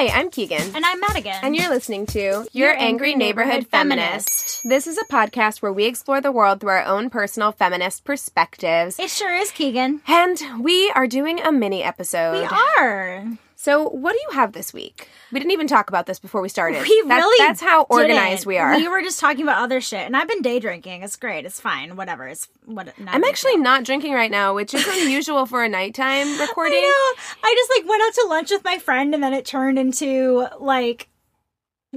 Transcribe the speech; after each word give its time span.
Hi, 0.00 0.16
I'm 0.16 0.30
Keegan. 0.30 0.76
And 0.76 0.86
I'm 0.86 1.00
Madigan. 1.00 1.40
And 1.42 1.56
you're 1.56 1.68
listening 1.68 2.06
to 2.06 2.46
Your, 2.52 2.72
Angry, 2.78 3.16
Neighborhood, 3.16 3.66
Feminist. 3.66 4.60
This 4.62 4.86
is 4.86 4.96
a 4.96 5.02
podcast 5.12 5.60
where 5.60 5.72
we 5.72 5.86
explore 5.86 6.20
the 6.20 6.30
world 6.30 6.60
through 6.60 6.70
our 6.70 6.84
own 6.84 7.10
personal 7.10 7.50
feminist 7.50 8.04
perspectives. 8.04 9.00
It 9.00 9.10
sure 9.10 9.34
is, 9.34 9.50
Keegan. 9.50 10.02
And 10.06 10.40
we 10.60 10.88
are 10.94 11.08
doing 11.08 11.40
a 11.40 11.50
mini 11.50 11.82
episode. 11.82 12.34
We 12.34 12.44
are. 12.44 13.38
So, 13.68 13.86
what 13.90 14.12
do 14.12 14.18
you 14.18 14.30
have 14.34 14.52
this 14.52 14.72
week? 14.72 15.10
We 15.30 15.38
didn't 15.38 15.52
even 15.52 15.66
talk 15.66 15.90
about 15.90 16.06
this 16.06 16.18
before 16.18 16.40
we 16.40 16.48
started. 16.48 16.80
We 16.80 17.02
That's- 17.02 17.20
really 17.22 17.46
That's 17.46 17.60
how 17.60 17.82
organized 17.90 18.38
didn't. 18.40 18.46
we 18.46 18.56
are. 18.56 18.74
We 18.74 18.88
were 18.88 19.02
just 19.02 19.20
talking 19.20 19.42
about 19.42 19.60
other 19.60 19.82
shit, 19.82 20.06
and 20.06 20.16
I've 20.16 20.26
been 20.26 20.40
day 20.40 20.58
drinking. 20.58 21.02
It's 21.02 21.16
great. 21.16 21.44
It's 21.44 21.60
fine. 21.60 21.94
Whatever. 21.94 22.26
It's 22.26 22.48
what. 22.64 22.94
I'm 23.06 23.24
actually 23.24 23.56
deal. 23.56 23.64
not 23.64 23.84
drinking 23.84 24.14
right 24.14 24.30
now, 24.30 24.54
which 24.54 24.72
is 24.72 24.88
unusual 24.88 25.44
for 25.44 25.62
a 25.62 25.68
nighttime 25.68 26.40
recording. 26.40 26.78
I 26.82 27.12
know. 27.14 27.22
I 27.44 27.54
just 27.58 27.70
like 27.78 27.86
went 27.90 28.02
out 28.04 28.14
to 28.14 28.26
lunch 28.30 28.50
with 28.50 28.64
my 28.64 28.78
friend, 28.78 29.12
and 29.12 29.22
then 29.22 29.34
it 29.34 29.44
turned 29.44 29.78
into 29.78 30.48
like 30.58 31.10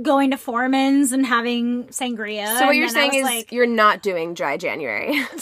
going 0.02 0.32
to 0.32 0.38
Foreman's 0.38 1.14
and 1.14 1.26
having 1.26 1.86
sangria. 1.86 2.60
So 2.60 2.66
what 2.66 2.76
you're 2.76 2.90
saying 2.90 3.14
is 3.14 3.24
like, 3.24 3.50
you're 3.54 3.66
not 3.66 4.02
doing 4.02 4.34
dry 4.34 4.58
January. 4.58 5.24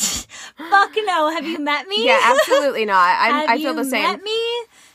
"Fuck 0.59 0.92
no! 0.95 1.32
Have 1.32 1.48
you 1.48 1.58
met 1.58 1.88
me? 1.88 2.06
yeah, 2.06 2.20
absolutely 2.23 2.86
not. 2.86 3.17
I, 3.20 3.28
Have 3.30 3.50
I 3.50 3.58
feel 3.58 3.72
you 3.72 3.84
the 3.84 3.86
same. 3.86 4.04
Met 4.04 4.22
me? 4.22 4.39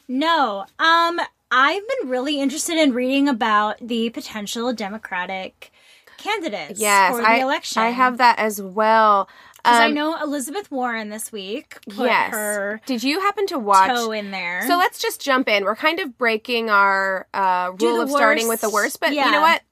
No. 0.08 0.66
Um, 0.78 1.20
I've 1.50 1.82
been 2.00 2.08
really 2.10 2.40
interested 2.40 2.76
in 2.78 2.92
reading 2.92 3.28
about 3.28 3.76
the 3.80 4.10
potential 4.10 4.72
Democratic 4.72 5.70
candidates 6.16 6.80
Yes, 6.80 7.14
for 7.14 7.22
the 7.22 7.28
I, 7.28 7.34
election. 7.36 7.82
I 7.82 7.90
have 7.90 8.18
that 8.18 8.38
as 8.38 8.60
well. 8.60 9.28
because 9.56 9.78
I 9.80 9.86
Um, 9.86 9.94
know 9.94 10.16
Elizabeth 10.22 10.70
Warren 10.70 11.10
this 11.10 11.30
week 11.32 11.78
put 11.88 12.06
yes. 12.06 12.32
her 12.32 12.80
Did 12.86 13.02
you 13.02 13.20
happen 13.20 13.46
to 13.48 13.58
watch? 13.58 13.90
toe 13.90 14.10
in 14.12 14.30
there. 14.30 14.62
So 14.66 14.76
let's 14.76 14.98
just 14.98 15.20
jump 15.20 15.48
in. 15.48 15.64
We're 15.64 15.76
kind 15.76 16.00
of 16.00 16.16
breaking 16.18 16.70
our 16.70 17.26
uh, 17.34 17.72
rule 17.78 18.00
of 18.00 18.10
starting 18.10 18.48
with 18.48 18.60
the 18.60 18.68
worst. 18.70 18.84
worst, 18.84 19.00
but 19.00 19.12
you 19.12 19.30
know 19.30 19.40
what? 19.40 19.62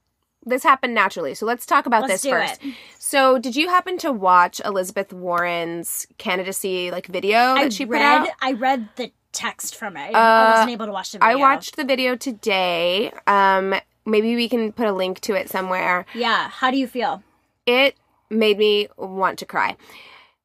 This 0.44 0.62
happened 0.64 0.92
naturally. 0.94 1.34
So 1.34 1.46
let's 1.46 1.64
talk 1.64 1.86
about 1.86 2.02
Let's 2.08 2.22
this 2.22 2.30
first. 2.30 2.64
it. 2.64 2.74
So, 2.98 3.38
did 3.38 3.54
you 3.54 3.68
happen 3.68 3.96
to 3.98 4.10
watch 4.10 4.60
Elizabeth 4.64 5.12
Warren's 5.12 6.04
candidacy 6.18 6.90
like 6.90 7.06
video 7.06 7.54
that 7.54 7.58
I 7.58 7.68
she 7.68 7.86
put 7.86 7.92
read 7.92 8.02
out? 8.22 8.28
I 8.42 8.52
read 8.54 8.88
the 8.96 9.12
text 9.32 9.76
from 9.76 9.96
it. 9.96 10.14
I 10.14 10.18
Uh, 10.46 10.50
wasn't 10.52 10.70
able 10.70 10.86
to 10.86 10.92
watch 10.92 11.12
the 11.12 11.22
I 11.24 11.34
watched 11.34 11.76
the 11.76 11.84
video 11.84 12.16
today. 12.16 13.12
Um, 13.26 13.74
maybe 14.06 14.34
we 14.36 14.48
can 14.48 14.72
put 14.72 14.86
a 14.86 14.92
link 14.92 15.20
to 15.20 15.34
it 15.34 15.48
somewhere. 15.48 16.04
Yeah. 16.14 16.48
How 16.48 16.70
do 16.70 16.76
you 16.76 16.86
feel? 16.86 17.22
it 17.66 17.94
made 18.28 18.58
me 18.58 18.88
want 18.96 19.38
to 19.38 19.46
cry. 19.46 19.76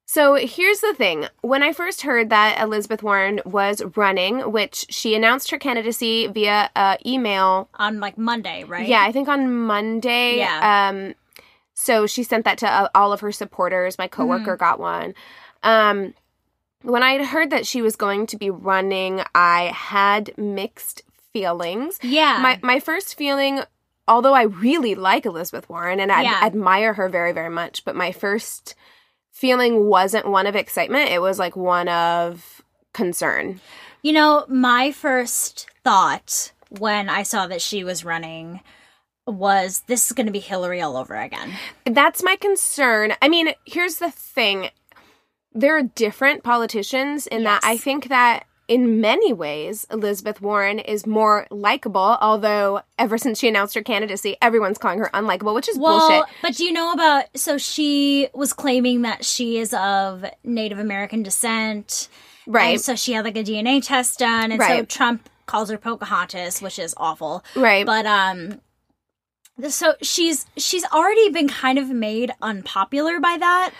So 0.05 0.35
here's 0.35 0.79
the 0.81 0.93
thing. 0.93 1.25
When 1.41 1.63
I 1.63 1.73
first 1.73 2.03
heard 2.03 2.29
that 2.29 2.61
Elizabeth 2.61 3.01
Warren 3.03 3.41
was 3.43 3.81
running, 3.95 4.51
which 4.51 4.85
she 4.89 5.15
announced 5.15 5.49
her 5.51 5.57
candidacy 5.57 6.27
via 6.27 6.69
uh, 6.75 6.95
email, 7.05 7.69
On 7.75 7.99
like 7.99 8.17
Monday, 8.17 8.63
right? 8.65 8.87
yeah, 8.87 9.01
I 9.03 9.11
think 9.11 9.27
on 9.27 9.51
Monday. 9.53 10.37
Yeah. 10.37 10.89
Um, 10.89 11.13
so 11.73 12.07
she 12.07 12.23
sent 12.23 12.45
that 12.45 12.57
to 12.59 12.67
uh, 12.71 12.87
all 12.95 13.11
of 13.11 13.19
her 13.21 13.31
supporters. 13.31 13.97
My 13.97 14.07
coworker 14.07 14.55
Mm-hmm. 14.55 14.59
got 14.63 14.79
one. 14.79 15.13
Um, 15.63 16.13
when 16.83 17.03
I 17.03 17.13
had 17.13 17.25
heard 17.27 17.49
that 17.49 17.65
she 17.65 17.81
was 17.81 17.95
going 17.95 18.27
to 18.27 18.37
be 18.37 18.49
running, 18.49 19.21
I 19.33 19.71
had 19.73 20.37
mixed 20.37 21.01
feelings. 21.33 21.99
Yeah. 22.01 22.39
My 22.41 22.59
my 22.61 22.79
first 22.79 23.17
feeling, 23.17 23.61
although 24.07 24.33
I 24.33 24.43
really 24.43 24.95
like 24.95 25.25
Elizabeth 25.25 25.69
Warren 25.69 25.99
and 25.99 26.11
I 26.11 26.23
Yeah. 26.23 26.39
admire 26.43 26.93
her 26.93 27.09
very 27.09 27.31
very 27.31 27.49
much, 27.49 27.83
but 27.85 27.95
my 27.95 28.11
first 28.11 28.75
feeling 29.31 29.85
wasn't 29.85 30.27
one 30.27 30.47
of 30.47 30.55
excitement. 30.55 31.09
It 31.11 31.21
was 31.21 31.37
like 31.37 31.55
one 31.55 31.87
of 31.89 32.61
concern. 32.93 33.59
You 34.01 34.13
know, 34.13 34.45
my 34.47 34.91
first 34.91 35.67
thought 35.83 36.51
when 36.69 37.09
I 37.09 37.23
saw 37.23 37.47
that 37.47 37.61
she 37.61 37.83
was 37.83 38.03
running 38.05 38.61
was 39.25 39.83
this 39.87 40.05
is 40.07 40.13
going 40.13 40.25
to 40.25 40.31
be 40.31 40.39
Hillary 40.39 40.81
all 40.81 40.95
over 40.97 41.15
again. 41.15 41.51
That's 41.85 42.23
my 42.23 42.35
concern. 42.37 43.13
I 43.21 43.27
mean, 43.27 43.53
here's 43.65 43.97
the 43.97 44.09
thing. 44.09 44.69
There 45.53 45.77
are 45.77 45.83
different 45.83 46.43
politicians 46.43 47.27
in 47.27 47.43
that 47.43 47.61
I 47.63 47.77
think 47.77 48.09
that 48.09 48.45
in 48.67 48.99
many 48.99 49.31
ways 49.31 49.87
Elizabeth 49.89 50.41
Warren 50.41 50.77
is 50.79 51.07
more 51.07 51.47
likable, 51.49 52.17
although 52.19 52.81
ever 52.99 53.17
since 53.17 53.39
she 53.39 53.47
announced 53.47 53.73
her 53.75 53.81
candidacy, 53.81 54.35
everyone's 54.41 54.77
calling 54.77 54.99
her 54.99 55.09
unlikable, 55.13 55.55
which 55.55 55.69
is 55.69 55.77
Well, 55.79 55.99
bullshit. 56.09 56.25
but 56.41 56.55
do 56.55 56.65
you 56.65 56.73
know 56.73 56.91
about? 56.91 57.25
So 57.35 57.57
she 57.57 58.27
was 58.33 58.51
claiming 58.53 59.03
that 59.03 59.23
she 59.23 59.57
is 59.57 59.73
of 59.73 60.25
Native 60.43 60.79
American 60.79 61.23
descent, 61.23 62.09
Right. 62.45 62.71
And 62.73 62.81
so 62.81 62.95
she 62.95 63.11
had 63.13 63.25
like 63.25 63.35
a 63.35 63.43
DNA 63.43 63.85
test 63.85 64.19
done, 64.19 64.51
and 64.53 64.61
so 64.61 64.85
Trump 64.85 65.29
calls 65.47 65.69
her 65.69 65.77
Pocahontas, 65.77 66.61
which 66.61 66.79
is 66.79 66.93
awful. 66.97 67.43
Right. 67.57 67.85
But 67.85 68.05
um, 68.05 68.61
so 69.69 69.95
she's 70.01 70.45
she's 70.55 70.85
already 70.85 71.29
been 71.29 71.49
kind 71.49 71.77
of 71.77 71.89
made 71.89 72.31
unpopular 72.41 73.19
by 73.19 73.37
that, 73.37 73.71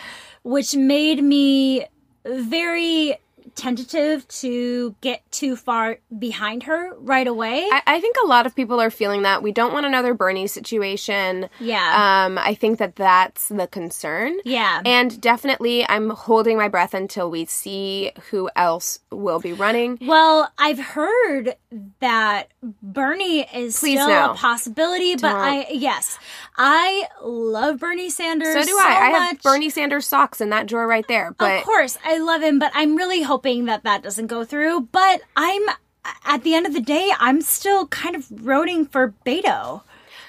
which 0.48 0.78
made 0.78 1.22
me 1.22 1.86
very 2.26 3.18
tentative 3.58 4.28
to 4.28 4.96
get 5.02 5.30
too 5.32 5.56
far 5.56 5.98
behind 6.18 6.64
her 6.64 6.94
right 7.00 7.28
away. 7.28 7.68
I, 7.72 7.82
I 7.88 8.00
think 8.00 8.16
a 8.24 8.28
lot 8.28 8.46
of 8.46 8.56
people 8.56 8.80
are 8.80 8.90
feeling 8.92 9.24
that. 9.24 9.44
We 9.44 9.52
don't 9.52 9.74
want 9.74 9.86
another 9.86 10.14
Bernie 10.14 10.48
situation. 10.48 11.50
yeah, 11.60 12.26
Um, 12.26 12.38
I 12.38 12.54
think 12.54 12.78
that 12.80 12.96
that's 12.96 13.50
the 13.50 13.68
concern. 13.68 14.38
yeah. 14.46 14.82
And 14.86 15.20
definitely, 15.20 15.86
I'm 15.90 16.12
holding 16.12 16.56
my 16.58 16.68
breath 16.68 16.94
until 16.94 17.30
we 17.32 17.46
see 17.46 18.12
who 18.30 18.50
else 18.56 19.00
will 19.12 19.40
be 19.40 19.54
running. 19.54 19.98
Well, 20.02 20.52
I've 20.58 20.80
heard 20.80 21.56
that 22.00 22.50
Bernie 22.84 23.42
is 23.54 23.80
Please 23.80 24.00
still 24.00 24.08
no. 24.10 24.32
a 24.32 24.36
possibility, 24.36 25.16
but 25.16 25.32
Don't. 25.32 25.36
I 25.42 25.68
yes, 25.72 26.20
I 26.58 27.08
love 27.24 27.80
Bernie 27.80 28.10
Sanders. 28.10 28.54
So 28.54 28.64
do 28.64 28.78
I. 28.80 28.88
I 28.88 29.10
have. 29.10 29.42
Bernie 29.42 29.70
Sanders 29.70 30.06
socks 30.06 30.40
in 30.42 30.50
that 30.52 30.68
drawer 30.68 30.86
right 30.88 31.08
there. 31.08 31.34
But 31.38 31.58
of 31.60 31.64
course, 31.64 31.98
I 32.06 32.20
love 32.20 32.42
him, 32.42 32.60
but 32.60 32.72
I'm 32.76 32.96
really 32.96 33.22
hoping 33.24 33.47
that 33.48 33.84
that 33.84 34.04
doesn't 34.04 34.28
go 34.28 34.44
through. 34.44 34.82
But 34.92 35.22
I'm 35.36 35.64
at 36.26 36.44
the 36.44 36.54
end 36.54 36.66
of 36.66 36.74
the 36.74 36.82
day, 36.82 37.12
I'm 37.20 37.42
still 37.42 37.88
kind 37.88 38.16
of 38.16 38.28
rooting 38.46 38.86
for 38.86 39.14
Beto 39.26 39.82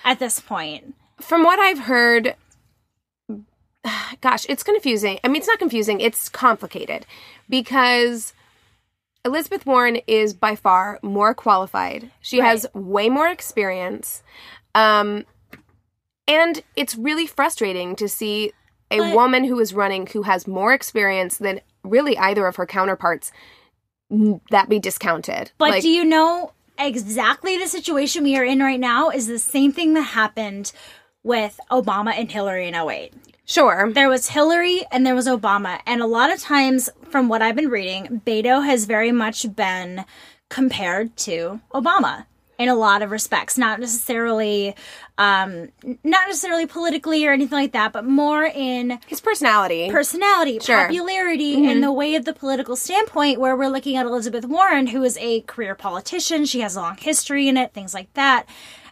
at 0.05 0.19
this 0.19 0.41
point. 0.41 0.95
from 1.21 1.43
what 1.43 1.59
I've 1.59 1.81
heard, 1.81 2.35
gosh, 4.21 4.47
it's 4.49 4.63
confusing. 4.63 5.19
I 5.25 5.29
mean, 5.29 5.37
it's 5.37 5.49
not 5.49 5.59
confusing, 5.59 6.01
it's 6.01 6.29
complicated 6.29 7.07
because 7.49 8.33
Elizabeth 9.25 9.67
Warren 9.67 9.97
is 10.07 10.33
by 10.35 10.55
far 10.55 10.99
more 11.03 11.35
qualified. 11.35 12.11
She 12.21 12.39
has 12.39 12.67
way 12.73 13.09
more 13.09 13.29
experience. 13.29 14.23
Um, 14.75 15.25
and 16.27 16.63
it's 16.77 16.95
really 16.97 17.27
frustrating 17.27 17.97
to 17.97 18.09
see 18.09 18.53
a 18.91 18.99
But- 18.99 19.15
woman 19.15 19.45
who 19.45 19.59
is 19.61 19.75
running 19.75 20.07
who 20.09 20.23
has 20.23 20.47
more 20.47 20.73
experience 20.73 21.37
than 21.39 21.61
really 21.89 22.17
either 22.19 22.47
of 22.47 22.57
her 22.57 22.67
counterparts 22.67 23.33
that 24.51 24.69
be 24.69 24.79
discounted. 24.79 25.53
But 25.59 25.71
Like, 25.71 25.83
do 25.83 25.89
you 25.89 26.05
know 26.05 26.53
exactly 26.79 27.59
the 27.59 27.67
situation 27.67 28.25
we 28.25 28.37
are 28.37 28.45
in 28.45 28.61
right 28.61 28.81
now 28.81 29.11
is 29.11 29.27
the 29.27 29.39
same 29.39 29.73
thing 29.73 29.95
that 29.95 30.03
happened 30.03 30.73
with 31.23 31.59
Obama 31.71 32.13
and 32.17 32.31
Hillary 32.31 32.69
in 32.69 32.75
08. 32.75 33.13
sure. 33.45 33.91
There 33.93 34.09
was 34.09 34.29
Hillary 34.29 34.85
and 34.91 35.05
there 35.05 35.15
was 35.15 35.27
Obama. 35.27 35.81
And 35.85 36.01
a 36.01 36.07
lot 36.07 36.33
of 36.33 36.41
times, 36.41 36.89
from 37.11 37.29
what 37.29 37.43
I've 37.43 37.57
been 37.57 37.69
reading, 37.69 38.23
Beto 38.25 38.65
has 38.65 38.85
very 38.85 39.13
much 39.13 39.55
been 39.55 40.05
compared 40.49 41.17
to 41.19 41.61
Obama 41.75 42.27
in 42.59 42.69
a 42.69 42.75
lot 42.75 43.03
of 43.03 43.11
respects. 43.11 43.57
Not 43.57 43.79
necessarily, 43.81 44.75
um, 45.17 45.69
not 46.03 46.27
necessarily 46.27 46.67
politically 46.67 47.25
or 47.27 47.33
anything 47.33 47.57
like 47.59 47.73
that, 47.73 47.93
but 47.93 48.05
more 48.05 48.45
in 48.45 48.99
His 49.07 49.21
personality. 49.21 49.91
personality, 49.91 50.59
Sure. 50.59 50.87
popularity, 50.87 51.67
and 51.67 51.83
the 51.83 51.93
way 51.93 52.15
of 52.17 52.25
the 52.25 52.33
political 52.33 52.75
standpoint, 52.77 53.39
where 53.41 53.57
we're 53.57 53.69
looking 53.69 53.97
at 53.97 54.07
Elizabeth 54.07 54.45
Warren, 54.45 54.89
who 54.89 55.03
is 55.05 55.17
a 55.19 55.43
career 55.43 55.75
politician. 55.75 56.45
She 56.45 56.61
has 56.61 56.77
a 56.77 56.81
long 56.81 56.97
history 56.97 57.49
in 57.49 57.57
it, 57.57 57.73
things 57.73 57.95
like 57.95 58.13
that. 58.15 58.47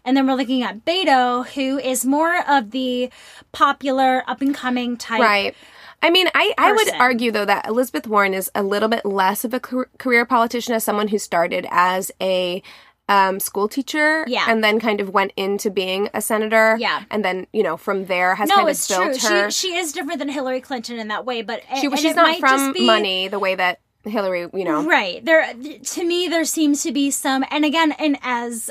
And 0.04 0.16
then 0.16 0.28
we're 0.28 0.34
looking 0.34 0.62
at 0.62 0.84
Beto, 0.84 1.44
who 1.48 1.78
is 1.78 2.04
more 2.06 2.48
of 2.48 2.70
the 2.70 3.10
popular, 3.50 4.22
up 4.28 4.40
and 4.40 4.54
coming 4.54 4.96
type. 4.96 5.20
Right. 5.20 5.54
I 6.02 6.10
mean, 6.10 6.28
I, 6.34 6.52
I 6.58 6.72
would 6.72 6.92
argue, 6.94 7.32
though, 7.32 7.46
that 7.46 7.66
Elizabeth 7.66 8.06
Warren 8.06 8.34
is 8.34 8.50
a 8.54 8.62
little 8.62 8.88
bit 8.88 9.04
less 9.04 9.44
of 9.44 9.52
a 9.54 9.58
career 9.58 10.24
politician 10.26 10.74
as 10.74 10.84
someone 10.84 11.08
who 11.08 11.18
started 11.18 11.66
as 11.70 12.12
a 12.20 12.62
um, 13.08 13.38
school 13.38 13.69
teacher, 13.69 14.25
Yeah. 14.29 14.47
and 14.49 14.64
then 14.64 14.81
kind 14.81 15.00
of 15.00 15.11
went 15.11 15.32
into 15.37 15.70
being 15.70 16.08
a 16.12 16.20
senator, 16.20 16.76
Yeah. 16.79 17.05
and 17.11 17.25
then 17.25 17.47
you 17.53 17.62
know 17.62 17.76
from 17.76 18.06
there 18.06 18.35
has 18.35 18.49
No, 18.49 18.56
kind 18.56 18.69
of 18.69 18.73
it's 18.73 18.87
true. 18.88 18.97
built 19.11 19.23
her. 19.23 19.50
She 19.50 19.69
she 19.69 19.75
is 19.76 19.93
different 19.93 20.19
than 20.19 20.29
Hillary 20.29 20.61
Clinton 20.61 20.99
in 20.99 21.08
that 21.08 21.25
way, 21.25 21.43
but 21.43 21.62
She, 21.81 21.87
and 21.87 21.99
she's 21.99 22.17
not 22.17 22.38
from 22.38 22.73
be- 22.73 22.85
money 22.87 23.29
the 23.29 23.38
way 23.38 23.55
that 23.55 23.79
Hillary, 24.05 24.49
you 24.53 24.64
know. 24.64 24.85
Right. 24.85 25.25
There 25.25 25.53
to 25.55 26.05
me 26.05 26.29
there 26.29 26.44
seems 26.44 26.82
to 26.85 26.93
be 26.93 27.11
some 27.11 27.44
and 27.50 27.64
again 27.64 27.93
and 27.93 28.19
as 28.23 28.70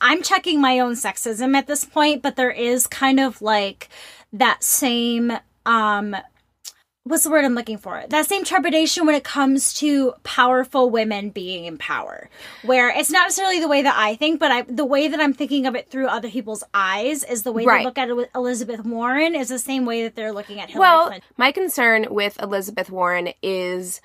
I'm 0.00 0.22
checking 0.22 0.60
my 0.60 0.78
own 0.80 0.94
sexism 0.94 1.54
at 1.56 1.66
this 1.66 1.84
point, 1.84 2.22
but 2.22 2.36
there 2.36 2.50
is 2.50 2.86
kind 2.86 3.20
of 3.20 3.40
like 3.42 3.88
that 4.32 4.64
same 4.64 5.32
um 5.66 6.16
what's 7.06 7.22
the 7.24 7.30
word 7.30 7.44
I'm 7.44 7.54
looking 7.54 7.78
for? 7.78 8.04
That 8.08 8.26
same 8.26 8.44
trepidation 8.44 9.06
when 9.06 9.14
it 9.14 9.24
comes 9.24 9.72
to 9.74 10.12
powerful 10.24 10.90
women 10.90 11.30
being 11.30 11.64
in 11.64 11.78
power. 11.78 12.28
Where 12.62 12.88
it's 12.90 13.10
not 13.10 13.24
necessarily 13.26 13.60
the 13.60 13.68
way 13.68 13.82
that 13.82 13.94
I 13.96 14.16
think, 14.16 14.40
but 14.40 14.50
I 14.50 14.62
the 14.62 14.84
way 14.84 15.08
that 15.08 15.20
I'm 15.20 15.32
thinking 15.32 15.66
of 15.66 15.74
it 15.76 15.88
through 15.88 16.08
other 16.08 16.28
people's 16.28 16.64
eyes 16.74 17.22
is 17.24 17.42
the 17.44 17.52
way 17.52 17.64
Right. 17.64 17.78
they 17.78 17.84
look 17.84 17.98
at 17.98 18.08
it 18.08 18.16
with 18.16 18.28
Elizabeth 18.34 18.84
Warren 18.84 19.34
is 19.34 19.48
the 19.48 19.58
same 19.58 19.86
way 19.86 20.02
that 20.02 20.14
they're 20.16 20.32
looking 20.32 20.60
at 20.60 20.68
Hillary 20.70 20.80
Well, 20.80 21.06
Clinton. 21.06 21.28
my 21.36 21.52
concern 21.52 22.06
with 22.10 22.40
Elizabeth 22.42 22.90
Warren 22.90 23.32
is 23.42 24.00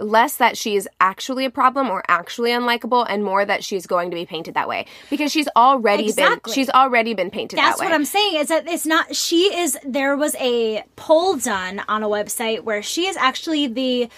less 0.00 0.36
that 0.36 0.56
she 0.56 0.74
is 0.74 0.88
actually 1.00 1.44
a 1.44 1.50
problem 1.50 1.88
or 1.88 2.02
actually 2.08 2.50
unlikable 2.50 3.06
and 3.08 3.22
more 3.22 3.44
that 3.44 3.62
she's 3.62 3.86
going 3.86 4.10
to 4.10 4.14
be 4.16 4.26
painted 4.26 4.54
that 4.54 4.68
way 4.68 4.86
because 5.08 5.30
she's 5.30 5.46
already 5.54 6.06
Exactly. 6.06 6.50
been 6.50 6.54
she's 6.54 6.70
already 6.70 7.14
been 7.14 7.30
painted 7.30 7.58
That's 7.58 7.78
that 7.78 7.80
way. 7.84 7.86
what 7.90 7.94
I'm 7.94 8.04
saying 8.04 8.34
is 8.36 8.48
that 8.48 8.66
it's 8.66 8.86
not 8.86 9.14
she 9.14 9.56
is 9.56 9.78
there 9.84 10.16
was 10.16 10.34
a 10.40 10.82
poll 10.96 11.36
done 11.36 11.80
on 11.86 12.02
a 12.02 12.08
website 12.08 12.62
where 12.64 12.82
she 12.82 13.06
is 13.06 13.16
actually 13.16 13.68
the 13.68 14.08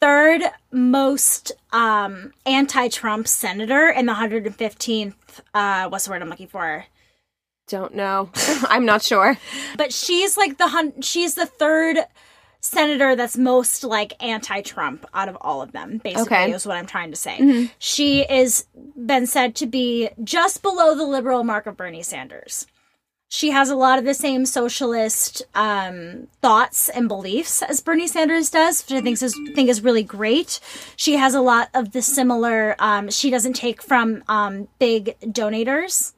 third 0.00 0.42
most 0.72 1.52
um 1.72 2.32
anti-Trump 2.46 3.28
senator 3.28 3.88
in 3.90 4.06
the 4.06 4.14
115th 4.14 5.14
uh 5.52 5.88
what's 5.90 6.06
the 6.06 6.10
word 6.10 6.22
I'm 6.22 6.30
looking 6.30 6.48
for? 6.48 6.86
Don't 7.68 7.94
know. 7.94 8.30
I'm 8.70 8.86
not 8.86 9.02
sure. 9.02 9.36
But 9.76 9.92
she's 9.92 10.38
like 10.38 10.56
the 10.56 10.68
hun- 10.68 11.02
she's 11.02 11.34
the 11.34 11.44
third 11.44 11.98
senator 12.70 13.16
that's 13.16 13.36
most 13.36 13.84
like 13.84 14.12
anti-Trump 14.22 15.06
out 15.14 15.28
of 15.28 15.36
all 15.40 15.62
of 15.62 15.72
them 15.72 15.98
basically 15.98 16.22
Okay. 16.22 16.44
Mm-hmm. 16.46 16.54
is 16.54 16.66
what 16.66 16.76
I'm 16.76 16.86
trying 16.86 17.10
to 17.10 17.16
say. 17.16 17.70
She 17.78 18.22
is 18.22 18.66
been 18.96 19.26
said 19.26 19.54
to 19.56 19.66
be 19.66 20.10
just 20.22 20.62
below 20.62 20.94
the 20.94 21.04
liberal 21.04 21.44
mark 21.44 21.66
of 21.66 21.76
Bernie 21.76 22.02
Sanders. 22.02 22.66
She 23.30 23.50
has 23.50 23.68
a 23.68 23.76
lot 23.76 23.98
of 23.98 24.06
the 24.06 24.14
same 24.14 24.46
socialist 24.46 25.42
um, 25.54 26.28
thoughts 26.40 26.88
and 26.88 27.08
beliefs 27.08 27.60
as 27.62 27.82
Bernie 27.82 28.06
Sanders 28.06 28.48
does, 28.50 28.82
which 28.82 28.96
I 28.98 29.02
think 29.02 29.20
is 29.20 29.34
think 29.54 29.68
is 29.68 29.82
really 29.82 30.02
great. 30.02 30.60
She 30.96 31.16
has 31.16 31.34
a 31.34 31.42
lot 31.42 31.68
of 31.74 31.92
the 31.92 32.00
similar. 32.00 32.74
Um, 32.78 33.10
she 33.10 33.28
doesn't 33.30 33.52
take 33.52 33.82
from 33.82 34.24
um, 34.28 34.68
big 34.78 35.14
donators. 35.20 36.14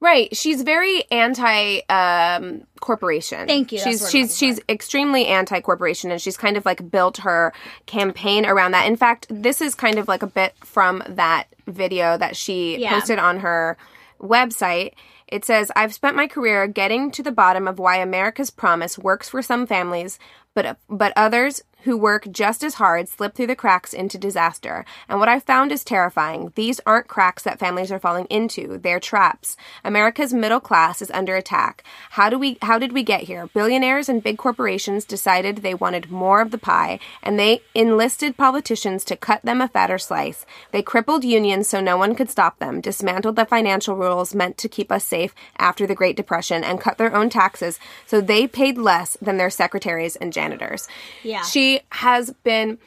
Right. 0.00 0.36
She's 0.36 0.62
very 0.62 1.04
anti 1.10 1.80
um 1.88 2.66
corporation. 2.80 3.46
Thank 3.46 3.72
you, 3.72 3.78
She's 3.78 4.10
she's 4.10 4.36
she's 4.36 4.60
extremely 4.68 5.26
anti 5.26 5.60
corporation 5.60 6.10
and 6.10 6.20
she's 6.20 6.36
kind 6.36 6.56
of 6.56 6.66
like 6.66 6.90
built 6.90 7.18
her 7.18 7.52
campaign 7.86 8.44
around 8.44 8.72
that. 8.72 8.86
In 8.86 8.96
fact, 8.96 9.26
this 9.30 9.60
is 9.62 9.74
kind 9.74 9.98
of 9.98 10.06
like 10.06 10.22
a 10.22 10.26
bit 10.26 10.54
from 10.58 11.02
that 11.08 11.44
video 11.66 12.18
that 12.18 12.36
she 12.36 12.76
Yeah. 12.78 12.92
posted 12.92 13.18
on 13.18 13.38
her 13.40 13.78
website. 14.20 14.92
It 15.26 15.44
says, 15.46 15.72
I've 15.74 15.94
spent 15.94 16.16
my 16.16 16.26
career 16.26 16.66
getting 16.66 17.10
to 17.12 17.22
the 17.22 17.32
bottom 17.32 17.66
of 17.66 17.78
why 17.78 17.96
America's 17.96 18.50
promise 18.50 18.98
works 18.98 19.30
for 19.30 19.40
some 19.40 19.66
families, 19.66 20.18
but 20.54 20.76
but 20.90 21.14
others 21.16 21.62
who 21.84 21.96
work 21.96 22.26
just 22.30 22.64
as 22.64 22.74
hard 22.74 23.08
slip 23.08 23.34
through 23.34 23.46
the 23.46 23.56
cracks 23.56 23.92
into 23.92 24.18
disaster. 24.18 24.84
And 25.08 25.20
what 25.20 25.28
I've 25.28 25.44
found 25.44 25.70
is 25.70 25.84
terrifying. 25.84 26.52
These 26.54 26.80
aren't 26.86 27.08
cracks 27.08 27.42
that 27.44 27.58
families 27.58 27.92
are 27.92 27.98
falling 27.98 28.26
into. 28.30 28.78
They're 28.78 29.00
traps. 29.00 29.56
America's 29.84 30.32
middle 30.32 30.60
class 30.60 31.02
is 31.02 31.10
under 31.10 31.36
attack. 31.36 31.84
How 32.10 32.30
do 32.30 32.38
we 32.38 32.58
how 32.62 32.78
did 32.78 32.92
we 32.92 33.02
get 33.02 33.22
here? 33.22 33.48
Billionaires 33.48 34.08
and 34.08 34.22
big 34.22 34.38
corporations 34.38 35.04
decided 35.04 35.58
they 35.58 35.74
wanted 35.74 36.10
more 36.10 36.40
of 36.40 36.50
the 36.50 36.58
pie, 36.58 36.98
and 37.22 37.38
they 37.38 37.62
enlisted 37.74 38.36
politicians 38.36 39.04
to 39.04 39.16
cut 39.16 39.42
them 39.42 39.60
a 39.60 39.68
fatter 39.68 39.98
slice. 39.98 40.46
They 40.72 40.82
crippled 40.82 41.24
unions 41.24 41.68
so 41.68 41.80
no 41.80 41.96
one 41.96 42.14
could 42.14 42.30
stop 42.30 42.58
them, 42.58 42.80
dismantled 42.80 43.36
the 43.36 43.44
financial 43.44 43.96
rules 43.96 44.34
meant 44.34 44.56
to 44.58 44.68
keep 44.68 44.90
us 44.90 45.04
safe 45.04 45.34
after 45.58 45.86
the 45.86 45.94
Great 45.94 46.16
Depression, 46.16 46.64
and 46.64 46.80
cut 46.80 46.98
their 46.98 47.14
own 47.14 47.28
taxes 47.28 47.78
so 48.06 48.20
they 48.20 48.46
paid 48.46 48.78
less 48.78 49.16
than 49.20 49.36
their 49.36 49.50
secretaries 49.50 50.16
and 50.16 50.32
janitors. 50.32 50.88
Yeah. 51.22 51.42
She 51.42 51.73
has 51.90 52.32
been 52.42 52.78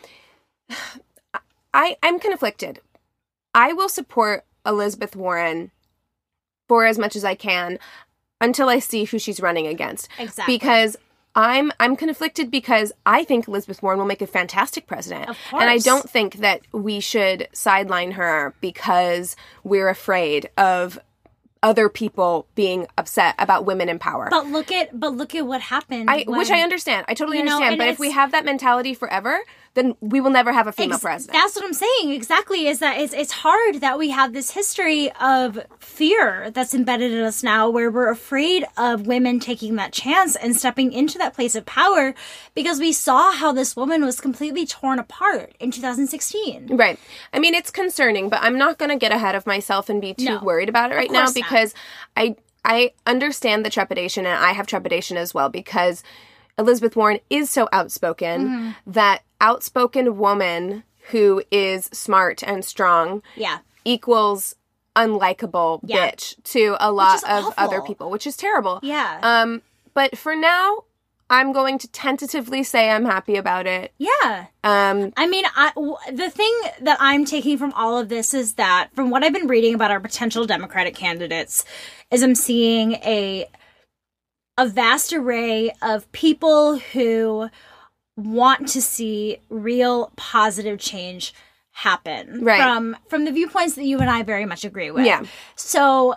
I 1.74 1.98
I'm 2.02 2.20
conflicted. 2.20 2.82
I 3.54 3.74
will 3.74 3.90
support 3.90 4.46
Elizabeth 4.66 5.16
Warren 5.16 5.72
for 6.68 6.86
as 6.86 6.98
much 6.98 7.16
as 7.16 7.24
I 7.24 7.36
can 7.36 7.80
until 8.40 8.70
I 8.70 8.80
see 8.80 9.06
who 9.06 9.20
she's 9.20 9.40
running 9.40 9.68
against. 9.68 10.10
Exactly. 10.20 10.56
Because 10.56 10.98
I'm 11.36 11.72
I'm 11.80 11.96
conflicted 11.96 12.50
because 12.50 12.92
I 13.06 13.24
think 13.24 13.48
Elizabeth 13.48 13.84
Warren 13.84 14.00
will 14.00 14.08
make 14.08 14.24
a 14.24 14.28
fantastic 14.28 14.88
president. 14.88 15.30
Of 15.30 15.38
And 15.52 15.70
I 15.70 15.78
don't 15.78 16.10
think 16.10 16.38
that 16.38 16.62
we 16.72 17.00
should 17.00 17.48
sideline 17.54 18.12
her 18.12 18.56
because 18.60 19.36
we're 19.64 19.88
afraid 19.88 20.50
of 20.58 21.00
other 21.64 21.90
people 21.90 22.48
being 22.56 22.88
upset 22.98 23.36
about 23.40 23.66
women 23.66 23.90
in 23.90 24.00
power. 24.00 24.28
But 24.30 24.48
look 24.48 24.72
at 24.72 25.00
but 25.00 25.14
look 25.16 25.36
at 25.36 25.46
what 25.46 25.62
happened. 25.62 26.10
I, 26.10 26.26
which 26.28 26.52
I 26.52 26.62
understand. 26.62 27.06
I 27.08 27.14
totally 27.14 27.38
You 27.40 27.44
know, 27.44 27.56
understand. 27.56 27.78
But 27.78 27.88
if 27.90 28.00
we 28.00 28.12
have 28.12 28.32
that 28.32 28.46
mentality 28.46 28.94
forever, 28.94 29.40
then 29.78 29.96
we 30.02 30.20
will 30.20 30.32
never 30.32 30.52
have 30.52 30.66
a 30.68 30.72
female 30.72 30.96
Ex- 30.96 31.04
president. 31.04 31.34
That's 31.34 31.56
what 31.56 31.64
I'm 31.64 31.74
saying. 31.74 32.12
Exactly. 32.12 32.68
Is 32.68 32.80
that 32.80 32.98
it's 33.00 33.14
it's 33.14 33.32
hard 33.32 33.76
that 33.82 33.98
we 33.98 34.10
have 34.10 34.34
this 34.34 34.52
history 34.52 35.12
of 35.22 35.60
fear 35.80 36.50
that's 36.52 36.74
embedded 36.74 37.12
in 37.12 37.22
us 37.22 37.44
now, 37.44 37.70
where 37.70 37.92
we're 37.92 38.10
afraid 38.10 38.66
of 38.78 39.06
women 39.08 39.40
taking 39.40 39.76
that 39.76 39.94
chance 39.94 40.36
and 40.36 40.56
stepping 40.56 40.92
into 40.92 41.18
that 41.20 41.34
place 41.36 41.56
of 41.56 41.66
power, 41.66 42.16
because 42.56 42.80
we 42.80 42.92
saw 42.92 43.32
how 43.32 43.52
this 43.52 43.76
woman 43.76 44.04
was 44.04 44.20
completely 44.20 44.66
torn 44.66 45.00
apart 45.00 45.54
in 45.60 45.70
2016. 45.72 46.76
Right. 46.76 47.00
I 47.32 47.40
mean, 47.40 47.54
it's 47.54 47.70
concerning, 47.72 48.30
but 48.30 48.40
I'm 48.42 48.58
not 48.58 48.78
going 48.80 48.90
to 48.90 48.98
get 48.98 49.12
ahead 49.12 49.36
of 49.36 49.46
myself 49.46 49.90
and 49.90 50.02
be 50.02 50.14
too 50.14 50.26
No. 50.26 50.40
worried 50.44 50.70
about 50.70 50.92
it 50.92 50.96
right 50.96 51.12
now 51.12 51.26
course 51.26 51.36
not. 51.36 51.44
because 51.50 51.74
I 52.16 52.36
I 52.66 52.92
understand 53.06 53.64
the 53.64 53.70
trepidation 53.70 54.26
and 54.26 54.44
I 54.44 54.52
have 54.52 54.68
trepidation 54.68 55.16
as 55.18 55.34
well 55.34 55.50
because 55.50 56.04
Elizabeth 56.60 56.96
Warren 56.96 57.20
is 57.30 57.50
so 57.50 57.70
outspoken 57.72 58.48
Mm-hmm. 58.48 58.92
that 58.92 59.22
outspoken 59.42 60.18
woman 60.18 60.84
who 61.12 61.42
is 61.52 61.86
smart 61.94 62.44
and 62.44 62.64
strong 62.66 63.22
Yeah. 63.36 63.60
equals 63.86 64.56
unlikable 64.96 65.80
Yeah. 65.84 66.10
bitch 66.12 66.36
to 66.54 66.76
a 66.80 66.92
lot 66.92 67.24
of 67.30 67.54
other 67.58 67.82
people, 67.82 68.10
which 68.10 68.26
is 68.28 68.36
terrible. 68.36 68.80
Yeah. 68.82 69.20
Um, 69.22 69.62
but 69.94 70.18
for 70.18 70.36
now, 70.36 70.84
I'm 71.30 71.52
going 71.52 71.78
to 71.80 71.88
tentatively 71.90 72.64
say 72.64 72.90
I'm 72.90 73.04
happy 73.06 73.36
about 73.36 73.68
it. 73.68 73.92
yeah. 73.98 74.46
Um, 74.64 75.12
I 75.18 75.28
mean, 75.28 75.44
I, 75.56 75.72
w- 75.76 75.98
the 76.12 76.30
thing 76.30 76.54
that 76.82 76.98
I'm 77.02 77.26
taking 77.26 77.58
from 77.58 77.74
all 77.74 77.98
of 77.98 78.08
this 78.10 78.34
is 78.34 78.54
that, 78.56 78.90
from 78.96 79.10
what 79.10 79.24
I've 79.24 79.34
been 79.34 79.48
reading 79.48 79.74
about 79.76 79.92
our 79.92 80.00
potential 80.00 80.46
Democratic 80.46 80.96
candidates, 80.96 81.66
is 82.12 82.24
I'm 82.24 82.34
seeing 82.36 82.94
a 82.94 83.46
a 84.58 84.68
vast 84.68 85.14
array 85.14 85.70
of 85.84 86.12
people 86.14 86.80
who 86.80 87.50
want 88.18 88.68
to 88.70 88.82
see 88.82 89.38
real 89.50 90.12
positive 90.18 90.80
change 90.80 91.34
happen 91.72 92.44
Right. 92.44 92.60
from 92.62 92.98
from 93.08 93.24
the 93.26 93.32
viewpoints 93.32 93.76
that 93.76 93.86
you 93.86 94.00
and 94.00 94.10
I 94.10 94.24
very 94.24 94.46
much 94.46 94.66
agree 94.66 94.90
with. 94.92 95.06
Yeah. 95.06 95.24
So 95.56 96.16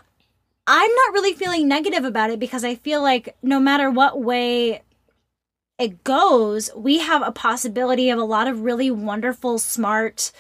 I'm 0.66 0.90
not 0.95 1.12
really 1.12 1.35
feeling 1.35 1.69
negative 1.69 2.04
about 2.04 2.30
it 2.30 2.38
because 2.40 2.64
I 2.64 2.75
feel 2.76 3.02
like 3.02 3.37
no 3.42 3.61
matter 3.61 3.90
what 3.90 4.21
way 4.21 4.83
it 5.78 6.02
goes, 6.04 6.71
we 6.76 6.99
have 7.00 7.23
a 7.23 7.33
possibility 7.33 8.11
of 8.11 8.19
a 8.19 8.25
lot 8.25 8.47
of 8.49 8.61
really 8.62 8.90
wonderful, 8.90 9.59
smart 9.59 10.30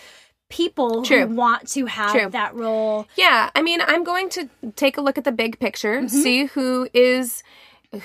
people 0.50 1.02
True. 1.02 1.26
who 1.26 1.34
want 1.34 1.68
to 1.70 1.86
have 1.86 2.12
True. 2.12 2.28
that 2.30 2.54
role. 2.54 3.06
Yeah, 3.16 3.50
I 3.54 3.62
mean, 3.62 3.80
I'm 3.86 4.04
going 4.04 4.28
to 4.30 4.48
take 4.76 4.96
a 4.98 5.00
look 5.00 5.16
at 5.16 5.24
the 5.24 5.32
big 5.32 5.58
picture, 5.58 5.98
Mm-hmm. 6.00 6.08
see 6.08 6.44
who 6.46 6.88
is 6.92 7.42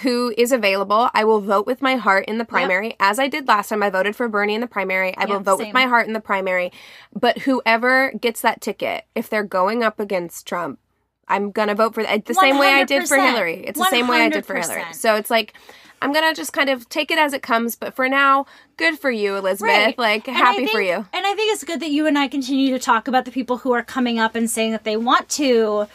who 0.02 0.34
is 0.38 0.52
available. 0.52 1.10
I 1.14 1.24
will 1.24 1.42
vote 1.42 1.68
with 1.68 1.82
my 1.82 1.96
heart 1.96 2.26
in 2.26 2.38
the 2.38 2.46
primary, 2.46 2.96
as 3.00 3.20
I 3.20 3.28
did 3.28 3.48
last 3.48 3.70
time. 3.70 3.84
I 3.84 3.90
voted 3.90 4.16
for 4.16 4.28
Bernie 4.28 4.56
in 4.56 4.62
the 4.62 4.68
primary. 4.68 5.16
I 5.16 5.26
will 5.26 5.40
vote 5.40 5.60
same. 5.60 5.68
with 5.68 5.74
my 5.74 5.86
heart 5.86 6.08
in 6.08 6.14
the 6.14 6.20
primary. 6.20 6.72
But 7.14 7.40
whoever 7.40 8.12
gets 8.20 8.42
that 8.42 8.62
ticket, 8.62 9.06
if 9.14 9.30
they're 9.30 9.44
going 9.44 9.84
up 9.84 10.00
against 10.00 10.48
Trump, 10.48 10.80
I'm 11.28 11.52
gonna 11.52 11.76
vote 11.76 11.94
for. 11.94 12.04
The 12.04 12.34
same 12.34 12.58
way 12.58 12.74
I 12.74 12.84
did 12.84 13.08
for 13.08 13.18
Hillary. 13.18 13.64
It's 13.66 13.80
the 13.80 13.90
same 13.90 14.08
way 14.08 14.22
I 14.22 14.30
did 14.30 14.46
for 14.46 14.56
Hillary. 14.56 14.86
So 14.94 15.16
it's 15.16 15.30
like. 15.30 15.54
I'm 16.02 16.12
gonna 16.12 16.36
just 16.36 16.52
kind 16.52 16.70
of 16.70 16.88
take 16.90 17.10
it 17.10 17.18
as 17.18 17.32
it 17.32 17.42
comes, 17.42 17.78
but 17.78 17.96
for 17.96 18.10
now, 18.10 18.46
good 18.76 19.00
for 19.00 19.10
you, 19.10 19.38
Elizabeth. 19.38 19.98
Like, 19.98 20.28
And 20.28 20.36
happy 20.36 20.58
think- 20.58 20.72
for 20.72 20.82
you. 20.82 20.94
And 21.14 21.26
I 21.26 21.34
think 21.34 21.54
it's 21.54 21.64
good 21.64 21.80
that 21.80 21.90
you 21.90 22.06
and 22.06 22.20
I 22.20 22.28
continue 22.28 22.72
to 22.78 22.80
talk 22.80 23.08
about 23.08 23.24
the 23.24 23.32
people 23.32 23.60
who 23.60 23.72
are 23.72 23.82
coming 23.82 24.20
up 24.20 24.36
and 24.36 24.52
saying 24.52 24.72
that 24.74 24.84
they 24.84 24.98
want 24.98 25.30
to 25.30 25.88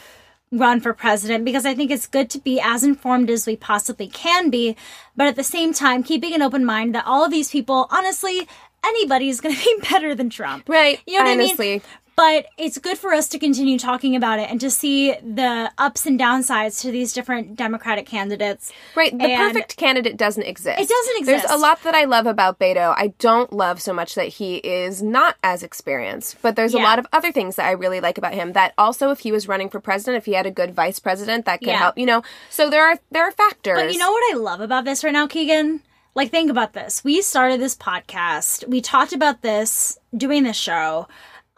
run 0.53 0.81
for 0.81 0.93
president 0.93 1.45
because 1.45 1.65
I 1.65 1.75
think 1.75 1.91
it's 1.91 2.07
good 2.07 2.29
to 2.31 2.39
be 2.39 2.61
as 2.61 2.83
informed 2.83 3.31
as 3.31 3.47
we 3.47 3.57
possibly 3.57 4.09
can 4.09 4.51
be, 4.51 4.77
but 5.17 5.27
at 5.27 5.37
the 5.37 5.45
same 5.45 5.73
time, 5.73 6.03
keeping 6.03 6.35
an 6.35 6.43
open 6.43 6.65
mind 6.65 6.95
that 6.95 7.07
all 7.07 7.25
of 7.25 7.31
these 7.31 7.51
people, 7.51 7.87
honestly, 7.91 8.49
anybody's 8.85 9.41
going 9.41 9.55
to 9.57 9.65
be 9.65 9.89
better 9.89 10.15
than 10.15 10.31
Trump. 10.31 10.69
Right. 10.69 11.01
You 11.07 11.19
know 11.19 11.25
what 11.25 11.31
I 11.33 11.37
mean? 11.37 11.83
But 12.17 12.47
it's 12.59 12.79
good 12.79 12.99
for 12.99 13.13
us 13.13 13.29
to 13.29 13.39
continue 13.39 13.79
talking 13.79 14.15
about 14.15 14.39
it 14.39 14.51
and 14.51 14.61
to 14.61 14.71
see 14.71 15.13
the 15.15 15.71
ups 15.79 16.05
and 16.07 16.19
downsides 16.21 16.81
to 16.83 16.91
these 16.91 17.13
different 17.13 17.57
Democratic 17.57 18.07
candidates. 18.07 18.73
Right. 18.95 19.17
The 19.17 19.25
And- 19.25 19.53
perfect 19.53 19.77
candidate 19.77 20.17
doesn't 20.17 20.43
exist. 20.43 20.81
It 20.81 20.89
doesn't 20.89 21.19
exist. 21.19 21.47
There's 21.49 21.59
a 21.59 21.63
lot 21.63 21.83
that 21.85 21.95
I 21.95 22.05
love 22.05 22.27
about 22.27 22.59
Beto. 22.59 22.95
I 22.97 23.15
don't 23.19 23.53
love 23.53 23.81
so 23.81 23.93
much 23.93 24.15
that 24.15 24.29
he 24.29 24.57
is 24.57 25.03
not 25.03 25.37
as 25.43 25.63
experienced, 25.63 26.37
but 26.43 26.57
there's 26.57 26.75
a 26.75 26.79
lot 26.79 26.99
of 26.99 27.07
other 27.13 27.33
things 27.33 27.57
that 27.57 27.67
I 27.67 27.73
really 27.73 28.01
like 28.01 28.19
about 28.19 28.35
him. 28.35 28.53
That 28.53 28.75
also, 28.77 29.11
if 29.11 29.21
he 29.21 29.33
was 29.33 29.49
running 29.49 29.69
for 29.71 29.81
president, 29.81 30.19
if 30.19 30.27
he 30.27 30.33
had 30.35 30.47
a 30.47 30.51
good 30.51 30.75
vice 30.75 30.99
president, 30.99 31.47
that 31.47 31.61
could 31.61 31.69
Yeah. 31.69 31.79
help. 31.79 31.99
You 31.99 32.07
know, 32.07 32.23
so 32.51 32.69
there 32.71 32.85
are 32.85 32.99
there 33.11 33.25
are 33.27 33.33
factors. 33.33 33.79
But 33.79 33.93
you 33.93 33.99
know 33.99 34.11
what 34.11 34.35
I 34.35 34.37
love 34.37 34.61
about 34.61 34.85
this 34.85 35.03
right 35.05 35.13
now, 35.13 35.27
Keegan? 35.27 35.83
Like, 36.15 36.31
think 36.33 36.51
about 36.51 36.73
this. 36.73 37.05
We 37.05 37.23
started 37.23 37.61
this 37.61 37.77
podcast. 37.77 38.67
We 38.69 38.81
talked 38.81 39.13
about 39.13 39.43
this, 39.43 39.97
doing 40.17 40.43
this 40.43 40.57
show 40.57 41.07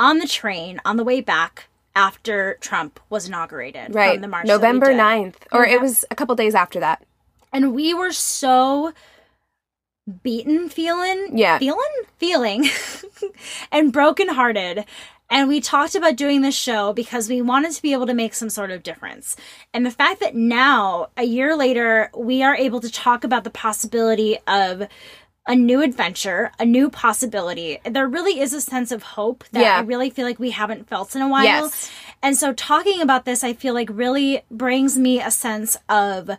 on 0.02 0.18
the 0.18 0.26
train 0.26 0.80
on 0.84 0.96
the 0.96 1.04
way 1.04 1.20
back 1.20 1.68
after 1.94 2.54
Trump 2.60 2.98
was 3.08 3.26
inaugurated 3.28 3.94
right? 3.94 4.14
from 4.14 4.22
the 4.22 4.28
march. 4.28 4.46
November 4.46 4.88
did. 4.88 4.98
9th, 4.98 5.34
or 5.52 5.64
it 5.64 5.80
was 5.80 6.04
a 6.10 6.14
couple 6.14 6.34
days 6.34 6.54
after 6.54 6.80
that. 6.80 7.02
And 7.52 7.74
we 7.74 7.94
were 7.94 8.12
so 8.12 8.92
beaten 10.22 10.68
feeling 10.68 11.38
Yeah. 11.38 11.58
feeling 11.58 11.78
feeling 12.18 12.64
and 13.72 13.92
brokenhearted 13.92 14.84
and 15.30 15.48
we 15.48 15.60
talked 15.60 15.94
about 15.94 16.16
doing 16.16 16.42
this 16.42 16.56
show 16.56 16.92
because 16.92 17.28
we 17.28 17.40
wanted 17.40 17.70
to 17.72 17.80
be 17.80 17.92
able 17.92 18.06
to 18.06 18.12
make 18.14 18.34
some 18.34 18.50
sort 18.50 18.72
of 18.72 18.82
difference 18.82 19.36
and 19.72 19.86
the 19.86 19.92
fact 19.92 20.18
that 20.18 20.34
now 20.34 21.08
a 21.16 21.22
year 21.22 21.56
later 21.56 22.10
we 22.16 22.42
are 22.42 22.56
able 22.56 22.80
to 22.80 22.90
talk 22.90 23.22
about 23.22 23.44
the 23.44 23.50
possibility 23.50 24.38
of 24.48 24.88
a 25.46 25.54
new 25.56 25.82
adventure 25.82 26.52
a 26.60 26.64
new 26.64 26.88
possibility 26.88 27.78
there 27.84 28.06
really 28.06 28.38
is 28.40 28.52
a 28.52 28.60
sense 28.60 28.92
of 28.92 29.02
hope 29.02 29.42
that 29.52 29.62
Yeah. 29.62 29.76
i 29.76 29.80
really 29.80 30.08
feel 30.10 30.24
like 30.24 30.38
we 30.38 30.50
haven't 30.50 30.88
felt 30.88 31.16
in 31.16 31.22
a 31.22 31.28
while 31.28 31.44
Yes. 31.44 31.90
and 32.22 32.36
so 32.36 32.52
talking 32.52 33.00
about 33.00 33.24
this 33.24 33.42
i 33.42 33.52
feel 33.52 33.74
like 33.74 33.88
really 33.92 34.42
brings 34.52 34.96
me 34.96 35.20
a 35.20 35.30
sense 35.32 35.76
of 35.88 36.30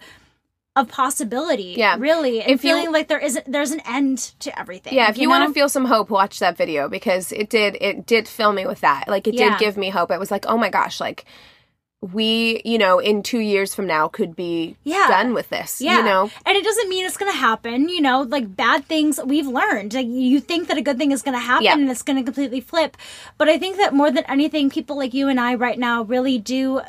of 0.75 0.87
possibility 0.87 1.75
Yeah. 1.77 1.97
really 1.99 2.41
and 2.41 2.49
If 2.49 2.63
you- 2.63 2.71
feeling 2.73 2.91
like 2.91 3.07
there 3.09 3.19
isn't 3.19 3.51
there's 3.51 3.71
an 3.71 3.81
end 3.85 4.17
to 4.39 4.57
everything 4.57 4.93
Yeah, 4.95 5.09
if 5.09 5.17
you, 5.17 5.29
want 5.29 5.41
know? 5.43 5.47
to 5.49 5.53
feel 5.53 5.69
some 5.69 5.85
hope, 5.85 6.09
watch 6.09 6.39
that 6.39 6.57
video 6.57 6.87
because 6.89 7.31
it 7.31 7.49
did 7.49 7.77
it 7.81 8.05
did 8.07 8.27
fill 8.27 8.53
me 8.53 8.65
with 8.65 8.81
that. 8.81 9.07
Like 9.07 9.27
it 9.27 9.35
Yeah. 9.35 9.49
did 9.51 9.59
give 9.59 9.77
me 9.77 9.89
hope. 9.91 10.09
It 10.09 10.19
was 10.19 10.31
like, 10.31 10.45
oh 10.47 10.57
my 10.57 10.69
gosh, 10.69 10.99
like 10.99 11.25
we, 12.11 12.61
you 12.65 12.77
know, 12.77 12.99
in 12.99 13.23
two 13.23 13.39
years 13.39 13.73
from 13.73 13.87
now 13.87 14.07
could 14.07 14.35
be 14.35 14.75
Yeah. 14.83 15.07
done 15.07 15.33
with 15.33 15.49
this. 15.49 15.79
yeah 15.79 15.97
You 15.99 16.03
know? 16.03 16.29
and 16.45 16.57
it 16.57 16.63
doesn't 16.63 16.89
mean 16.89 17.05
it's 17.05 17.15
gonna 17.17 17.31
happen 17.31 17.87
you 17.87 18.01
know 18.01 18.21
like 18.23 18.55
bad 18.55 18.85
things 18.85 19.19
we've 19.23 19.47
learned 19.47 19.93
like 19.93 20.07
you 20.07 20.39
think 20.39 20.67
that 20.67 20.77
a 20.77 20.81
good 20.81 20.97
thing 20.97 21.11
is 21.11 21.21
gonna 21.21 21.39
happen 21.39 21.63
Yeah. 21.65 21.73
and 21.73 21.89
it's 21.89 22.01
gonna 22.01 22.23
completely 22.23 22.59
flip 22.61 22.97
but 23.37 23.47
i 23.47 23.57
think 23.57 23.77
that 23.77 23.93
more 23.93 24.11
than 24.11 24.23
anything 24.25 24.69
people 24.69 24.97
like 24.97 25.13
you 25.13 25.27
and 25.29 25.39
i 25.39 25.55
right 25.55 25.79
now 25.79 26.03
really 26.03 26.37
do 26.39 26.81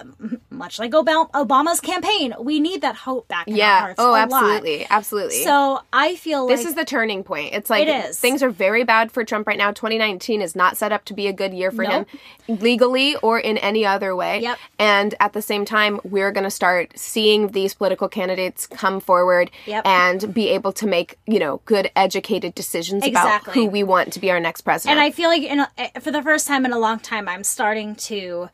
much 0.51 0.79
like 0.79 0.93
Obama, 0.93 1.31
obama's 1.33 1.81
campaign 1.81 2.35
we 2.41 2.61
need 2.61 2.81
that 2.83 2.97
hope 2.97 3.29
back 3.29 3.47
in 3.47 3.55
our 3.55 3.59
Yeah. 3.59 3.81
hearts 3.81 3.95
Oh, 3.99 4.11
a 4.11 4.13
lot. 4.13 4.23
absolutely. 4.33 4.87
Absolutely. 4.91 5.43
so 5.45 5.81
i 5.93 6.17
feel 6.17 6.47
like 6.47 6.57
this 6.57 6.67
is 6.67 6.75
the 6.75 6.85
turning 6.85 7.23
point. 7.25 7.53
It's 7.55 7.71
like 7.71 7.87
It 7.87 8.15
things 8.15 8.43
are 8.43 8.51
very 8.51 8.85
bad 8.85 9.13
for 9.13 9.25
Trump 9.25 9.47
right 9.47 9.59
now. 9.59 9.71
2019 9.73 10.41
is 10.41 10.55
not 10.57 10.77
set 10.77 10.93
up 10.93 11.05
to 11.07 11.15
be 11.15 11.27
a 11.27 11.33
good 11.33 11.53
year 11.55 11.71
for 11.71 11.83
Nope. 11.85 12.07
him 12.47 12.59
legally 12.61 13.17
or 13.17 13.39
in 13.39 13.59
any 13.59 13.85
other 13.85 14.15
way. 14.17 14.41
Yep. 14.41 14.59
And 14.79 15.04
at 15.21 15.35
the 15.35 15.43
same 15.43 15.67
time, 15.67 16.01
we're 16.05 16.33
going 16.33 16.45
to 16.45 16.51
start 16.51 16.93
seeing 16.99 17.49
these 17.49 17.75
political 17.75 18.09
candidates 18.09 18.67
come 18.67 19.01
forward 19.01 19.51
Yep. 19.67 19.85
and 19.87 20.33
be 20.33 20.49
able 20.49 20.73
to 20.73 20.87
make, 20.87 21.19
you 21.27 21.39
know, 21.39 21.61
good 21.67 21.91
educated 21.95 22.55
decisions 22.55 23.05
Exactly. 23.05 23.51
about 23.53 23.55
who 23.55 23.67
we 23.71 23.83
want 23.83 24.15
to 24.15 24.21
be 24.21 24.31
our 24.31 24.41
next 24.41 24.63
president. 24.63 24.99
And 24.99 25.05
I 25.05 25.11
feel 25.11 25.29
like 25.29 25.43
in 25.43 25.61
a, 25.61 25.69
eh, 25.77 25.99
for 26.01 26.11
the 26.11 26.23
first 26.23 26.47
time 26.47 26.65
in 26.65 26.73
a 26.73 26.79
long 26.79 26.99
time, 27.01 27.29
I'm 27.29 27.45
starting 27.45 27.95
to 27.97 28.49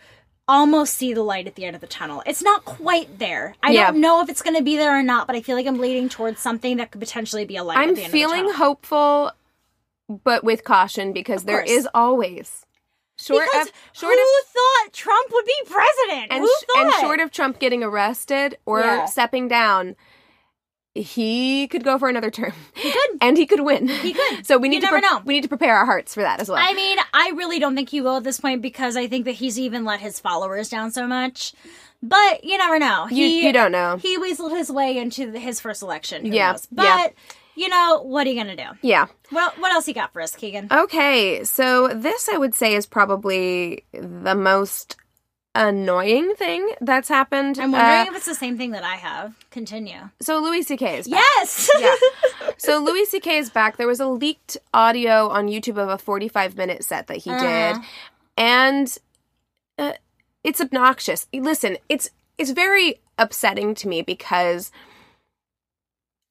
almost 0.49 0.95
see 0.95 1.13
the 1.15 1.23
light 1.23 1.47
at 1.47 1.55
the 1.55 1.65
end 1.65 1.77
of 1.77 1.81
the 1.81 1.87
tunnel. 1.87 2.25
It's 2.27 2.43
not 2.43 2.65
quite 2.65 3.21
there. 3.21 3.55
I 3.63 3.71
Yeah. 3.71 3.93
don't 3.93 4.01
know 4.01 4.21
if 4.21 4.29
it's 4.29 4.43
going 4.43 4.57
to 4.57 4.63
be 4.65 4.77
there 4.77 4.99
or 4.99 5.03
not, 5.03 5.29
but 5.29 5.37
I 5.37 5.43
feel 5.43 5.55
like 5.55 5.67
I'm 5.67 5.79
leading 5.79 6.09
towards 6.09 6.41
something 6.41 6.79
that 6.79 6.91
could 6.91 7.01
potentially 7.01 7.45
be 7.45 7.55
a 7.57 7.63
light. 7.63 7.79
I'm 7.79 7.91
at 7.91 7.95
the 7.95 8.03
end 8.03 8.11
feeling 8.11 8.41
of 8.41 8.47
the 8.47 8.53
tunnel. 8.55 8.67
hopeful, 8.67 9.33
but 10.25 10.43
with 10.43 10.65
caution 10.65 11.13
because 11.13 11.45
there 11.45 11.61
is 11.63 11.87
always 11.95 12.67
short 13.21 13.45
Because 13.53 13.69
of 13.69 13.73
short 13.93 14.15
who 14.15 14.21
of 14.21 14.47
thought 14.49 14.93
Trump 14.93 15.31
would 15.33 15.45
be 15.45 15.55
president? 15.67 16.33
and, 16.33 16.41
who 16.43 16.49
sh- 16.49 16.65
and 16.79 16.93
short 17.01 17.21
of 17.21 17.31
Trump 17.31 17.59
getting 17.59 17.83
arrested 17.83 18.57
or 18.67 18.81
Yeah. 18.81 19.05
stepping 19.07 19.49
down, 19.49 19.97
he 20.95 21.69
could 21.69 21.85
go 21.85 21.99
for 21.99 22.09
another 22.09 22.31
term. 22.31 22.53
He 22.75 22.91
could. 22.91 23.11
and 23.21 23.37
he 23.37 23.47
could 23.47 23.61
win. 23.61 23.87
He 23.89 24.13
could. 24.13 24.45
So 24.47 24.59
we 24.59 24.69
You 24.69 24.71
need 24.75 24.81
to 24.81 24.87
never 24.87 24.99
pre- 25.01 25.09
know. 25.09 25.23
we 25.25 25.35
need 25.35 25.43
to 25.43 25.49
prepare 25.49 25.77
our 25.77 25.87
hearts 25.87 26.15
for 26.15 26.23
that 26.23 26.41
as 26.41 26.49
well. 26.49 26.59
I 26.61 26.73
mean, 26.75 26.99
I 27.15 27.33
really 27.37 27.59
don't 27.61 27.77
think 27.77 27.91
he 27.91 28.01
will 28.01 28.17
at 28.17 28.25
this 28.25 28.41
point 28.41 28.61
because 28.63 28.97
I 28.97 29.07
think 29.07 29.25
that 29.27 29.33
he's 29.33 29.59
even 29.59 29.85
let 29.85 30.01
his 30.01 30.19
followers 30.19 30.69
down 30.69 30.91
so 30.91 31.07
much. 31.07 31.53
But 32.03 32.43
you 32.45 32.57
never 32.59 32.79
know. 32.79 33.07
you 33.09 33.15
He, 33.27 33.47
you 33.47 33.53
don't 33.53 33.71
know. 33.73 33.99
He 33.99 34.19
weaseled 34.19 34.57
his 34.57 34.71
way 34.71 34.97
into 34.97 35.31
his 35.33 35.61
first 35.61 35.83
election. 35.83 36.25
Who 36.25 36.33
Yeah, 36.33 36.53
knows? 36.53 36.67
yeah. 36.73 37.09
You 37.61 37.69
know 37.69 38.03
what 38.03 38.27
are 38.27 38.31
you 38.31 38.37
gonna 38.37 38.57
do? 38.57 38.71
yeah. 38.83 39.07
Well, 39.31 39.53
what 39.59 39.71
else 39.73 39.87
you 39.87 39.95
got 39.95 40.13
for 40.13 40.23
us, 40.23 40.35
Keegan? 40.35 40.69
Okay. 40.71 41.45
So 41.45 41.89
this 41.89 42.29
I 42.29 42.37
would 42.39 42.55
say 42.55 42.75
is 42.75 42.87
probably 42.87 43.85
the 43.93 44.35
most 44.35 44.97
annoying 45.55 46.35
thing 46.37 46.73
that's 46.81 47.09
happened. 47.09 47.59
I'm 47.59 47.73
wondering 47.73 48.09
Uh, 48.09 48.11
if 48.11 48.17
it's 48.17 48.27
the 48.27 48.35
same 48.35 48.57
thing 48.57 48.71
that 48.71 48.85
I 48.85 48.95
have. 48.95 49.35
Continue. 49.51 50.09
so 50.21 50.39
Louis 50.39 50.63
C.K. 50.63 50.99
is 50.99 51.09
back. 51.09 51.21
Yes. 51.37 51.71
yeah. 51.79 51.95
So 52.59 52.79
Louis 52.79 53.05
C.K. 53.07 53.39
is 53.39 53.51
back. 53.51 53.77
There 53.79 53.87
was 53.87 54.01
a 54.01 54.07
leaked 54.07 54.57
audio 54.75 55.29
on 55.29 55.49
YouTube 55.49 55.79
of 55.79 55.89
a 55.89 55.99
45 55.99 56.57
minute 56.57 56.85
set 56.85 57.07
that 57.09 57.17
he 57.19 57.31
Uh-huh. 57.31 57.73
did, 57.75 57.83
and 58.37 58.99
uh, 59.79 59.93
it's 60.45 60.61
obnoxious. 60.61 61.27
Listen, 61.33 61.79
it's 61.89 62.11
it's 62.39 62.51
very 62.51 63.01
upsetting 63.19 63.75
to 63.77 63.89
me 63.89 64.03
because 64.03 64.71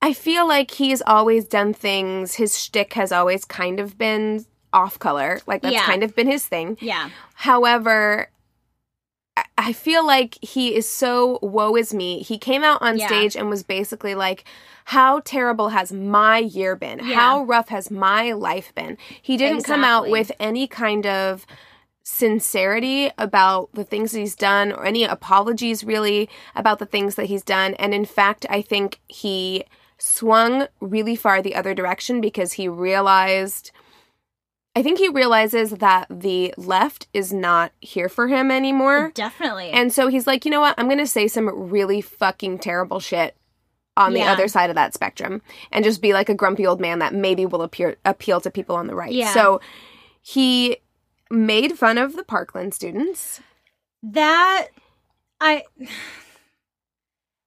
I 0.01 0.13
feel 0.13 0.47
like 0.47 0.71
he's 0.71 1.01
always 1.05 1.45
done 1.45 1.73
things. 1.73 2.35
His 2.35 2.57
shtick 2.57 2.93
has 2.93 3.11
always 3.11 3.43
kind 3.45 3.79
of 3.79 3.97
been 3.97 4.45
off 4.71 4.97
color, 4.99 5.41
like 5.47 5.61
that's 5.61 5.73
Yeah. 5.73 5.85
kind 5.85 6.03
of 6.03 6.15
been 6.15 6.27
his 6.27 6.45
thing. 6.45 6.77
yeah. 6.79 7.09
However, 7.35 8.29
I- 9.57 9.73
feel 9.73 10.05
like 10.05 10.37
he 10.41 10.75
is 10.75 10.87
so 10.89 11.39
woe 11.41 11.75
is 11.75 11.93
me. 11.93 12.19
He 12.23 12.37
came 12.37 12.63
out 12.63 12.81
on 12.81 12.97
Yeah. 12.97 13.07
stage 13.07 13.35
and 13.35 13.49
was 13.49 13.63
basically 13.63 14.15
like, 14.15 14.43
How 14.85 15.19
terrible 15.19 15.69
has 15.69 15.91
my 15.93 16.39
year 16.39 16.75
been? 16.75 16.99
Yeah. 17.03 17.13
How 17.15 17.43
rough 17.43 17.69
has 17.69 17.91
my 17.91 18.31
life 18.31 18.73
been? 18.73 18.97
He 19.21 19.37
didn't 19.37 19.61
come 19.63 19.83
out 19.83 20.09
with 20.09 20.31
any 20.39 20.65
kind 20.67 21.05
of 21.05 21.45
sincerity 22.01 23.11
about 23.17 23.69
the 23.73 23.83
things 23.83 24.11
that 24.13 24.19
he's 24.19 24.35
done 24.35 24.71
or 24.71 24.85
any 24.85 25.03
apologies 25.03 25.83
really 25.83 26.27
about 26.55 26.79
the 26.79 26.87
things 26.87 27.13
that 27.15 27.27
he's 27.27 27.43
done. 27.43 27.75
And 27.75 27.93
in 27.93 28.03
fact, 28.05 28.47
I 28.49 28.63
think 28.63 28.99
he 29.07 29.63
swung 29.99 30.67
really 30.79 31.15
far 31.15 31.41
the 31.41 31.55
other 31.55 31.73
direction 31.73 32.21
because 32.21 32.53
he 32.53 32.67
realized 32.67 33.71
I 34.75 34.83
think 34.83 34.99
he 34.99 35.09
realizes 35.09 35.71
that 35.71 36.05
the 36.09 36.53
left 36.55 37.07
is 37.13 37.33
not 37.33 37.71
here 37.81 38.07
for 38.07 38.27
him 38.27 38.49
anymore. 38.51 39.11
Definitely. 39.15 39.71
And 39.71 39.91
so 39.91 40.07
he's 40.07 40.25
like, 40.27 40.45
you 40.45 40.51
know 40.51 40.61
what? 40.61 40.75
I'm 40.77 40.85
going 40.85 40.99
to 40.99 41.07
say 41.07 41.27
some 41.27 41.49
really 41.69 41.99
fucking 42.01 42.59
terrible 42.59 42.99
shit 42.99 43.35
on 43.97 44.13
the 44.13 44.19
Yeah. 44.19 44.31
other 44.31 44.47
side 44.47 44.69
of 44.69 44.75
that 44.75 44.93
spectrum 44.93 45.41
and 45.71 45.83
just 45.83 46.01
be 46.01 46.13
like 46.13 46.29
a 46.29 46.35
grumpy 46.35 46.65
old 46.67 46.79
man 46.79 46.99
that 46.99 47.13
maybe 47.13 47.45
will 47.45 47.63
appear, 47.63 47.97
appeal 48.05 48.39
to 48.41 48.51
people 48.51 48.75
on 48.75 48.87
the 48.87 48.95
right. 48.95 49.11
Yeah. 49.11 49.33
So 49.33 49.59
he 50.21 50.77
made 51.31 51.77
fun 51.77 51.97
of 51.97 52.15
the 52.15 52.23
Parkland 52.23 52.73
students. 52.73 53.41
that 54.03 54.67
I 55.41 55.63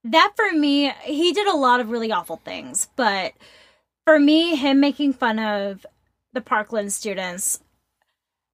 that 0.04 0.32
for 0.36 0.52
me, 0.56 0.90
he 1.04 1.32
did 1.32 1.46
a 1.46 1.56
lot 1.56 1.80
of 1.80 1.90
really 1.90 2.10
awful 2.12 2.40
things, 2.44 2.88
but 2.96 3.32
for 4.04 4.18
me, 4.18 4.56
him 4.56 4.80
making 4.80 5.12
fun 5.14 5.38
of 5.38 5.86
the 6.32 6.40
Parkland 6.40 6.92
students, 6.92 7.60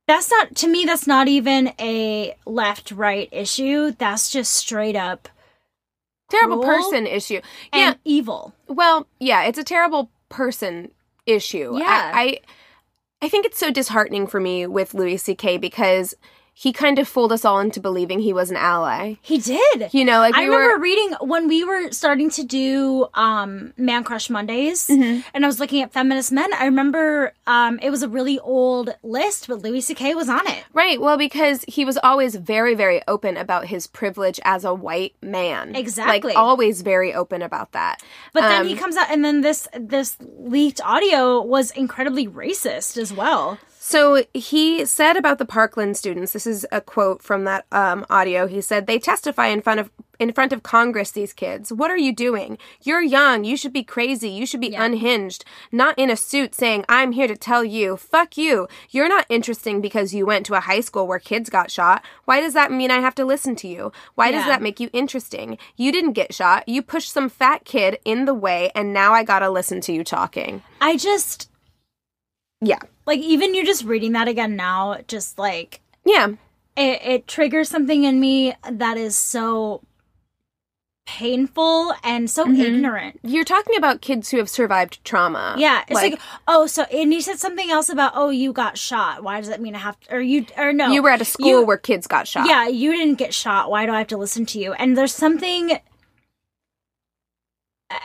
that's 0.06 0.30
not 0.30 0.54
to 0.56 0.68
me. 0.68 0.84
That's 0.84 1.06
not 1.06 1.28
even 1.28 1.72
a 1.78 2.34
left 2.46 2.90
right 2.90 3.28
issue. 3.32 3.92
That's 3.92 4.30
just 4.30 4.52
straight 4.54 4.96
up 4.96 5.28
Terrible 6.30 6.62
person 6.62 7.06
issue. 7.06 7.40
and 7.72 7.94
Yeah. 7.94 7.94
evil. 8.04 8.54
Well, 8.66 9.06
yeah, 9.18 9.44
it's 9.44 9.58
a 9.58 9.64
terrible 9.64 10.10
person 10.28 10.90
issue. 11.26 11.76
Yeah. 11.78 12.10
I, 12.14 12.20
I 12.22 12.40
I 13.20 13.28
think 13.28 13.44
it's 13.46 13.58
so 13.58 13.70
disheartening 13.70 14.26
for 14.28 14.38
me 14.40 14.66
with 14.66 14.94
Louis 14.94 15.16
C.K. 15.16 15.56
because 15.58 16.14
he 16.60 16.72
kind 16.72 16.98
of 16.98 17.06
fooled 17.06 17.30
us 17.30 17.44
all 17.44 17.60
into 17.60 17.78
believing 17.80 18.18
he 18.18 18.32
was 18.32 18.50
an 18.50 18.56
ally. 18.56 19.14
He 19.22 19.38
did. 19.38 19.90
You 19.92 20.04
know, 20.04 20.18
like 20.18 20.34
I 20.34 20.40
we 20.40 20.46
remember 20.48 20.74
were 20.74 20.80
reading 20.82 21.10
when 21.20 21.46
we 21.46 21.62
were 21.62 21.92
starting 21.92 22.30
to 22.30 22.42
do 22.42 23.06
um 23.14 23.72
Man 23.76 24.02
Crush 24.02 24.28
Mondays 24.28 24.88
Mm-hmm. 24.88 25.20
and 25.34 25.44
I 25.44 25.46
was 25.46 25.60
looking 25.60 25.82
at 25.82 25.92
feminist 25.92 26.32
men. 26.32 26.52
I 26.54 26.64
remember 26.64 27.32
um 27.46 27.78
it 27.80 27.90
was 27.90 28.02
a 28.02 28.08
really 28.08 28.38
old 28.40 28.92
list, 29.04 29.46
but 29.46 29.62
Louis 29.62 29.82
C.K. 29.82 30.14
was 30.16 30.28
on 30.28 30.44
it. 30.48 30.64
right. 30.72 31.00
Well, 31.00 31.16
because 31.16 31.64
he 31.68 31.84
was 31.84 31.96
always 32.02 32.34
very, 32.34 32.74
very 32.74 33.02
open 33.06 33.36
about 33.36 33.66
his 33.66 33.86
privilege 33.86 34.40
as 34.44 34.64
a 34.64 34.74
white 34.74 35.14
man. 35.22 35.76
Exactly. 35.76 36.30
like 36.32 36.36
always 36.38 36.82
very 36.82 37.14
open 37.14 37.40
about 37.42 37.70
that. 37.72 38.02
But 38.32 38.40
then 38.42 38.66
he 38.66 38.72
Um, 38.72 38.78
comes 38.78 38.96
out 38.96 39.10
and 39.12 39.24
then 39.24 39.42
this 39.42 39.68
this 39.78 40.16
leaked 40.38 40.80
audio 40.84 41.40
was 41.40 41.70
incredibly 41.70 42.26
racist 42.26 42.96
as 42.96 43.12
well. 43.12 43.58
So 43.88 44.22
he 44.34 44.84
said 44.84 45.16
about 45.16 45.38
the 45.38 45.46
Parkland 45.46 45.96
students. 45.96 46.34
This 46.34 46.46
is 46.46 46.66
a 46.70 46.82
quote 46.82 47.22
from 47.22 47.44
that 47.44 47.64
um, 47.72 48.04
audio. 48.10 48.46
He 48.46 48.60
said 48.60 48.86
they 48.86 48.98
testify 48.98 49.46
in 49.46 49.62
front 49.62 49.80
of 49.80 49.90
in 50.18 50.30
front 50.30 50.52
of 50.52 50.62
Congress. 50.62 51.10
These 51.10 51.32
kids, 51.32 51.72
what 51.72 51.90
are 51.90 51.96
you 51.96 52.12
doing? 52.12 52.58
You're 52.82 53.00
young. 53.00 53.44
You 53.44 53.56
should 53.56 53.72
be 53.72 53.82
crazy. 53.82 54.28
You 54.28 54.44
should 54.44 54.60
be 54.60 54.72
Yeah. 54.72 54.84
unhinged. 54.84 55.42
Not 55.72 55.98
in 55.98 56.10
a 56.10 56.16
suit 56.16 56.54
saying 56.54 56.84
I'm 56.86 57.12
here 57.12 57.28
to 57.28 57.34
tell 57.34 57.64
you. 57.64 57.96
Fuck 57.96 58.36
you. 58.36 58.68
You're 58.90 59.08
not 59.08 59.24
interesting 59.30 59.80
because 59.80 60.12
you 60.12 60.26
went 60.26 60.44
to 60.46 60.54
a 60.54 60.60
high 60.60 60.80
school 60.82 61.06
where 61.06 61.18
kids 61.18 61.48
got 61.48 61.70
shot. 61.70 62.04
Why 62.26 62.42
does 62.42 62.52
that 62.52 62.70
mean 62.70 62.90
I 62.90 63.00
have 63.00 63.14
to 63.14 63.24
listen 63.24 63.56
to 63.56 63.68
you? 63.68 63.90
Why 64.16 64.30
does 64.30 64.44
that 64.44 64.60
make 64.60 64.80
you 64.80 64.90
interesting? 64.92 65.56
You 65.78 65.92
didn't 65.92 66.12
get 66.12 66.34
shot. 66.34 66.68
You 66.68 66.82
pushed 66.82 67.10
some 67.10 67.30
fat 67.30 67.64
kid 67.64 67.98
in 68.04 68.26
the 68.26 68.34
way, 68.34 68.70
and 68.74 68.92
now 68.92 69.14
I 69.14 69.24
gotta 69.24 69.48
listen 69.48 69.80
to 69.80 69.94
you 69.94 70.04
talking. 70.04 70.62
I 70.78 70.98
just 70.98 71.48
Yeah. 72.60 72.78
like 73.06 73.20
even 73.20 73.54
you 73.54 73.64
just 73.64 73.84
reading 73.84 74.12
that 74.12 74.28
again 74.28 74.56
now, 74.56 74.98
just 75.06 75.38
like 75.38 75.80
Yeah. 76.04 76.28
it, 76.76 77.00
it 77.02 77.26
triggers 77.28 77.68
something 77.68 78.04
in 78.04 78.18
me 78.20 78.54
that 78.70 78.96
is 78.96 79.16
so 79.16 79.82
painful 81.06 81.94
and 82.04 82.28
so 82.28 82.44
Mm-hmm. 82.44 82.60
ignorant. 82.60 83.20
You're 83.22 83.44
talking 83.44 83.76
about 83.76 84.02
kids 84.02 84.28
who 84.30 84.36
have 84.38 84.48
survived 84.50 85.02
trauma. 85.04 85.54
Yeah, 85.56 85.82
it's 85.88 85.94
like, 85.94 86.20
oh, 86.46 86.66
so 86.66 86.82
and 86.84 87.14
you 87.14 87.22
said 87.22 87.38
something 87.38 87.70
else 87.70 87.88
about 87.88 88.12
oh, 88.14 88.28
you 88.28 88.52
got 88.52 88.76
shot. 88.76 89.22
Why 89.22 89.40
does 89.40 89.48
that 89.48 89.60
mean 89.60 89.74
I 89.74 89.78
have 89.78 89.98
to? 90.00 90.16
Or 90.16 90.20
you 90.20 90.44
or 90.58 90.72
no, 90.74 90.88
you 90.90 91.02
were 91.02 91.08
at 91.10 91.22
a 91.22 91.24
school 91.24 91.46
you- 91.60 91.64
where 91.64 91.78
kids 91.78 92.06
got 92.06 92.28
shot. 92.28 92.46
Yeah, 92.46 92.66
you 92.68 92.92
didn't 92.92 93.14
get 93.14 93.32
shot. 93.32 93.70
Why 93.70 93.86
do 93.86 93.92
I 93.92 93.98
have 93.98 94.08
to 94.08 94.18
listen 94.18 94.44
to 94.46 94.58
you? 94.58 94.74
And 94.74 94.98
there's 94.98 95.14
something 95.14 95.78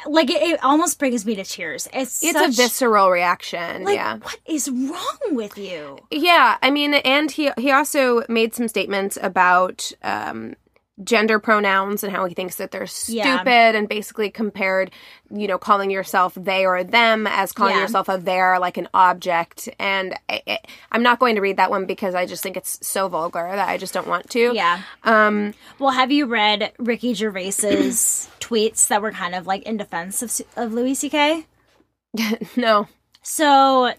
like 0.08 0.30
it, 0.30 0.42
it 0.42 0.63
almost 0.63 0.98
brings 1.00 1.25
me 1.25 1.36
to 1.36 1.44
tears. 1.44 1.88
It's 1.94 2.24
It's 2.24 2.34
such, 2.34 2.50
a 2.50 2.52
visceral 2.56 3.10
reaction. 3.10 3.84
like 3.84 3.96
yeah. 3.96 4.18
what 4.18 4.40
is 4.46 4.70
wrong 4.70 5.20
with 5.36 5.58
you? 5.58 6.00
Yeah, 6.12 6.58
I 6.62 6.72
mean, 6.72 6.94
and 6.94 7.30
he 7.30 7.52
he 7.58 7.72
also 7.72 8.24
made 8.30 8.54
some 8.54 8.68
statements 8.68 9.18
about 9.22 9.92
um, 10.04 10.56
gender 11.04 11.40
pronouns 11.40 12.04
and 12.04 12.16
how 12.16 12.24
he 12.25 12.34
thinks 12.36 12.56
that 12.58 12.72
they're 12.72 12.88
stupid, 12.88 13.16
Yeah. 13.16 13.72
and 13.75 13.90
basically 13.90 14.30
compared, 14.30 14.92
you 15.32 15.48
know, 15.48 15.58
calling 15.58 15.90
yourself 15.90 16.36
they 16.36 16.66
or 16.66 16.84
them 16.84 17.25
as 17.28 17.52
calling 17.52 17.75
Yeah. 17.75 17.82
yourself 17.82 18.08
a 18.08 18.18
there 18.18 18.60
like 18.60 18.78
an 18.78 18.88
object. 18.94 19.68
And 19.80 20.13
I, 20.30 20.44
I, 20.48 20.60
I'm 20.92 21.02
not 21.04 21.18
going 21.20 21.34
to 21.36 21.42
read 21.42 21.58
that 21.58 21.72
one 21.72 21.86
because 21.88 22.13
I 22.16 22.25
just 22.28 22.44
think 22.44 22.56
it's 22.56 22.78
so 22.88 23.08
vulgar 23.10 23.50
that 23.54 23.68
I 23.68 23.78
just 23.78 23.94
don't 23.94 24.08
want 24.08 24.30
to. 24.30 24.54
Yeah. 24.54 24.82
Um. 25.04 25.56
Well, 25.80 25.92
have 25.92 26.12
you 26.12 26.25
read 26.28 26.72
Ricky 26.78 27.13
Gervais's 27.16 28.30
tweets 28.43 28.88
that 28.88 29.01
were 29.01 29.12
kind 29.12 29.35
of 29.35 29.47
like 29.47 29.63
in 29.63 29.77
defense 29.77 30.21
of 30.21 30.41
of 30.55 30.73
Louis 30.73 30.95
C.K.? 30.95 31.45
No. 32.55 32.88
So 33.23 33.93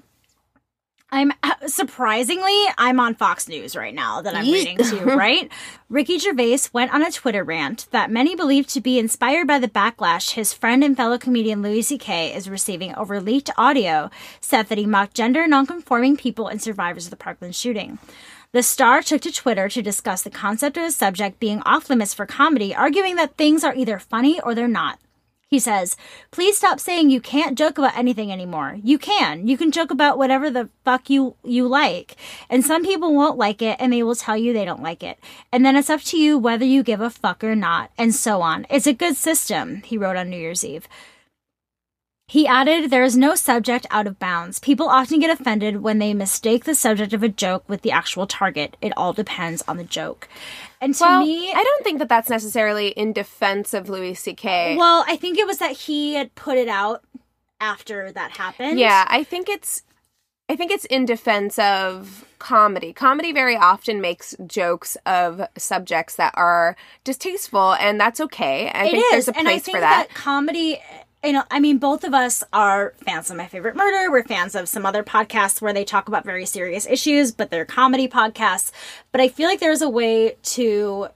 I'm 1.11 1.33
uh, 1.45 1.69
surprisingly 1.69 2.65
I'm 2.77 2.99
on 2.99 3.15
Fox 3.15 3.49
News 3.49 3.77
right 3.77 3.95
now 3.95 4.21
that 4.23 4.35
I'm 4.35 4.45
reading 4.45 4.79
too, 4.79 4.99
right? 5.05 5.49
Ricky 5.89 6.19
Gervais 6.19 6.59
went 6.73 6.93
on 6.93 7.05
a 7.05 7.11
Twitter 7.11 7.45
rant 7.45 7.87
that 7.93 8.11
many 8.11 8.35
believe 8.35 8.67
to 8.69 8.81
be 8.81 8.99
inspired 8.99 9.47
by 9.47 9.61
the 9.61 9.69
backlash 9.69 10.33
his 10.33 10.53
friend 10.53 10.83
and 10.83 10.97
fellow 10.97 11.17
comedian 11.17 11.63
Louis 11.63 11.83
C.K. 11.83 12.35
is 12.35 12.51
receiving 12.51 12.95
over 12.97 13.21
leaked 13.21 13.51
audio 13.57 14.11
said 14.41 14.65
that 14.69 14.79
he 14.79 14.87
mocked 14.87 15.15
gender 15.15 15.47
nonconforming 15.47 16.17
people 16.17 16.49
and 16.49 16.61
survivors 16.61 17.07
of 17.07 17.11
the 17.11 17.17
Parkland 17.17 17.55
shooting. 17.55 17.99
The 18.55 18.63
star 18.63 19.03
took 19.03 19.21
to 19.23 19.33
Twitter 19.33 19.69
to 19.69 19.83
discuss 19.83 20.23
the 20.23 20.31
concept 20.31 20.77
of 20.77 20.85
the 20.85 20.93
subject 20.93 21.41
being 21.41 21.61
off 21.63 21.91
limits 21.91 22.15
for 22.15 22.25
comedy, 22.25 22.73
arguing 22.73 23.17
that 23.17 23.37
things 23.37 23.65
are 23.65 23.75
either 23.75 23.99
funny 23.99 24.41
or 24.41 24.55
they're 24.55 24.69
not. 24.69 25.01
He 25.51 25.59
says, 25.59 25.97
"Please 26.31 26.57
stop 26.57 26.79
saying 26.79 27.11
you 27.11 27.21
can't 27.21 27.59
joke 27.59 27.79
about 27.79 27.99
anything 27.99 28.31
anymore. 28.31 28.79
You 28.85 28.97
can. 28.97 29.49
You 29.49 29.59
can 29.59 29.73
joke 29.73 29.91
about 29.91 30.19
whatever 30.19 30.51
the 30.51 30.69
fuck 30.85 31.11
you 31.11 31.35
you 31.43 31.67
like. 31.67 32.15
And 32.49 32.65
some 32.65 32.85
people 32.85 33.13
won't 33.13 33.39
like 33.39 33.61
it 33.61 33.77
and 33.81 33.93
they 33.93 34.05
will 34.05 34.15
tell 34.15 34.37
you 34.37 34.53
they 34.53 34.65
don't 34.65 34.83
like 34.83 35.03
it. 35.03 35.19
And 35.51 35.67
then 35.67 35.75
it's 35.75 35.91
up 35.91 36.03
to 36.03 36.17
you 36.17 36.39
whether 36.39 36.65
you 36.65 36.85
give 36.85 37.01
a 37.01 37.11
fuck 37.11 37.43
or 37.43 37.57
not, 37.57 37.91
and 37.99 38.15
so 38.15 38.41
on. 38.41 38.67
It's 38.71 38.87
a 38.87 38.93
good 38.93 39.17
system." 39.17 39.83
He 39.85 39.99
wrote 39.99 40.17
on 40.17 40.31
New 40.31 40.39
Year's 40.39 40.65
Eve. 40.65 40.87
He 42.27 42.47
added, 42.47 42.91
There 42.91 43.05
is 43.05 43.17
no 43.17 43.35
subject 43.35 43.87
out 43.91 44.07
of 44.07 44.19
bounds. 44.19 44.59
People 44.59 44.89
often 44.89 45.21
get 45.21 45.31
offended 45.39 45.83
when 45.83 45.99
they 45.99 46.15
mistake 46.15 46.65
the 46.65 46.75
subject 46.75 47.13
of 47.13 47.23
a 47.23 47.29
joke 47.29 47.65
with 47.69 47.83
the 47.83 47.91
actual 47.93 48.27
target. 48.27 48.77
It 48.81 48.93
all 48.97 49.13
depends 49.13 49.63
on 49.69 49.77
the 49.77 49.85
joke. 49.85 50.29
And 50.81 50.95
to 50.95 51.05
Well, 51.05 51.21
me, 51.25 51.51
I 51.53 51.63
don't 51.63 51.85
think 51.85 51.99
that 51.99 52.09
that's 52.09 52.31
necessarily 52.31 52.89
in 52.89 53.13
defense 53.13 53.75
of 53.75 53.89
Louis 53.89 54.15
C.K. 54.15 54.77
well, 54.77 55.05
I 55.07 55.17
think 55.17 55.39
it 55.39 55.47
was 55.47 55.59
that 55.59 55.73
he 55.73 56.15
had 56.15 56.35
put 56.35 56.57
it 56.57 56.69
out 56.69 57.03
after 57.61 58.11
that 58.13 58.37
happened. 58.37 58.79
Yeah, 58.79 59.07
I 59.09 59.23
think 59.23 59.49
it's 59.49 59.83
I 60.49 60.57
think 60.57 60.71
it's 60.71 60.85
in 60.87 61.07
defense 61.07 61.59
of 61.59 62.27
comedy. 62.39 62.93
Comedy 62.93 63.33
very 63.33 63.57
often 63.57 64.01
makes 64.03 64.35
jokes 64.47 64.97
of 65.07 65.41
subjects 65.57 66.17
that 66.17 66.35
are 66.37 66.77
distasteful 67.03 67.75
and 67.75 67.99
that's 67.99 68.21
okay. 68.21 68.71
I 68.71 68.85
It 68.87 68.91
think 68.91 69.05
is, 69.05 69.11
there's 69.11 69.29
a 69.29 69.39
and 69.39 69.49
I 69.49 69.53
place 69.53 69.63
think 69.63 69.77
for 69.77 69.81
that. 69.81 70.09
comedy. 70.15 70.83
You 71.25 71.33
know, 71.33 71.45
I 71.51 71.59
mean, 71.59 71.79
both 71.79 72.05
of 72.05 72.13
us 72.13 72.45
are 72.53 72.93
fans 72.99 73.31
of 73.31 73.39
My 73.39 73.47
Favorite 73.47 73.77
Murder. 73.77 74.11
We're 74.11 74.25
fans 74.25 74.55
of 74.55 74.69
some 74.69 74.85
other 74.85 75.03
podcasts 75.03 75.63
where 75.63 75.73
they 75.73 75.85
talk 75.85 76.07
about 76.07 76.23
very 76.23 76.45
serious 76.45 76.87
issues, 76.87 77.33
but 77.33 77.51
they're 77.51 77.65
comedy 77.65 78.07
podcasts. 78.07 78.71
But 79.11 79.23
I 79.23 79.29
feel 79.29 79.49
like 79.49 79.59
there's 79.59 79.81
a 79.81 79.89
way 79.89 80.37
to 80.43 81.09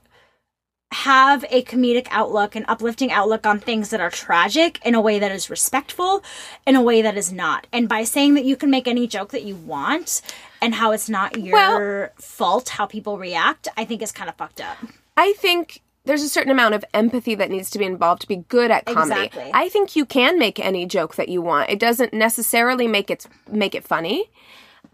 have 0.91 1.45
a 1.51 1.61
comedic 1.63 2.07
outlook, 2.09 2.55
an 2.55 2.65
uplifting 2.67 3.11
outlook 3.11 3.45
on 3.45 3.59
things 3.59 3.91
that 3.91 4.01
are 4.01 4.09
tragic 4.09 4.83
in 4.83 4.95
a 4.95 5.01
way 5.01 5.19
that 5.19 5.31
is 5.31 5.47
respectful, 5.47 6.23
in 6.65 6.75
a 6.75 6.81
way 6.81 7.03
that 7.03 7.15
is 7.15 7.31
not. 7.31 7.67
And 7.71 7.87
by 7.87 8.03
saying 8.03 8.33
that 8.33 8.45
you 8.45 8.55
can 8.55 8.71
make 8.71 8.87
any 8.87 9.05
joke 9.05 9.29
that 9.29 9.43
you 9.43 9.55
want 9.55 10.23
and 10.59 10.73
how 10.73 10.91
it's 10.91 11.07
not 11.07 11.37
your 11.37 11.55
Well- 11.55 12.09
fault 12.17 12.69
how 12.69 12.87
people 12.87 13.19
react, 13.19 13.67
I 13.77 13.85
think 13.85 14.01
is 14.01 14.11
kind 14.11 14.27
of 14.27 14.35
fucked 14.37 14.59
up. 14.59 14.77
I 15.15 15.33
think 15.33 15.83
there's 16.09 16.23
a 16.23 16.29
certain 16.29 16.51
amount 16.51 16.73
of 16.73 16.83
empathy 16.93 17.35
that 17.35 17.51
needs 17.51 17.69
to 17.69 17.77
be 17.77 17.85
involved 17.85 18.21
to 18.21 18.27
be 18.27 18.37
good 18.49 18.71
at 18.71 18.85
comedy. 18.85 19.27
Exactly. 19.27 19.51
I 19.53 19.69
think 19.69 19.95
you 19.95 20.05
can 20.05 20.39
make 20.39 20.59
any 20.59 20.87
joke 20.87 21.15
that 21.15 21.29
you 21.29 21.39
want. 21.39 21.69
It 21.69 21.77
doesn't 21.77 22.13
necessarily 22.13 22.87
make 22.87 23.11
it 23.11 23.27
make 23.47 23.75
it 23.75 23.83
funny. 23.83 24.31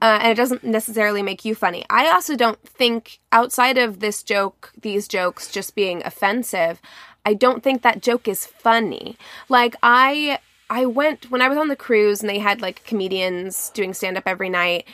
Uh, 0.01 0.19
and 0.21 0.29
it 0.29 0.35
doesn't 0.35 0.63
necessarily 0.65 1.21
make 1.23 1.45
you 1.45 1.55
funny. 1.55 1.85
I 1.89 2.09
also 2.09 2.35
don't 2.35 2.61
think 2.67 3.19
outside 3.31 3.77
of 3.77 4.01
this 4.01 4.23
joke, 4.23 4.73
these 4.81 5.07
jokes 5.07 5.49
just 5.49 5.73
being 5.73 6.01
offensive, 6.03 6.81
I 7.25 7.33
don't 7.33 7.63
think 7.63 7.81
that 7.81 8.01
joke 8.01 8.27
is 8.27 8.45
funny. 8.45 9.15
Like 9.47 9.77
I 9.81 10.39
I 10.69 10.85
went 10.85 11.31
when 11.31 11.41
I 11.41 11.47
was 11.47 11.57
on 11.57 11.69
the 11.69 11.77
cruise 11.77 12.19
and 12.21 12.29
they 12.29 12.39
had 12.39 12.61
like 12.61 12.83
comedians 12.83 13.69
doing 13.73 13.93
stand 13.93 14.17
up 14.17 14.27
every 14.27 14.49
night. 14.49 14.85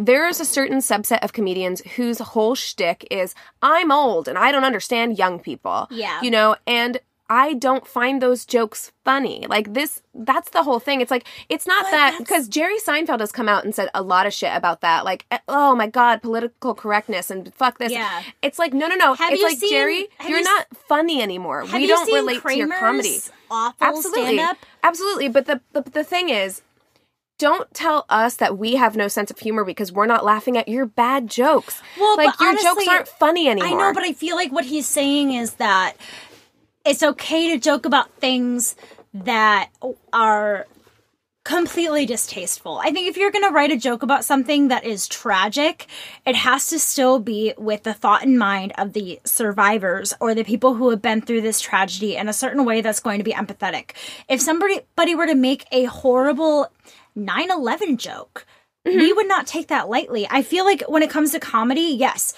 There 0.00 0.28
is 0.28 0.38
a 0.40 0.44
certain 0.44 0.78
subset 0.78 1.24
of 1.24 1.32
comedians 1.32 1.80
whose 1.96 2.20
whole 2.20 2.54
shtick 2.54 3.04
is 3.10 3.34
I'm 3.60 3.90
old 3.90 4.28
and 4.28 4.38
I 4.38 4.52
don't 4.52 4.64
understand 4.64 5.18
young 5.18 5.40
people. 5.40 5.88
Yeah. 5.90 6.22
You 6.22 6.30
know, 6.30 6.54
and 6.68 7.00
I 7.28 7.54
don't 7.54 7.86
find 7.86 8.22
those 8.22 8.46
jokes 8.46 8.92
funny. 9.04 9.44
Like 9.48 9.74
this, 9.74 10.00
that's 10.14 10.50
the 10.50 10.62
whole 10.62 10.78
thing. 10.78 11.00
It's 11.00 11.10
like, 11.10 11.26
it's 11.48 11.66
not 11.66 11.84
But 11.84 11.90
that, 11.90 12.16
because 12.18 12.48
Jerry 12.48 12.78
Seinfeld 12.78 13.20
has 13.20 13.32
come 13.32 13.48
out 13.48 13.64
and 13.64 13.74
said 13.74 13.90
a 13.92 14.00
lot 14.00 14.26
of 14.26 14.32
shit 14.32 14.54
about 14.54 14.80
that. 14.80 15.04
Like, 15.04 15.26
eh, 15.30 15.38
oh 15.48 15.74
my 15.74 15.88
God, 15.88 16.22
political 16.22 16.74
correctness 16.74 17.30
and 17.30 17.52
fuck 17.52 17.78
this. 17.78 17.92
Yeah. 17.92 18.22
It's 18.40 18.58
like, 18.58 18.72
no, 18.72 18.86
no, 18.86 18.94
no. 18.94 19.14
Have 19.14 19.32
it's 19.32 19.42
you 19.42 19.48
like, 19.48 19.58
seen- 19.58 19.70
Jerry, 19.70 20.08
you're 20.26 20.38
you 20.38 20.44
not 20.44 20.68
funny 20.88 21.20
anymore. 21.20 21.64
We 21.70 21.86
don't 21.88 22.10
relate 22.10 22.40
to 22.42 22.56
your 22.56 22.68
Kramer's 22.68 22.78
comedy. 22.78 23.18
Awful 23.50 23.86
Absolutely. 23.86 24.36
stand-up. 24.36 24.56
Absolutely. 24.82 25.28
But 25.28 25.46
the, 25.46 25.60
the, 25.72 25.82
the 25.82 26.04
thing 26.04 26.30
is, 26.30 26.62
don't 27.38 27.72
tell 27.72 28.04
us 28.08 28.36
that 28.36 28.58
we 28.58 28.74
have 28.74 28.96
no 28.96 29.08
sense 29.08 29.30
of 29.30 29.38
humor 29.38 29.64
because 29.64 29.92
we're 29.92 30.06
not 30.06 30.24
laughing 30.24 30.56
at 30.56 30.68
your 30.68 30.86
bad 30.86 31.30
jokes. 31.30 31.80
Well, 31.98 32.16
like 32.16 32.36
but 32.36 32.44
your 32.44 32.56
jokes 32.56 32.88
aren't 32.88 33.08
funny 33.08 33.48
anymore. 33.48 33.68
I 33.68 33.72
know, 33.74 33.94
but 33.94 34.02
I 34.02 34.12
feel 34.12 34.36
like 34.36 34.52
what 34.52 34.64
he's 34.64 34.86
saying 34.86 35.32
is 35.32 35.54
that 35.54 35.94
it's 36.84 37.02
okay 37.02 37.52
to 37.52 37.58
joke 37.58 37.86
about 37.86 38.12
things 38.14 38.76
that 39.14 39.70
are 40.12 40.66
completely 41.44 42.04
distasteful. 42.04 42.78
I 42.84 42.90
think 42.90 43.08
if 43.08 43.16
you're 43.16 43.30
going 43.30 43.44
to 43.44 43.54
write 43.54 43.70
a 43.70 43.76
joke 43.78 44.02
about 44.02 44.22
something 44.22 44.68
that 44.68 44.84
is 44.84 45.08
tragic, 45.08 45.86
it 46.26 46.36
has 46.36 46.66
to 46.68 46.78
still 46.78 47.20
be 47.20 47.54
with 47.56 47.84
the 47.84 47.94
thought 47.94 48.22
in 48.22 48.36
mind 48.36 48.74
of 48.76 48.92
the 48.92 49.18
survivors 49.24 50.12
or 50.20 50.34
the 50.34 50.44
people 50.44 50.74
who 50.74 50.90
have 50.90 51.00
been 51.00 51.22
through 51.22 51.40
this 51.40 51.60
tragedy 51.60 52.16
in 52.16 52.28
a 52.28 52.34
certain 52.34 52.66
way 52.66 52.82
that's 52.82 53.00
going 53.00 53.16
to 53.16 53.24
be 53.24 53.32
empathetic. 53.32 53.92
If 54.28 54.42
somebody 54.42 55.14
were 55.14 55.26
to 55.26 55.34
make 55.34 55.64
a 55.72 55.84
horrible 55.84 56.70
9/11 57.18 57.98
joke, 57.98 58.46
we 58.84 58.92
mm-hmm. 58.92 59.16
would 59.16 59.28
not 59.28 59.46
take 59.46 59.68
that 59.68 59.88
lightly. 59.88 60.26
I 60.30 60.42
feel 60.42 60.64
like 60.64 60.82
when 60.88 61.02
it 61.02 61.10
comes 61.10 61.32
to 61.32 61.40
comedy, 61.40 61.96
yes, 61.98 62.34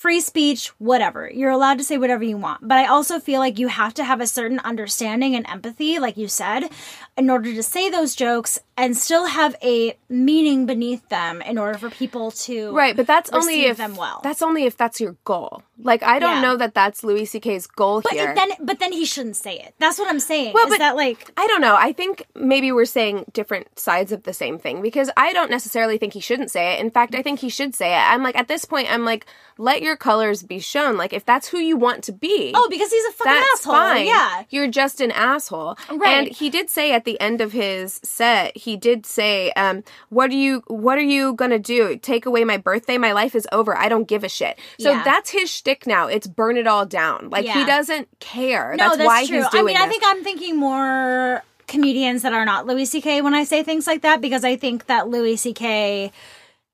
free 0.00 0.18
speech, 0.20 0.68
whatever. 0.78 1.30
You're 1.30 1.50
allowed 1.50 1.76
to 1.76 1.84
say 1.84 1.98
whatever 1.98 2.24
you 2.24 2.38
want. 2.38 2.66
But 2.66 2.78
I 2.78 2.86
also 2.86 3.20
feel 3.20 3.38
like 3.38 3.58
you 3.58 3.68
have 3.68 3.92
to 3.94 4.04
have 4.04 4.22
a 4.22 4.26
certain 4.26 4.58
understanding 4.60 5.36
and 5.36 5.46
empathy, 5.46 5.98
like 5.98 6.16
you 6.16 6.26
said, 6.26 6.70
in 7.18 7.28
order 7.28 7.52
to 7.52 7.62
say 7.62 7.90
those 7.90 8.14
jokes 8.16 8.58
and 8.78 8.96
still 8.96 9.26
have 9.26 9.54
a 9.62 9.98
meaning 10.08 10.64
beneath 10.64 11.06
them 11.10 11.42
in 11.42 11.58
order 11.58 11.76
for 11.76 11.90
people 11.90 12.30
to 12.30 12.74
Right, 12.74 12.96
but 12.96 13.06
that's 13.06 13.28
only 13.30 13.66
if 13.66 13.76
them 13.76 13.94
well. 13.94 14.20
That's 14.22 14.40
only 14.40 14.64
if 14.64 14.74
that's 14.74 15.02
your 15.02 15.16
goal. 15.26 15.62
Like 15.82 16.02
I 16.02 16.18
don't 16.18 16.36
Yeah. 16.36 16.40
know 16.40 16.56
that 16.56 16.72
that's 16.72 17.04
Louis 17.04 17.26
C.K.'s 17.26 17.66
goal 17.66 18.00
But 18.00 18.12
here. 18.12 18.34
then, 18.34 18.50
but 18.60 18.78
then 18.78 18.92
he 18.92 19.04
shouldn't 19.04 19.36
say 19.36 19.58
it. 19.58 19.74
That's 19.78 19.98
what 19.98 20.08
I'm 20.08 20.20
saying. 20.20 20.54
Well, 20.54 20.64
is 20.66 20.70
but- 20.70 20.78
that 20.78 20.96
like 20.96 21.30
I 21.36 21.46
don't 21.46 21.60
know. 21.60 21.76
I 21.76 21.92
think 21.92 22.24
maybe 22.34 22.72
we're 22.72 22.86
saying 22.86 23.26
different 23.34 23.78
sides 23.78 24.12
of 24.12 24.22
the 24.22 24.32
same 24.32 24.58
thing 24.58 24.80
because 24.80 25.10
I 25.14 25.34
don't 25.34 25.50
necessarily 25.50 25.98
think 25.98 26.14
he 26.14 26.20
shouldn't 26.20 26.50
say 26.50 26.72
it. 26.74 26.80
In 26.80 26.90
fact, 26.90 27.14
I 27.14 27.20
think 27.22 27.40
he 27.40 27.50
should 27.50 27.74
say 27.74 27.92
it. 27.92 28.00
I'm 28.02 28.22
like, 28.22 28.36
at 28.36 28.48
this 28.48 28.64
point, 28.64 28.90
I'm 28.90 29.04
like, 29.04 29.26
let 29.58 29.82
your 29.82 29.89
colors 29.96 30.42
be 30.42 30.58
shown. 30.58 30.96
Like, 30.96 31.12
if 31.12 31.24
that's 31.24 31.48
who 31.48 31.58
you 31.58 31.76
want 31.76 32.04
to 32.04 32.12
be. 32.12 32.52
oh, 32.54 32.68
because 32.70 32.90
he's 32.90 33.04
a 33.06 33.12
fucking 33.12 33.32
that's 33.32 33.60
asshole. 33.60 33.74
fine. 33.74 34.06
Yeah. 34.06 34.44
You're 34.50 34.68
just 34.68 35.00
an 35.00 35.10
asshole. 35.10 35.76
Right. 35.90 36.26
And 36.26 36.28
he 36.28 36.50
did 36.50 36.70
say 36.70 36.92
at 36.92 37.04
the 37.04 37.20
end 37.20 37.40
of 37.40 37.52
his 37.52 38.00
set, 38.02 38.56
he 38.56 38.76
did 38.76 39.06
say, 39.06 39.52
um, 39.52 39.84
what 40.08 40.30
are 40.30 40.34
you 40.34 40.62
what 40.66 40.98
are 40.98 41.02
you 41.02 41.34
gonna 41.34 41.58
do? 41.58 41.96
Take 41.96 42.26
away 42.26 42.44
my 42.44 42.56
birthday? 42.56 42.98
My 42.98 43.12
life 43.12 43.34
is 43.34 43.46
over. 43.52 43.76
I 43.76 43.88
don't 43.88 44.08
give 44.08 44.24
a 44.24 44.28
shit. 44.28 44.58
So 44.78 44.90
Yeah. 44.90 45.02
that's 45.04 45.30
his 45.30 45.50
shtick 45.50 45.86
now. 45.86 46.06
It's 46.06 46.26
burn 46.26 46.56
it 46.56 46.66
all 46.66 46.86
down. 46.86 47.30
Like 47.30 47.46
he 47.46 47.64
doesn't 47.64 48.08
care. 48.20 48.74
No, 48.76 48.84
that's, 48.84 48.96
that's, 48.98 49.06
why 49.06 49.26
true. 49.26 49.38
he's 49.38 49.48
doing 49.48 49.64
I 49.64 49.66
mean, 49.66 49.76
I 49.76 49.86
think 49.88 50.02
I'm 50.06 50.22
thinking 50.24 50.56
more 50.56 51.42
comedians 51.66 52.22
that 52.22 52.32
are 52.32 52.44
not 52.44 52.66
Louis 52.66 52.84
C.K. 52.84 53.22
when 53.22 53.32
I 53.34 53.44
say 53.44 53.62
things 53.62 53.86
like 53.86 54.02
that 54.02 54.20
because 54.20 54.44
I 54.44 54.56
think 54.56 54.86
that 54.86 55.08
Louis 55.08 55.36
C.K. 55.36 56.10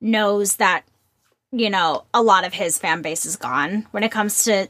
knows 0.00 0.56
that 0.56 0.84
you 1.58 1.70
know 1.70 2.04
a 2.12 2.22
lot 2.22 2.44
of 2.46 2.52
his 2.52 2.78
fan 2.78 3.02
base 3.02 3.24
is 3.24 3.36
gone 3.36 3.86
when 3.92 4.02
it 4.02 4.12
comes 4.12 4.44
to 4.44 4.68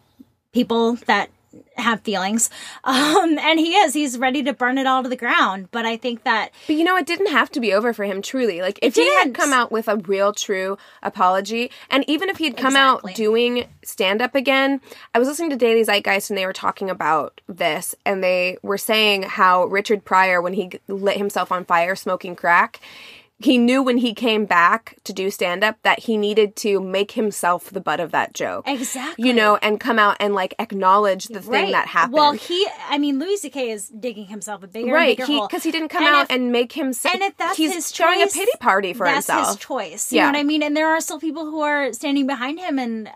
people 0.53 0.95
that 1.07 1.29
have 1.77 2.01
feelings 2.03 2.51
um 2.85 3.39
and 3.39 3.59
he 3.59 3.75
is 3.75 3.95
he's 3.95 4.19
ready 4.19 4.43
to 4.43 4.53
burn 4.53 4.77
it 4.79 4.87
all 4.87 5.03
to 5.03 5.09
the 5.09 5.17
ground 5.17 5.69
but 5.71 5.87
i 5.87 5.97
think 5.97 6.23
that 6.25 6.51
But 6.67 6.77
you 6.77 6.85
know, 6.85 6.97
it 6.97 7.07
didn't 7.07 7.29
have 7.33 7.51
to 7.53 7.61
be 7.61 7.73
over 7.73 7.93
for 7.93 8.05
him, 8.05 8.21
truly. 8.23 8.61
Like, 8.61 8.79
if 8.83 8.95
he 8.95 9.09
had 9.17 9.33
come 9.35 9.53
out 9.53 9.73
with 9.73 9.89
a 9.89 9.97
real, 9.97 10.33
true 10.33 10.77
apology, 11.03 11.71
and 11.91 12.05
even 12.09 12.29
if 12.29 12.37
he 12.39 12.45
had 12.45 12.57
come 12.57 12.75
Exactly. 12.77 13.13
out 13.13 13.17
doing 13.17 13.67
stand 13.85 14.21
up 14.23 14.35
again, 14.35 14.81
I 15.15 15.19
was 15.19 15.29
listening 15.29 15.51
to 15.51 15.57
Daily 15.57 15.83
Zeitgeist 15.85 16.31
and 16.31 16.37
they 16.39 16.47
were 16.47 16.53
talking 16.53 16.91
about 16.91 17.41
this, 17.49 17.95
and 18.05 18.23
they 18.23 18.59
were 18.63 18.79
saying 18.79 19.23
how 19.23 19.65
Richard 19.65 20.05
Pryor, 20.05 20.41
when 20.43 20.53
he 20.55 20.71
lit 20.89 21.17
himself 21.17 21.51
on 21.53 21.65
fire 21.65 21.97
smoking 21.97 22.37
crack, 22.37 22.81
he 23.39 23.59
knew 23.59 23.83
when 23.83 23.99
he 23.99 24.15
came 24.15 24.47
back 24.47 24.97
to 25.05 25.13
do 25.13 25.31
stand 25.31 25.63
up 25.63 25.77
that 25.83 26.01
he 26.01 26.17
needed 26.17 26.57
to 26.57 26.81
make 26.81 27.13
himself 27.13 27.69
the 27.71 27.81
butt 27.83 28.01
of 28.01 28.11
that 28.13 28.33
joke. 28.33 28.67
exactly 28.67 29.27
You 29.29 29.35
know, 29.35 29.57
and 29.57 29.79
come 29.79 29.99
out 29.99 30.17
and 30.21 30.35
like 30.35 30.55
acknowledge 30.59 31.27
the 31.29 31.43
thing 31.43 31.73
that 31.73 31.87
happened. 31.89 32.15
well 32.15 32.33
he 32.33 32.67
i 32.89 32.97
mean 32.97 33.19
louis 33.19 33.39
ck 33.45 33.57
is 33.57 33.89
digging 33.89 34.27
himself 34.27 34.63
a 34.63 34.67
bigger 34.67 34.91
right, 34.93 35.17
bigger 35.19 35.27
he 35.27 35.37
hole 35.39 35.47
because 35.49 35.63
he 35.65 35.71
didn't 35.71 35.89
come 35.91 36.03
And 36.05 36.15
out 36.17 36.23
if- 36.25 36.31
and 36.31 36.51
make 36.51 36.73
himself. 36.73 37.15
and 37.15 37.23
if 37.23 37.37
that's 37.37 37.59
he's 37.59 37.75
his 37.75 37.91
throwing 37.91 38.21
choice, 38.21 38.35
a 38.35 38.39
pity 38.39 38.53
party 38.59 38.93
for 38.95 39.05
that's 39.07 39.27
himself. 39.27 39.49
his 39.49 39.57
choice. 39.57 40.13
You 40.13 40.17
Yeah. 40.17 40.27
know 40.27 40.33
what 40.33 40.41
I 40.41 40.45
mean? 40.45 40.63
And 40.63 40.75
there 40.77 40.89
are 40.89 41.01
still 41.03 41.21
people 41.21 41.45
who 41.45 41.61
are 41.61 41.93
standing 41.93 42.27
behind 42.27 42.59
him 42.59 42.79
and 42.79 43.11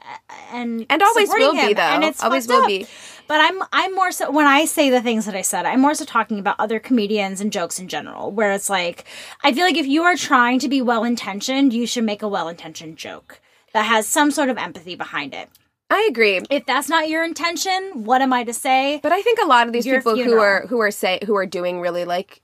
and 0.52 0.84
And 0.90 1.02
always 1.02 1.28
will 1.30 1.52
be, 1.52 1.72
though. 1.74 1.80
And 1.82 2.04
it's 2.04 2.22
Always 2.22 2.46
will 2.48 2.62
up. 2.62 2.66
be. 2.68 2.86
But 3.30 3.40
I'm 3.40 3.62
I'm 3.72 3.94
more 3.94 4.10
so 4.10 4.28
when 4.28 4.48
I 4.48 4.64
say 4.64 4.90
the 4.90 5.00
things 5.00 5.24
that 5.26 5.36
I 5.36 5.42
said, 5.42 5.64
I'm 5.64 5.80
more 5.80 5.94
so 5.94 6.04
talking 6.04 6.40
about 6.40 6.56
other 6.58 6.80
comedians 6.80 7.40
and 7.40 7.52
jokes 7.52 7.78
in 7.78 7.86
general, 7.86 8.32
where 8.32 8.50
it's 8.50 8.68
like 8.68 9.04
I 9.44 9.52
feel 9.52 9.64
like 9.64 9.76
if 9.76 9.86
you 9.86 10.02
are 10.02 10.16
trying 10.16 10.58
to 10.58 10.68
be 10.68 10.82
well 10.82 11.04
intentioned, 11.04 11.72
you 11.72 11.86
should 11.86 12.02
make 12.02 12.22
a 12.22 12.28
well 12.28 12.48
intentioned 12.48 12.96
joke 12.96 13.40
that 13.72 13.84
has 13.84 14.08
some 14.08 14.32
sort 14.32 14.48
of 14.48 14.58
empathy 14.58 14.96
behind 14.96 15.32
it. 15.32 15.48
I 15.90 16.08
agree. 16.10 16.40
If 16.50 16.66
that's 16.66 16.88
not 16.88 17.08
your 17.08 17.22
intention, 17.22 18.02
what 18.04 18.20
am 18.20 18.32
I 18.32 18.42
to 18.42 18.52
say? 18.52 18.98
But 19.00 19.12
I 19.12 19.22
think 19.22 19.38
a 19.40 19.46
lot 19.46 19.68
of 19.68 19.72
these 19.72 19.86
Your 19.86 20.00
people 20.00 20.16
who 20.16 20.36
are 20.40 20.66
who 20.66 20.80
are 20.80 20.90
say 20.90 21.20
who 21.24 21.36
are 21.36 21.46
doing 21.46 21.80
really 21.80 22.04
like 22.04 22.42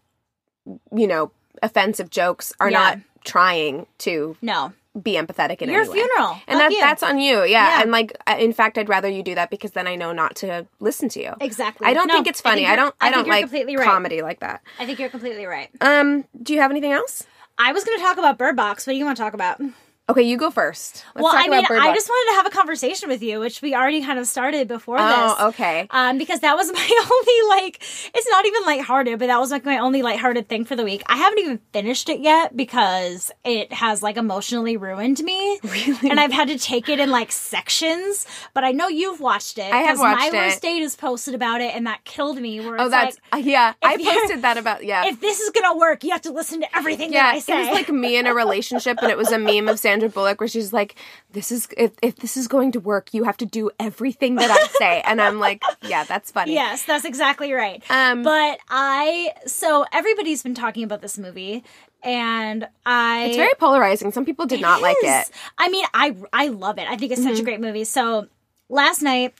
you 0.95 1.09
know 1.09 1.33
offensive 1.65 2.11
jokes 2.11 2.53
are 2.61 2.71
Yeah. 2.71 2.79
not 2.79 2.99
trying 3.25 3.89
to 3.99 4.37
No. 4.41 4.73
Be 5.03 5.13
empathetic 5.15 5.61
in 5.63 5.69
Your 5.69 5.81
any 5.83 5.91
way. 5.91 5.95
funeral. 5.97 6.31
And 6.47 6.59
Fuck 6.59 6.59
that 6.59 6.71
you. 6.73 6.81
that's 6.81 7.03
on 7.03 7.19
you. 7.19 7.41
Yeah. 7.41 7.47
Yeah. 7.47 7.83
And 7.83 7.91
like 7.91 8.17
in 8.39 8.53
fact 8.53 8.79
I'd 8.79 8.89
rather 8.89 9.09
you 9.09 9.23
do 9.23 9.35
that 9.35 9.51
because 9.51 9.73
then 9.73 9.87
I 9.87 9.95
know 9.97 10.13
not 10.13 10.37
to 10.37 10.67
listen 10.81 11.09
to 11.11 11.21
you. 11.21 11.35
Exactly. 11.41 11.87
I 11.87 11.95
don't 11.95 12.07
No, 12.09 12.15
think 12.15 12.27
it's 12.27 12.41
funny. 12.41 12.63
think 12.63 12.71
I, 12.71 12.77
don't 12.77 12.95
I, 13.01 13.09
I 13.09 13.11
think 13.11 13.15
don't 13.17 13.27
you're 13.27 13.35
like 13.35 13.43
completely 13.43 13.77
right. 13.77 13.87
comedy 13.87 14.23
like 14.23 14.41
that. 14.41 14.63
I 14.79 14.87
think 14.87 14.99
you're 14.99 15.09
completely 15.11 15.47
right. 15.47 15.69
Um 15.81 16.25
do 16.43 16.55
you 16.55 16.61
have 16.61 16.71
anything 16.71 16.93
else? 16.93 17.27
I 17.59 17.73
was 17.73 17.85
going 17.85 17.97
to 17.97 18.03
talk 18.05 18.19
about 18.19 18.37
Bird 18.37 18.55
Box. 18.55 18.87
What 18.87 18.93
do 18.93 18.99
you 18.99 19.05
want 19.07 19.17
to 19.17 19.23
talk 19.23 19.33
about? 19.33 19.61
Okay, 20.09 20.23
you 20.23 20.37
go 20.37 20.53
first. 20.53 21.05
Let's 21.17 21.25
well, 21.25 21.33
talk 21.33 21.47
I 21.47 21.49
mean, 21.49 21.65
I 21.69 21.93
just 21.93 22.09
wanted 22.09 22.31
to 22.31 22.37
have 22.37 22.47
a 22.47 22.51
conversation 22.51 23.09
with 23.09 23.25
you, 23.25 23.41
which 23.41 23.61
we 23.61 23.75
already 23.75 24.03
kind 24.03 24.21
of 24.21 24.29
started 24.29 24.69
before 24.69 24.99
this. 24.99 25.05
Oh, 25.09 25.49
okay. 25.49 25.89
Um, 25.91 26.17
because 26.17 26.41
that 26.41 26.57
was 26.57 26.69
my 26.73 26.79
only 27.11 27.61
like, 27.65 27.83
it's 28.15 28.31
not 28.31 28.47
even 28.47 28.63
lighthearted, 28.67 29.19
but 29.19 29.27
that 29.27 29.41
was 29.41 29.51
like 29.51 29.65
my 29.65 29.79
only 29.79 30.03
lighthearted 30.03 30.49
thing 30.49 30.65
for 30.65 30.77
the 30.77 30.85
week. 30.85 31.03
I 31.07 31.17
haven't 31.17 31.41
even 31.41 31.59
finished 31.73 32.09
it 32.09 32.21
yet 32.21 32.57
because 32.57 33.33
it 33.45 33.73
has 33.73 34.01
like 34.01 34.17
emotionally 34.17 34.77
ruined 34.77 35.23
me. 35.25 35.59
Really? 35.77 36.11
And 36.11 36.19
I've 36.21 36.33
had 36.33 36.49
to 36.49 36.59
take 36.59 36.89
it 36.89 37.01
in 37.01 37.11
like 37.11 37.31
sections. 37.33 38.27
But 38.55 38.65
I 38.65 38.71
know 38.71 38.89
you've 38.89 39.21
watched 39.21 39.59
it. 39.59 39.73
I 39.73 39.79
have 39.79 39.99
watched 39.99 40.21
My 40.21 40.27
it. 40.29 40.33
Worst 40.33 40.63
Date 40.63 40.81
is 40.81 40.95
posted 40.97 41.35
about 41.35 41.61
it, 41.61 41.75
and 41.75 41.87
that 41.87 42.05
killed 42.05 42.41
me. 42.41 42.61
Where 42.61 42.81
Oh, 42.81 42.89
that's 42.89 43.19
like, 43.33 43.45
uh, 43.45 43.49
yeah. 43.49 43.75
I 43.83 43.97
posted 43.97 44.43
that 44.43 44.57
about 44.57 44.85
yeah. 44.85 45.05
if 45.07 45.21
this 45.21 45.41
is 45.41 45.51
gonna 45.51 45.77
work, 45.77 46.05
you 46.05 46.11
have 46.11 46.23
to 46.23 46.33
listen 46.33 46.61
to 46.61 46.77
everything 46.77 47.13
Yeah, 47.13 47.25
that 47.25 47.35
I 47.35 47.39
say. 47.41 47.57
it 47.57 47.59
was 47.59 47.69
like 47.71 47.89
me 47.91 48.17
in 48.17 48.27
a 48.27 48.35
relationship, 48.35 48.99
and 49.03 49.11
it 49.11 49.19
was 49.19 49.33
a 49.33 49.39
meme 49.39 49.69
of 49.69 49.79
Sandra 49.97 50.09
Bullock 50.11 50.41
where 50.41 50.49
she's 50.49 50.73
like, 50.73 50.95
"This 51.33 51.51
is 51.51 51.69
if, 51.77 51.93
if 52.03 52.17
this 52.17 52.37
is 52.37 52.49
going 52.49 52.73
to 52.73 52.81
work, 52.81 53.15
you 53.15 53.25
have 53.25 53.37
to 53.39 53.47
do 53.47 53.71
everything 53.81 54.35
that 54.37 54.51
I 54.51 54.67
say." 54.79 55.01
And 55.07 55.21
I'm 55.23 55.39
like, 55.41 55.63
"Yeah, 55.83 56.05
that's 56.05 56.31
funny." 56.31 56.53
Yes, 56.53 56.85
that's 56.85 57.05
exactly 57.07 57.53
right. 57.53 57.83
Um, 57.91 58.23
but 58.23 58.59
I 58.69 59.33
so 59.47 59.87
everybody's 59.93 60.43
been 60.43 60.55
talking 60.55 60.85
about 60.85 61.01
this 61.01 61.17
movie, 61.17 61.65
and 62.03 62.69
I 62.85 63.25
it's 63.27 63.37
very 63.37 63.55
polarizing. 63.59 64.13
Some 64.13 64.27
people 64.27 64.45
did 64.45 64.61
not 64.61 64.83
like 64.83 64.99
it. 65.01 65.07
Mm-hmm. 65.07 65.55
I 65.59 65.69
mean, 65.71 65.85
I 65.95 66.17
I 66.33 66.49
love 66.49 66.79
it. 66.79 66.87
I 66.89 66.97
think 66.97 67.13
it's 67.13 67.23
such 67.23 67.39
a 67.39 67.43
great 67.43 67.61
movie. 67.61 67.85
So 67.85 68.27
last 68.69 69.03
night. 69.03 69.35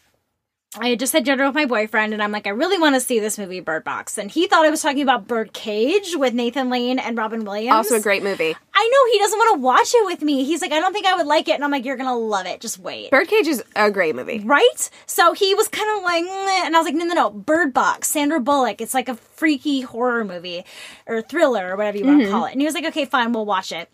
I 0.79 0.89
had 0.89 0.99
just 0.99 1.13
had 1.13 1.25
dinner 1.25 1.47
with 1.47 1.55
my 1.55 1.65
boyfriend, 1.65 2.13
and 2.13 2.23
I'm 2.23 2.33
like, 2.33 2.47
I 2.47 2.51
really 2.51 2.79
want 2.79 2.95
to 2.95 3.01
see 3.01 3.19
this 3.19 3.39
movie, 3.39 3.61
Bird 3.61 3.85
Box. 3.85 4.19
And 4.19 4.31
he 4.31 4.47
thought 4.47 4.67
I 4.67 4.71
was 4.71 4.83
talking 4.83 5.03
about 5.03 5.27
Birdcage 5.27 6.17
with 6.17 6.35
Nathan 6.35 6.69
Lane 6.69 6.99
and 6.99 7.17
Robin 7.17 7.45
Williams. 7.45 7.75
Also 7.75 7.97
a 7.97 8.01
great 8.01 8.23
movie. 8.23 8.55
I 8.75 8.89
know 8.89 9.13
he 9.13 9.19
doesn't 9.19 9.39
want 9.39 9.57
to 9.57 9.61
watch 9.63 9.95
it 9.95 10.05
with 10.05 10.23
me. 10.23 10.45
He's 10.45 10.61
like, 10.61 10.73
I 10.73 10.81
don't 10.81 10.93
think 10.93 11.07
I 11.07 11.15
would 11.15 11.27
like 11.27 11.49
it. 11.49 11.55
And 11.55 11.65
I'm 11.65 11.71
like, 11.71 11.85
you're 11.85 11.97
going 11.97 12.09
to 12.09 12.15
love 12.15 12.47
it. 12.47 12.61
Just 12.61 12.79
wait. 12.79 13.11
Birdcage 13.11 13.47
is 13.47 13.65
a 13.75 13.91
great 13.91 14.15
movie. 14.15 14.41
Right? 14.41 14.91
So 15.07 15.33
he 15.33 15.55
was 15.55 15.69
kind 15.69 15.97
of 15.97 16.03
like, 16.03 16.25
"Meh," 16.25 16.67
and 16.67 16.77
I 16.77 16.79
was 16.79 16.85
like, 16.85 16.95
no, 16.95 17.05
no, 17.05 17.15
no, 17.15 17.31
Bird 17.31 17.73
Box, 17.73 18.09
Sandra 18.09 18.41
Bullock. 18.41 18.81
It's 18.81 18.95
like 18.95 19.09
a 19.09 19.15
freaky 19.15 19.81
horror 19.81 20.25
movie 20.25 20.65
or 21.07 21.23
thriller 21.23 21.73
or 21.73 21.77
whatever 21.77 21.97
you 21.97 22.05
want 22.05 22.21
to 22.21 22.25
mm-hmm. 22.27 22.35
call 22.35 22.45
it. 22.47 22.53
And 22.53 22.61
he 22.61 22.67
was 22.67 22.75
like, 22.75 22.85
okay, 22.85 23.05
fine, 23.07 23.33
we'll 23.33 23.47
watch 23.47 23.73
it. 23.73 23.89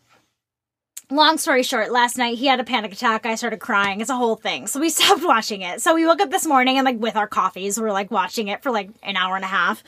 Long 1.13 1.37
story 1.37 1.63
short, 1.63 1.93
last 1.93 2.17
night 2.17 2.39
he 2.39 2.47
had 2.47 2.59
a 2.59 2.65
panic 2.65 2.91
attack. 2.93 3.27
I 3.27 3.35
started 3.35 3.61
crying. 3.61 4.01
It's 4.01 4.09
a 4.09 4.17
whole 4.17 4.37
thing. 4.37 4.67
So 4.67 4.81
we 4.81 4.89
stopped 4.91 5.23
watching 5.23 5.61
it. 5.61 5.83
So 5.83 5.95
we 5.95 6.07
woke 6.07 6.23
up 6.23 6.31
this 6.31 6.47
morning 6.47 6.79
and 6.79 6.87
like 6.87 6.99
with 6.99 7.17
our 7.17 7.27
coffees, 7.27 7.79
we're 7.79 7.93
like 7.93 8.11
watching 8.11 8.49
it 8.49 8.63
for 8.63 8.71
like 8.71 8.89
an 9.03 9.17
hour 9.17 9.37
and 9.37 9.45
a 9.45 9.49
half. 9.49 9.85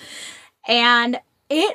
And 0.68 1.18
it 1.48 1.74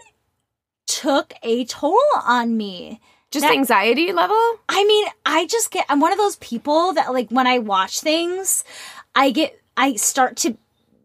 took 0.85 1.33
a 1.41 1.65
toll 1.65 1.97
on 2.23 2.57
me. 2.57 3.01
Just 3.31 3.43
That- 3.45 3.53
anxiety 3.53 4.11
level. 4.11 4.37
I 4.67 4.83
mean, 4.85 5.07
I 5.25 5.47
just 5.47 5.71
get, 5.71 5.85
I'm 5.89 5.99
one 5.99 6.11
of 6.11 6.17
those 6.17 6.35
people 6.37 6.93
that, 6.93 7.13
like, 7.13 7.29
when 7.29 7.45
I 7.45 7.59
watch 7.59 7.99
things, 8.01 8.63
I 9.13 9.29
get, 9.29 9.59
I 9.77 9.95
start 9.95 10.35
to 10.37 10.57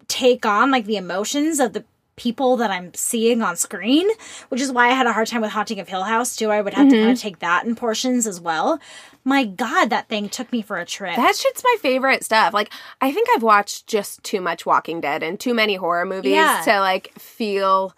take 0.08 0.46
on, 0.46 0.70
like, 0.70 0.86
the 0.86 0.96
emotions 0.96 1.60
of 1.60 1.74
the 1.74 1.84
people 2.16 2.56
that 2.58 2.70
I'm 2.70 2.92
seeing 2.94 3.42
on 3.42 3.56
screen, 3.56 4.08
which 4.48 4.60
is 4.60 4.72
why 4.72 4.86
I 4.88 4.92
had 4.92 5.06
a 5.06 5.12
hard 5.12 5.26
time 5.26 5.40
with 5.40 5.50
Haunting 5.50 5.80
of 5.80 5.88
Hill 5.88 6.04
House, 6.04 6.36
too. 6.36 6.50
I 6.50 6.60
would 6.60 6.74
have 6.74 6.88
to 6.88 6.94
kind 6.94 7.10
of 7.10 7.16
mm-hmm. 7.16 7.22
take 7.22 7.38
that 7.40 7.64
in 7.64 7.74
portions 7.74 8.26
as 8.26 8.40
well. 8.40 8.80
My 9.24 9.44
God, 9.44 9.90
that 9.90 10.08
thing 10.08 10.28
took 10.28 10.52
me 10.52 10.62
for 10.62 10.78
a 10.78 10.84
trip. 10.84 11.16
That 11.16 11.34
shit's 11.34 11.64
my 11.64 11.76
favorite 11.80 12.24
stuff. 12.24 12.52
Like, 12.52 12.70
I 13.00 13.10
think 13.10 13.28
I've 13.34 13.42
watched 13.42 13.86
just 13.86 14.22
too 14.22 14.40
much 14.40 14.66
Walking 14.66 15.00
Dead 15.00 15.22
and 15.22 15.40
too 15.40 15.54
many 15.54 15.76
horror 15.76 16.04
movies 16.04 16.32
Yeah. 16.32 16.62
to 16.66 16.80
like 16.80 17.12
feel. 17.18 17.94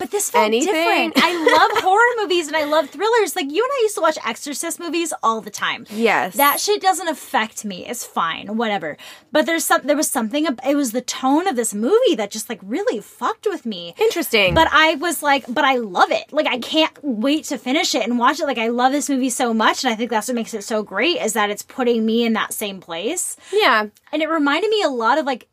But 0.00 0.10
this 0.10 0.30
felt 0.30 0.46
Anything? 0.46 0.72
different. 0.74 1.12
I 1.16 1.32
love 1.56 1.70
horror 1.84 2.12
movies 2.22 2.48
and 2.48 2.56
I 2.56 2.64
love 2.64 2.88
thrillers. 2.90 3.36
Like 3.36 3.52
you 3.52 3.62
and 3.62 3.70
I 3.72 3.80
used 3.82 3.94
to 3.96 4.00
watch 4.00 4.18
Exorcist 4.26 4.80
movies 4.80 5.12
all 5.22 5.40
the 5.42 5.50
time. 5.50 5.86
Yes. 5.90 6.34
That 6.36 6.58
shit 6.58 6.80
doesn't 6.82 7.06
affect 7.06 7.64
me. 7.64 7.86
It's 7.86 8.04
fine, 8.04 8.56
whatever. 8.56 8.96
But 9.30 9.46
there's 9.46 9.64
some 9.64 9.82
there 9.84 9.96
was 9.96 10.10
something 10.10 10.46
it 10.66 10.74
was 10.74 10.92
the 10.92 11.02
tone 11.02 11.46
of 11.46 11.54
this 11.54 11.72
movie 11.74 12.14
that 12.16 12.30
just 12.32 12.48
like 12.48 12.60
really 12.62 13.00
fucked 13.00 13.46
with 13.48 13.66
me. 13.66 13.94
Interesting. 14.00 14.54
But 14.54 14.68
I 14.72 14.94
was 14.96 15.22
like, 15.22 15.44
but 15.48 15.64
I 15.64 15.76
love 15.76 16.10
it. 16.10 16.32
Like 16.32 16.46
I 16.46 16.58
can't 16.58 16.96
wait 17.02 17.44
to 17.44 17.58
finish 17.58 17.94
it 17.94 18.02
and 18.04 18.18
watch 18.18 18.40
it. 18.40 18.46
Like 18.46 18.58
I 18.58 18.68
love 18.68 18.92
this 18.92 19.10
movie 19.10 19.30
so 19.30 19.52
much 19.52 19.84
and 19.84 19.92
I 19.92 19.96
think 19.96 20.10
that's 20.10 20.28
what 20.28 20.34
makes 20.34 20.54
it 20.54 20.64
so 20.64 20.82
great 20.82 21.20
is 21.20 21.34
that 21.34 21.50
it's 21.50 21.62
putting 21.62 22.06
me 22.06 22.24
in 22.24 22.32
that 22.32 22.54
same 22.54 22.80
place. 22.80 23.36
yeah, 23.52 23.86
And 24.12 24.22
it 24.22 24.28
reminded 24.30 24.70
me 24.70 24.82
a 24.82 24.88
lot 24.88 25.18
of 25.18 25.26
like 25.26 25.46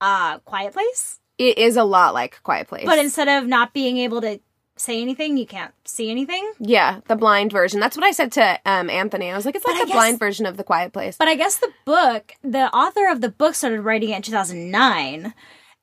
uh 0.00 0.38
Quiet 0.40 0.72
Place. 0.72 1.20
It 1.38 1.58
is 1.58 1.76
a 1.76 1.84
lot 1.84 2.14
like 2.14 2.42
Quiet 2.42 2.68
Place. 2.68 2.84
But 2.86 2.98
instead 2.98 3.28
of 3.28 3.46
not 3.48 3.72
being 3.72 3.98
able 3.98 4.20
to 4.20 4.40
say 4.76 5.00
anything, 5.00 5.36
you 5.36 5.46
can't 5.46 5.72
see 5.84 6.10
anything. 6.10 6.52
Yeah, 6.58 7.00
the 7.06 7.16
blind 7.16 7.52
version. 7.52 7.78
That's 7.80 7.96
what 7.96 8.04
I 8.04 8.10
said 8.10 8.32
to 8.32 8.58
um, 8.66 8.90
Anthony. 8.90 9.30
I 9.30 9.36
was 9.36 9.44
like, 9.46 9.54
it's 9.54 9.64
like 9.64 9.76
But 9.76 9.82
a 9.84 9.86
guess- 9.86 9.94
blind 9.94 10.18
version 10.18 10.46
of 10.46 10.56
The 10.56 10.64
Quiet 10.64 10.92
Place. 10.92 11.16
But 11.16 11.28
I 11.28 11.36
guess 11.36 11.58
the 11.58 11.72
book, 11.84 12.32
the 12.42 12.72
author 12.74 13.08
of 13.08 13.20
the 13.20 13.28
book 13.28 13.54
started 13.54 13.82
writing 13.82 14.10
it 14.10 14.16
in 14.16 14.22
2009 14.22 15.32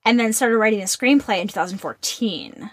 and 0.03 0.19
then 0.19 0.33
started 0.33 0.57
writing 0.57 0.79
the 0.79 0.85
screenplay 0.85 1.39
in 1.41 1.47
2014. 1.47 2.69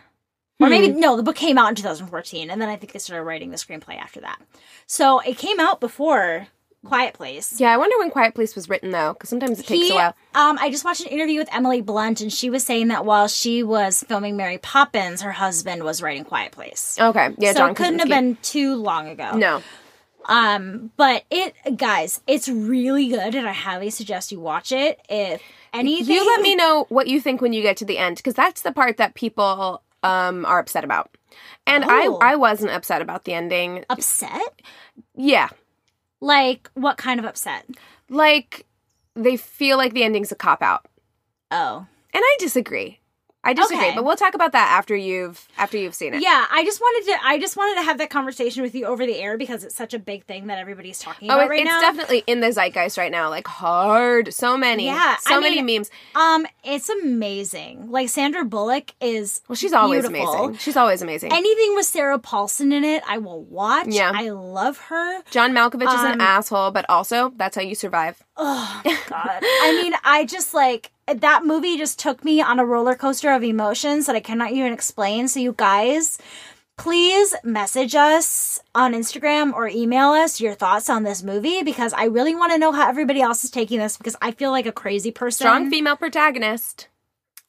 Or 0.60 0.68
maybe, 0.68 0.88
no, 0.88 1.16
the 1.16 1.22
book 1.22 1.36
came 1.36 1.56
out 1.56 1.68
in 1.68 1.74
2014 1.76 2.50
and 2.50 2.60
then 2.60 2.68
I 2.68 2.74
think 2.74 2.92
they 2.92 2.98
started 2.98 3.22
writing 3.22 3.50
the 3.50 3.56
screenplay 3.56 3.96
after 3.96 4.20
that. 4.22 4.40
So 4.88 5.20
it 5.20 5.38
came 5.38 5.60
out 5.60 5.78
before 5.78 6.48
Quiet 6.86 7.14
Place. 7.14 7.58
yeah, 7.60 7.72
I 7.72 7.76
wonder 7.76 7.98
when 7.98 8.10
Quiet 8.10 8.34
Place 8.34 8.54
was 8.54 8.68
written 8.68 8.90
though, 8.92 9.12
because 9.12 9.28
sometimes 9.28 9.58
it 9.58 9.66
takes 9.66 9.88
He- 9.88 9.92
a 9.92 9.94
while. 9.94 10.14
Um, 10.34 10.58
I 10.60 10.70
just 10.70 10.84
watched 10.84 11.00
an 11.00 11.08
interview 11.08 11.38
with 11.40 11.48
Emily 11.52 11.80
Blunt, 11.80 12.20
and 12.20 12.32
she 12.32 12.50
was 12.50 12.64
saying 12.64 12.88
that 12.88 13.04
while 13.04 13.26
she 13.28 13.62
was 13.62 14.04
filming 14.08 14.36
Mary 14.36 14.58
Poppins, 14.58 15.20
her 15.22 15.32
husband 15.32 15.82
was 15.82 16.00
writing 16.02 16.24
Quiet 16.24 16.52
Place. 16.52 16.96
Okay, 17.00 17.34
yeah, 17.38 17.52
so 17.52 17.58
John 17.58 17.70
it 17.70 17.76
couldn't 17.76 17.98
have 17.98 18.08
been 18.08 18.36
too 18.42 18.76
long 18.76 19.08
ago. 19.08 19.32
No, 19.36 19.62
Um, 20.26 20.90
but 20.96 21.24
it, 21.30 21.54
guys, 21.76 22.20
it's 22.26 22.48
really 22.48 23.08
good, 23.08 23.34
and 23.34 23.48
I 23.48 23.52
highly 23.52 23.90
suggest 23.90 24.30
you 24.30 24.38
watch 24.40 24.72
it. 24.72 25.00
If 25.08 25.42
anything, 25.72 26.14
you 26.14 26.24
let 26.26 26.40
me 26.42 26.54
know 26.54 26.86
what 26.90 27.08
you 27.08 27.20
think 27.20 27.40
when 27.40 27.52
you 27.52 27.62
get 27.62 27.76
to 27.78 27.84
the 27.84 27.98
end, 27.98 28.16
because 28.18 28.34
that's 28.34 28.62
the 28.62 28.72
part 28.72 28.98
that 28.98 29.14
people 29.14 29.82
um 30.04 30.44
are 30.46 30.58
upset 30.60 30.84
about. 30.84 31.10
And 31.66 31.84
Oh. 31.84 32.18
I 32.20 32.32
I 32.32 32.36
wasn't 32.36 32.70
upset 32.70 33.02
about 33.02 33.24
the 33.24 33.34
ending. 33.34 33.84
upset. 33.90 34.60
Yeah, 35.16 35.48
Like 36.20 36.70
what 36.74 36.96
kind 36.98 37.18
of 37.20 37.26
upset? 37.26 37.64
like 38.08 38.66
they 39.14 39.36
feel 39.36 39.76
like 39.76 39.92
the 39.94 40.04
ending's 40.04 40.30
a 40.32 40.36
cop 40.36 40.62
out, 40.62 40.86
Oh, 41.50 41.86
and 42.14 42.22
I 42.24 42.36
disagree. 42.38 42.97
I 43.44 43.52
disagree, 43.54 43.78
Okay. 43.86 43.94
but 43.94 44.04
we'll 44.04 44.16
talk 44.16 44.34
about 44.34 44.52
that 44.52 44.68
after 44.76 44.96
you've 44.96 45.46
after 45.56 45.78
you've 45.78 45.94
seen 45.94 46.12
it. 46.12 46.22
yeah. 46.22 46.46
I 46.50 46.64
just 46.64 46.80
wanted 46.80 47.12
to. 47.12 47.18
I 47.24 47.38
just 47.38 47.56
wanted 47.56 47.76
to 47.76 47.82
have 47.82 47.98
that 47.98 48.10
conversation 48.10 48.62
with 48.64 48.74
you 48.74 48.84
over 48.84 49.06
the 49.06 49.16
air 49.16 49.38
because 49.38 49.62
it's 49.64 49.76
such 49.76 49.94
a 49.94 49.98
big 49.98 50.24
thing 50.24 50.48
that 50.48 50.58
everybody's 50.58 50.98
talking 50.98 51.30
Oh, 51.30 51.34
about 51.34 51.46
it- 51.46 51.50
right 51.50 51.60
it's 51.60 51.70
now. 51.70 51.78
It's 51.78 51.82
definitely 51.86 52.24
in 52.26 52.40
the 52.40 52.48
zeitgeist 52.52 52.98
right 52.98 53.12
now. 53.12 53.30
Like 53.30 53.46
hard, 53.46 54.34
so 54.34 54.56
many, 54.58 54.86
Yeah, 54.86 55.16
so 55.20 55.36
I 55.36 55.40
many 55.40 55.62
mean- 55.62 55.78
memes. 55.78 55.90
Um, 56.16 56.46
it's 56.64 56.88
amazing. 56.88 57.90
Like 57.90 58.08
Sandra 58.08 58.44
Bullock 58.44 58.92
is 59.00 59.40
Well, 59.48 59.56
she's 59.56 59.72
always 59.72 60.08
beautiful. 60.08 60.34
amazing. 60.34 60.58
She's 60.58 60.76
always 60.76 61.00
amazing. 61.00 61.32
Anything 61.32 61.74
with 61.76 61.86
Sarah 61.86 62.18
Paulson 62.18 62.72
in 62.72 62.84
it, 62.84 63.02
I 63.08 63.18
will 63.18 63.42
watch. 63.44 63.86
Yeah. 63.88 64.10
I 64.14 64.30
love 64.30 64.78
her. 64.88 65.22
John 65.30 65.52
Malkovich 65.52 65.94
is 65.94 66.02
an 66.04 66.12
Um, 66.14 66.20
asshole, 66.20 66.70
but 66.72 66.84
also 66.88 67.32
that's 67.36 67.54
how 67.56 67.62
you 67.62 67.74
survive. 67.76 68.22
Oh 68.36 68.82
God! 69.08 69.40
I 69.42 69.80
mean, 69.82 69.94
I 70.04 70.24
just 70.24 70.54
like 70.54 70.90
that 71.14 71.44
movie. 71.44 71.76
Just 71.76 71.98
took 71.98 72.24
me 72.24 72.40
on 72.40 72.58
a 72.58 72.64
roller 72.64 72.94
coaster 72.94 73.32
of 73.32 73.42
emotions 73.42 74.06
that 74.06 74.16
I 74.16 74.20
cannot 74.20 74.52
even 74.52 74.72
explain. 74.72 75.28
So, 75.28 75.40
you 75.40 75.54
guys, 75.56 76.18
please 76.76 77.34
message 77.42 77.94
us 77.94 78.60
on 78.74 78.92
Instagram 78.92 79.52
or 79.52 79.68
email 79.68 80.10
us 80.10 80.40
your 80.40 80.54
thoughts 80.54 80.88
on 80.88 81.02
this 81.02 81.22
movie 81.22 81.62
because 81.62 81.92
I 81.92 82.04
really 82.04 82.34
want 82.34 82.52
to 82.52 82.58
know 82.58 82.72
how 82.72 82.88
everybody 82.88 83.20
else 83.20 83.44
is 83.44 83.50
taking 83.50 83.78
this 83.78 83.96
because 83.98 84.16
I 84.22 84.30
feel 84.30 84.50
like 84.50 84.66
a 84.66 84.72
crazy 84.72 85.10
person. 85.10 85.46
Strong 85.46 85.70
female 85.70 85.96
protagonist. 85.96 86.88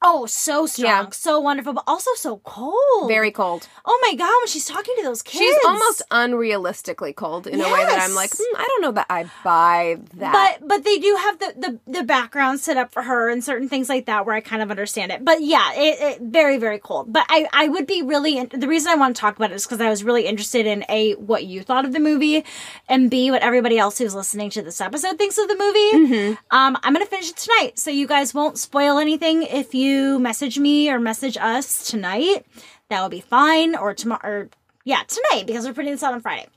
Oh, 0.01 0.25
so 0.25 0.65
strong, 0.65 0.85
Yeah. 0.89 1.09
so 1.11 1.39
wonderful, 1.41 1.73
but 1.73 1.83
also 1.85 2.11
so 2.15 2.37
cold. 2.45 3.09
Very 3.09 3.31
cold. 3.31 3.67
Oh 3.85 3.99
my 4.07 4.15
god, 4.15 4.31
when 4.39 4.47
she's 4.47 4.65
talking 4.65 4.95
to 4.97 5.03
those 5.03 5.21
kids, 5.21 5.39
She's 5.43 5.57
almost 5.65 6.01
unrealistically 6.09 7.13
cold 7.15 7.47
in 7.47 7.59
a 7.59 7.63
way 7.65 7.83
that 7.85 7.99
I'm 8.01 8.15
like, 8.15 8.29
Yes. 8.31 8.41
hmm, 8.41 8.55
I 8.61 8.63
don't 8.65 8.81
know 8.81 8.91
that 8.93 9.07
I 9.09 9.29
buy 9.43 9.99
that. 10.15 10.31
But 10.59 10.67
but 10.67 10.83
they 10.85 10.99
do 10.99 11.17
have 11.19 11.39
the, 11.39 11.53
the 11.85 11.91
the 11.99 12.03
background 12.03 12.61
set 12.61 12.77
up 12.77 12.93
for 12.93 13.01
her 13.03 13.29
and 13.29 13.43
certain 13.43 13.67
things 13.67 13.89
like 13.89 14.05
that 14.05 14.25
where 14.25 14.35
I 14.35 14.39
kind 14.41 14.61
of 14.61 14.69
understand 14.71 15.11
it. 15.11 15.25
But 15.25 15.41
yeah, 15.41 15.73
it, 15.73 15.99
it 15.99 16.21
very 16.21 16.57
very 16.57 16.79
cold. 16.79 17.11
But 17.11 17.25
I 17.27 17.47
I 17.51 17.67
would 17.67 17.85
be 17.85 18.01
really 18.01 18.37
in- 18.37 18.49
the 18.53 18.67
reason 18.69 18.91
I 18.91 18.95
want 18.95 19.17
to 19.17 19.19
talk 19.19 19.35
about 19.35 19.51
it 19.51 19.55
is 19.55 19.65
because 19.65 19.81
I 19.81 19.89
was 19.89 20.01
really 20.03 20.25
interested 20.27 20.65
in 20.65 20.85
a 20.87 21.15
what 21.15 21.43
you 21.45 21.61
thought 21.61 21.83
of 21.83 21.91
the 21.91 21.99
movie, 21.99 22.45
and 22.87 23.09
b 23.11 23.31
what 23.31 23.41
everybody 23.41 23.77
else 23.77 23.97
who's 23.97 24.15
listening 24.15 24.49
to 24.51 24.61
this 24.61 24.79
episode 24.79 25.17
thinks 25.17 25.37
of 25.37 25.49
the 25.49 25.57
movie. 25.57 26.37
Um, 26.51 26.77
I'm 26.83 26.93
gonna 26.93 27.05
finish 27.05 27.31
it 27.31 27.35
tonight, 27.37 27.77
so 27.77 27.91
you 27.91 28.07
guys 28.07 28.33
won't 28.33 28.57
spoil 28.57 28.97
anything 28.97 29.43
if 29.43 29.73
you 29.75 29.88
message 30.19 30.59
me 30.59 30.89
or 30.89 30.99
message 30.99 31.37
us 31.37 31.89
tonight. 31.89 32.45
That 32.89 33.01
will 33.01 33.09
be 33.09 33.21
fine. 33.21 33.75
Or 33.75 33.93
tomorrow. 33.93 34.21
Or, 34.23 34.49
yeah, 34.85 35.03
tonight 35.07 35.45
because 35.47 35.65
we're 35.65 35.73
putting 35.73 35.91
this 35.91 36.03
out 36.03 36.13
on 36.13 36.21
Friday. 36.21 36.47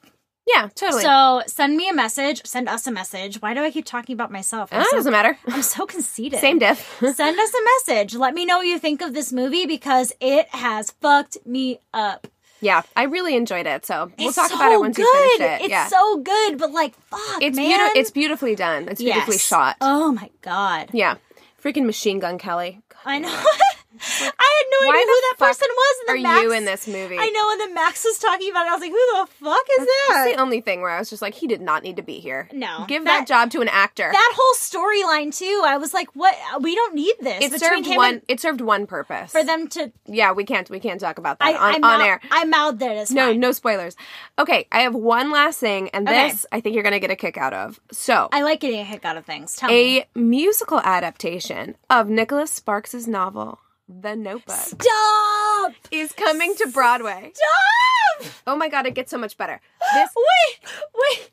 yeah, 0.46 0.68
totally. 0.74 1.02
So 1.02 1.42
send 1.46 1.76
me 1.76 1.88
a 1.88 1.92
message. 1.94 2.44
Send 2.46 2.68
us 2.68 2.86
a 2.86 2.90
message. 2.90 3.42
Why 3.42 3.52
do 3.54 3.60
I 3.62 3.70
keep 3.70 3.84
talking 3.84 4.14
about 4.14 4.30
myself? 4.32 4.72
I'm 4.72 4.80
ah, 4.80 4.82
that 4.82 4.90
so, 4.90 4.96
doesn't 4.96 5.12
matter. 5.12 5.36
I'm 5.48 5.62
so 5.62 5.86
conceited. 5.86 6.40
Same 6.40 6.58
diff. 6.58 6.96
Send 7.14 7.38
us 7.38 7.52
a 7.54 7.62
message. 7.94 8.14
Let 8.14 8.34
me 8.34 8.44
know 8.46 8.58
what 8.58 8.66
you 8.66 8.78
think 8.78 9.02
of 9.02 9.12
this 9.14 9.32
movie 9.32 9.66
because 9.66 10.12
it 10.20 10.48
has 10.48 10.90
fucked 10.92 11.38
me 11.46 11.78
up. 11.92 12.26
yeah, 12.60 12.82
I 12.96 13.04
really 13.04 13.36
enjoyed 13.36 13.66
it. 13.66 13.84
So 13.84 14.10
we'll 14.18 14.28
It's 14.28 14.36
talk 14.36 14.48
so 14.50 14.56
about 14.56 14.72
it 14.72 14.80
once 14.80 14.96
good. 14.96 15.02
you 15.02 15.36
finish 15.36 15.52
it. 15.60 15.60
It's 15.64 15.70
yeah, 15.70 15.86
so 15.88 16.18
good, 16.18 16.58
but 16.58 16.70
like, 16.72 16.94
fuck, 17.10 17.42
it's 17.42 17.56
man. 17.56 17.68
beautiful. 17.68 18.00
It's 18.00 18.10
beautifully 18.10 18.54
done. 18.54 18.88
It's 18.88 19.02
beautifully 19.02 19.34
Yes. 19.34 19.46
shot. 19.46 19.76
Oh 19.80 20.12
my 20.12 20.30
god. 20.42 20.90
Yeah, 20.92 21.16
freaking 21.62 21.84
Machine 21.86 22.18
Gun 22.20 22.38
Kelly. 22.38 22.80
I 23.04 23.18
know. 23.18 23.44
I 24.00 24.62
had 24.62 24.66
no 24.84 24.90
idea 24.90 25.02
who 25.02 25.20
that 25.30 25.36
person 25.38 25.68
was. 25.70 25.96
And 26.08 26.18
Are 26.18 26.22
Max, 26.22 26.42
you 26.42 26.52
in 26.52 26.64
this 26.64 26.86
movie? 26.88 27.18
I 27.18 27.28
know, 27.30 27.50
and 27.52 27.60
then 27.60 27.74
Max 27.74 28.04
was 28.04 28.18
talking 28.18 28.50
about 28.50 28.66
it. 28.66 28.70
I 28.70 28.72
was 28.72 28.80
like, 28.80 28.90
who 28.90 28.96
the 28.96 29.26
fuck 29.44 29.66
is 29.78 29.78
That's 29.78 30.08
that? 30.08 30.32
the 30.34 30.40
only 30.40 30.60
thing 30.60 30.80
where 30.80 30.90
I 30.90 30.98
was 30.98 31.10
just 31.10 31.22
like, 31.22 31.34
he 31.34 31.46
did 31.46 31.60
not 31.60 31.82
need 31.82 31.96
to 31.96 32.02
be 32.02 32.18
here. 32.20 32.48
No. 32.52 32.84
give 32.88 33.04
that, 33.04 33.20
That- 33.20 33.28
job 33.28 33.50
to 33.52 33.60
an 33.60 33.68
actor. 33.68 34.08
that 34.10 34.32
whole 34.36 34.54
storyline 34.54 35.36
too. 35.36 35.62
I 35.64 35.76
was 35.76 35.92
like, 35.94 36.08
what? 36.14 36.34
We 36.60 36.74
don't 36.74 36.94
need 36.94 37.14
this. 37.20 37.44
it 37.44 37.52
Between 37.52 37.84
served 37.84 37.96
one. 37.96 38.22
It 38.28 38.40
served 38.40 38.60
one 38.60 38.86
purpose 38.86 39.30
for 39.32 39.44
them 39.44 39.68
to 39.68 39.92
Yeah, 40.06 40.32
we 40.32 40.44
can't. 40.44 40.68
We 40.70 40.80
can't 40.80 41.00
talk 41.00 41.18
about 41.18 41.38
that 41.38 41.48
I, 41.54 41.74
on, 41.74 41.84
I 41.84 41.94
on 41.94 42.00
air. 42.00 42.20
I 42.30 42.44
mouthed 42.44 42.82
it. 42.82 42.92
It's 42.92 43.10
No, 43.10 43.28
fine. 43.28 43.40
no 43.40 43.52
spoilers. 43.52 43.96
Okay, 44.38 44.66
I 44.72 44.80
have 44.80 44.94
one 44.94 45.30
last 45.30 45.58
thing, 45.60 45.88
and 45.90 46.08
Okay. 46.08 46.30
this 46.30 46.46
I 46.50 46.60
think 46.60 46.74
you're 46.74 46.82
gonna 46.84 46.98
get 46.98 47.10
a 47.10 47.16
kick 47.16 47.36
out 47.36 47.52
of. 47.52 47.80
So, 47.92 48.28
I 48.32 48.42
like 48.42 48.60
getting 48.60 48.80
a 48.80 48.84
kick 48.84 49.04
out 49.04 49.16
of 49.16 49.24
things. 49.24 49.54
Tell 49.56 49.68
me. 49.68 50.00
a 50.00 50.06
musical 50.18 50.80
adaptation 50.80 51.76
of 51.90 52.08
Nicholas 52.08 52.50
Sparks' 52.50 53.06
novel, 53.06 53.58
The 54.00 54.16
Notebook, 54.16 54.56
Stop! 54.56 55.72
is 55.90 56.12
coming 56.12 56.54
to 56.56 56.68
Broadway. 56.68 57.32
Stop! 57.34 58.32
Oh 58.46 58.56
my 58.56 58.68
god, 58.68 58.86
it 58.86 58.94
gets 58.94 59.10
so 59.10 59.18
much 59.18 59.36
better. 59.36 59.60
This 59.92 60.10
Wait, 60.16 60.70
wait, 60.94 61.30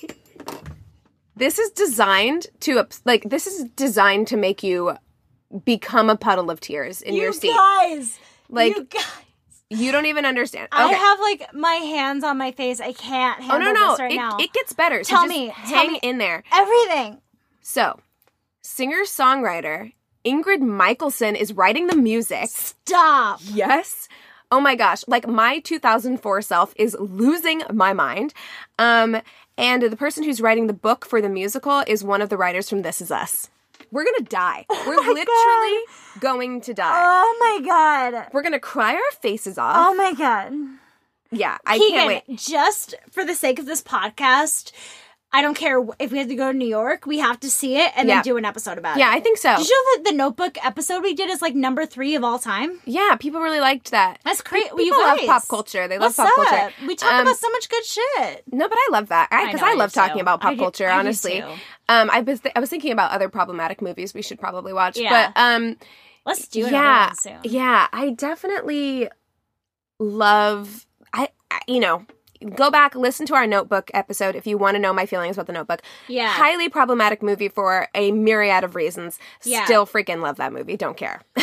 wait. 0.00 0.16
this 1.36 1.58
is 1.58 1.70
designed 1.70 2.48
to 2.60 2.84
like 3.04 3.22
this 3.30 3.46
is 3.46 3.64
designed 3.76 4.26
to 4.28 4.36
make 4.36 4.62
you 4.62 4.96
become 5.64 6.10
a 6.10 6.16
puddle 6.16 6.50
of 6.50 6.60
tears 6.60 7.02
in 7.02 7.14
you 7.14 7.22
your 7.22 7.32
seat. 7.32 7.48
You 7.48 7.56
guys. 7.56 8.18
Like 8.48 8.76
you 8.76 8.84
guys. 8.84 9.04
you 9.70 9.92
don't 9.92 10.06
even 10.06 10.26
understand. 10.26 10.68
I 10.72 10.92
have 10.92 11.20
like 11.20 11.54
my 11.54 11.74
hands 11.74 12.24
on 12.24 12.36
my 12.36 12.50
face. 12.50 12.80
I 12.80 12.94
can't 12.94 13.38
oh 13.40 13.44
handle 13.44 13.74
no 13.74 13.80
no, 13.80 13.90
this 13.90 14.00
right 14.00 14.12
it, 14.12 14.16
now. 14.16 14.38
it 14.38 14.52
gets 14.52 14.72
better. 14.72 15.04
So 15.04 15.10
Tell 15.10 15.26
just 15.28 15.38
me, 15.38 15.52
tell 15.68 15.86
me. 15.86 16.00
in 16.02 16.18
there. 16.18 16.42
Everything. 16.52 17.20
So, 17.60 18.00
singer 18.62 19.02
songwriter 19.04 19.92
Ingrid 20.24 20.60
Michaelson 20.60 21.34
is 21.36 21.52
writing 21.52 21.86
the 21.88 21.96
music. 21.96 22.48
Stop. 22.48 23.40
Yes. 23.44 24.08
Oh 24.50 24.60
my 24.60 24.74
gosh, 24.76 25.02
like 25.08 25.26
my 25.26 25.60
2004 25.60 26.42
self 26.42 26.74
is 26.76 26.96
losing 27.00 27.62
my 27.72 27.92
mind. 27.92 28.34
Um 28.78 29.20
and 29.58 29.82
the 29.82 29.96
person 29.96 30.24
who's 30.24 30.40
writing 30.40 30.66
the 30.66 30.72
book 30.72 31.04
for 31.04 31.20
the 31.20 31.28
musical 31.28 31.82
is 31.86 32.04
one 32.04 32.22
of 32.22 32.28
the 32.28 32.36
writers 32.36 32.68
from 32.70 32.82
This 32.82 33.00
Is 33.00 33.10
Us. 33.10 33.50
We're 33.90 34.04
going 34.04 34.16
to 34.18 34.24
die. 34.24 34.64
We're 34.86 34.94
Oh 34.98 35.02
my 35.02 35.12
literally 35.12 36.20
going 36.20 36.60
to 36.62 36.72
die. 36.74 36.92
Oh 36.94 37.36
my 37.60 37.66
god. 37.66 38.28
We're 38.32 38.42
going 38.42 38.52
to 38.52 38.60
cry 38.60 38.94
our 38.94 39.10
faces 39.20 39.58
off. 39.58 39.76
Oh 39.78 39.94
my 39.94 40.14
god. 40.14 40.52
yeah, 41.30 41.58
I 41.66 41.78
Keegan, 41.78 41.98
can't 41.98 42.24
wait. 42.28 42.38
just 42.38 42.94
for 43.10 43.24
the 43.24 43.34
sake 43.34 43.58
of 43.58 43.66
this 43.66 43.82
podcast, 43.82 44.72
I 45.34 45.40
don't 45.40 45.54
care 45.54 45.82
if 45.98 46.12
we 46.12 46.18
have 46.18 46.28
to 46.28 46.34
go 46.34 46.52
to 46.52 46.56
New 46.58 46.68
York, 46.68 47.06
we 47.06 47.18
have 47.18 47.40
to 47.40 47.50
see 47.50 47.76
it 47.78 47.90
and 47.96 48.06
Yeah. 48.06 48.16
then 48.16 48.22
do 48.24 48.36
an 48.36 48.44
episode 48.44 48.76
about 48.76 48.98
Yeah, 48.98 49.06
it. 49.08 49.12
Yeah, 49.12 49.16
I 49.16 49.20
think 49.20 49.38
so. 49.38 49.56
Did 49.56 49.66
you 49.66 49.74
know 49.96 49.96
that 50.04 50.10
the 50.10 50.16
Notebook 50.16 50.58
episode 50.64 51.02
we 51.02 51.14
did 51.14 51.30
is 51.30 51.40
like 51.40 51.54
number 51.54 51.86
three 51.86 52.14
of 52.16 52.22
all 52.22 52.38
time? 52.38 52.80
Yeah, 52.84 53.16
people 53.16 53.40
really 53.40 53.60
liked 53.60 53.92
that. 53.92 54.18
That's 54.24 54.42
crazy. 54.42 54.66
People 54.68 54.84
you 54.84 54.98
love 55.00 55.18
pop 55.24 55.48
culture. 55.48 55.88
They 55.88 55.98
love 55.98 56.14
pop 56.14 56.28
up? 56.38 56.46
culture. 56.48 56.72
We 56.86 56.94
talk 56.96 57.12
Um, 57.12 57.22
about 57.22 57.38
so 57.38 57.48
much 57.50 57.68
good 57.70 57.84
shit. 57.84 58.42
No, 58.52 58.68
but 58.68 58.76
I 58.76 58.88
love 58.92 59.08
that 59.08 59.28
I 59.32 59.46
because 59.46 59.60
know, 59.62 59.68
I, 59.68 59.70
I 59.70 59.74
love 59.74 59.92
talking 59.92 60.16
too. 60.16 60.20
about 60.20 60.40
pop 60.42 60.50
I 60.50 60.54
do- 60.54 60.60
culture. 60.60 60.88
I 60.88 60.98
honestly, 60.98 61.40
um, 61.40 62.10
I 62.10 62.20
was 62.20 62.40
th- 62.40 62.52
I 62.54 62.60
was 62.60 62.68
thinking 62.68 62.92
about 62.92 63.12
other 63.12 63.28
problematic 63.30 63.80
movies 63.80 64.12
we 64.12 64.20
should 64.22 64.38
probably 64.38 64.72
watch. 64.74 64.98
Yeah. 64.98 65.32
But 65.34 65.40
um, 65.40 65.76
Let's 66.26 66.46
do 66.46 66.66
it. 66.66 66.72
yeah, 66.72 67.12
yeah, 67.42 67.88
I 67.92 68.10
definitely 68.10 69.08
love. 69.98 70.86
I, 71.12 71.28
I 71.50 71.60
you 71.66 71.80
know 71.80 72.04
go 72.42 72.70
back 72.70 72.94
listen 72.94 73.26
to 73.26 73.34
our 73.34 73.46
Notebook 73.46 73.90
episode 73.94 74.34
if 74.36 74.46
you 74.46 74.58
want 74.58 74.74
to 74.74 74.78
know 74.78 74.92
my 74.92 75.06
feelings 75.06 75.36
about 75.36 75.46
the 75.46 75.52
Notebook. 75.52 75.82
Yeah. 76.08 76.28
highly 76.32 76.68
problematic 76.68 77.22
movie 77.22 77.48
for 77.48 77.88
a 77.94 78.12
myriad 78.12 78.64
of 78.64 78.74
reasons. 78.74 79.18
Yeah. 79.44 79.64
Still 79.64 79.86
freaking 79.86 80.20
love 80.22 80.36
that 80.36 80.52
movie. 80.52 80.76
Don't 80.76 80.96
care. 80.96 81.22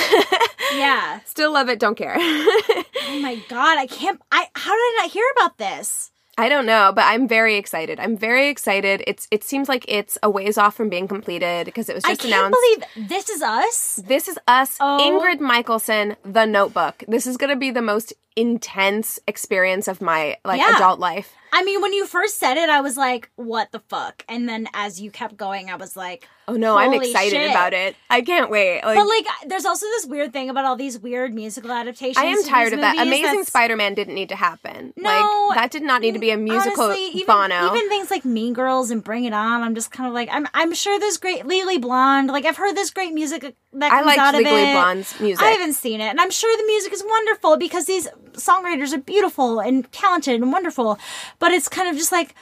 Yeah. 0.72 1.22
Still 1.26 1.52
love 1.52 1.68
it. 1.70 1.80
Don't 1.80 1.96
care. 1.96 2.16
Oh 3.12 3.22
my 3.22 3.42
god, 3.50 3.80
I 3.80 3.88
can't. 3.88 4.22
I 4.32 4.46
how 4.54 4.72
did 4.72 4.78
I 4.78 4.98
not 5.02 5.12
hear 5.12 5.26
about 5.36 5.58
this? 5.58 6.12
I 6.40 6.48
don't 6.48 6.66
know, 6.66 6.92
but 6.96 7.04
I'm 7.06 7.28
very 7.28 7.56
excited. 7.58 8.00
I'm 8.00 8.16
very 8.18 8.48
excited. 8.48 9.04
It's 9.06 9.28
it 9.30 9.44
seems 9.44 9.68
like 9.68 9.84
it's 9.88 10.18
a 10.24 10.30
ways 10.30 10.58
off 10.58 10.74
from 10.76 10.88
being 10.90 11.08
completed 11.08 11.66
because 11.66 11.90
it 11.90 11.96
was 11.96 12.04
just 12.04 12.24
announced. 12.24 12.56
I 12.56 12.76
can't 12.78 12.78
announced. 12.78 12.96
believe 12.96 13.10
this 13.10 13.30
is 13.30 13.42
us. 13.42 14.00
this 14.08 14.28
is 14.28 14.40
us, 14.48 14.78
Oh. 14.80 14.98
Ingrid 15.02 15.40
Michaelson, 15.42 16.16
The 16.24 16.46
Notebook. 16.46 17.04
This 17.08 17.28
is 17.28 17.36
going 17.38 17.50
to 17.50 17.56
be 17.58 17.72
the 17.72 17.82
most 17.82 18.14
intense 18.38 19.20
experience 19.28 19.88
of 19.90 20.02
my 20.02 20.38
like 20.46 20.60
Yeah. 20.60 20.76
adult 20.78 21.00
life. 21.00 21.34
I 21.52 21.64
mean, 21.64 21.82
when 21.82 21.94
you 21.94 22.06
first 22.06 22.40
said 22.40 22.58
it, 22.58 22.70
I 22.70 22.82
was 22.82 22.98
like, 22.98 23.30
"What 23.36 23.72
the 23.72 23.80
fuck?" 23.80 24.24
And 24.28 24.48
then 24.48 24.68
as 24.74 25.00
you 25.02 25.12
kept 25.12 25.38
going, 25.38 25.70
I 25.70 25.76
was 25.76 25.96
like, 25.96 26.28
Oh 26.50 26.56
no, 26.56 26.78
I'm 26.78 26.94
excited 26.94 27.30
shit. 27.32 27.52
about 27.52 27.74
it. 27.74 27.96
I 28.10 28.22
can't 28.22 28.50
wait. 28.50 28.82
Like, 28.84 28.98
But 28.98 29.08
like, 29.08 29.28
there's 29.48 29.66
also 29.66 29.86
this 29.86 30.08
weird 30.08 30.34
thing 30.34 30.50
about 30.50 30.66
all 30.66 30.76
these 30.76 30.98
weird 30.98 31.32
musical 31.32 31.72
adaptations. 31.72 32.18
I 32.18 32.26
am 32.26 32.44
tired 32.44 32.74
of 32.74 32.80
that. 32.82 32.98
Amazing 32.98 33.24
that's- 33.24 33.48
Spider-Man 33.50 33.94
didn't 33.94 34.16
need 34.16 34.30
to 34.30 34.36
happen. 34.36 34.92
No, 34.98 35.46
like 35.50 35.60
that 35.60 35.70
did 35.70 35.84
not 35.84 36.02
need 36.02 36.14
to 36.14 36.20
be 36.20 36.32
a 36.32 36.38
musical 36.38 36.86
Honestly, 36.86 37.06
even, 37.22 37.28
Bono. 37.28 37.68
Even 37.68 37.88
things 37.90 38.10
like 38.10 38.26
Mean 38.26 38.54
Girls 38.54 38.90
and 38.90 39.04
Bring 39.04 39.26
It 39.26 39.34
On, 39.34 39.62
I'm 39.62 39.76
just 39.76 39.92
kind 39.92 40.08
of 40.08 40.14
like, 40.16 40.28
I'm 40.32 40.48
I'm 40.56 40.74
sure 40.74 41.00
there's 41.00 41.18
great 41.18 41.46
Legally 41.46 41.78
Blonde. 41.78 42.30
Like 42.30 42.46
I've 42.46 42.58
heard 42.58 42.76
this 42.76 42.90
great 42.90 43.14
music 43.14 43.42
that 43.74 43.92
I 43.92 43.98
comes 43.98 44.06
liked 44.08 44.20
out 44.20 44.34
of 44.34 44.40
Legally 44.40 44.64
it. 44.64 44.74
Blonde's 44.74 45.20
music. 45.20 45.46
I 45.46 45.52
haven't 45.52 45.74
seen 45.74 46.02
it, 46.02 46.08
and 46.08 46.20
I'm 46.20 46.32
sure 46.32 46.56
the 46.58 46.66
music 46.66 46.94
is 46.94 47.04
wonderful 47.06 47.58
because 47.58 47.86
these 47.86 48.08
songwriters 48.32 48.92
are 48.94 49.00
beautiful 49.00 49.60
and 49.60 49.92
talented 49.92 50.42
and 50.42 50.52
wonderful. 50.52 50.98
But 51.40 51.52
it's 51.52 51.68
kind 51.70 51.88
of 51.90 51.96
just 51.96 52.12
like, 52.12 52.36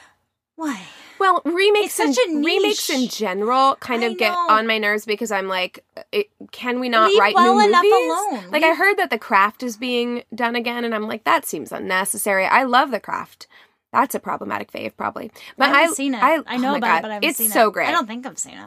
why? 0.55 0.81
Well, 1.19 1.41
remakes 1.45 1.99
It's 1.99 2.15
such 2.15 2.27
in 2.27 2.37
a 2.37 2.45
remakes 2.45 2.89
in 2.91 3.07
general 3.07 3.75
kind 3.77 4.03
I 4.03 4.07
of 4.07 4.17
get 4.19 4.33
know. 4.33 4.47
on 4.49 4.67
my 4.67 4.77
nerves 4.77 5.05
because 5.05 5.31
I'm 5.31 5.47
like, 5.47 5.83
it, 6.11 6.27
can 6.51 6.79
we 6.79 6.89
not 6.89 7.09
Leave 7.09 7.19
write 7.19 7.33
well 7.35 7.55
new 7.55 7.67
enough 7.67 7.83
movies? 7.83 8.11
alone. 8.43 8.51
Like 8.51 8.63
I 8.63 8.75
heard 8.75 8.97
that 8.97 9.09
The 9.09 9.17
Craft 9.17 9.63
is 9.63 9.77
being 9.77 10.23
done 10.35 10.55
again, 10.55 10.85
and 10.85 10.93
I'm 10.93 11.07
like, 11.07 11.23
that 11.23 11.45
seems 11.45 11.71
unnecessary. 11.71 12.45
I 12.45 12.63
love 12.63 12.91
The 12.91 12.99
Craft. 12.99 13.47
That's 13.91 14.13
a 14.13 14.19
problematic 14.19 14.71
fave, 14.71 14.95
probably. 14.95 15.31
But 15.57 15.69
I 15.69 15.79
haven't 15.81 15.95
seen 15.95 16.13
it. 16.13 16.21
I, 16.21 16.39
I, 16.45 16.57
know 16.57 16.73
oh 16.73 16.77
about 16.77 16.87
God, 16.87 16.97
it, 16.97 17.01
but 17.01 17.11
I 17.11 17.13
haven't 17.15 17.29
it's 17.29 17.37
seen 17.39 17.47
it. 17.47 17.53
so 17.53 17.71
great. 17.71 17.87
I 17.87 17.91
don't 17.91 18.05
think 18.05 18.27
I've 18.27 18.37
seen 18.37 18.53
it. 18.57 18.65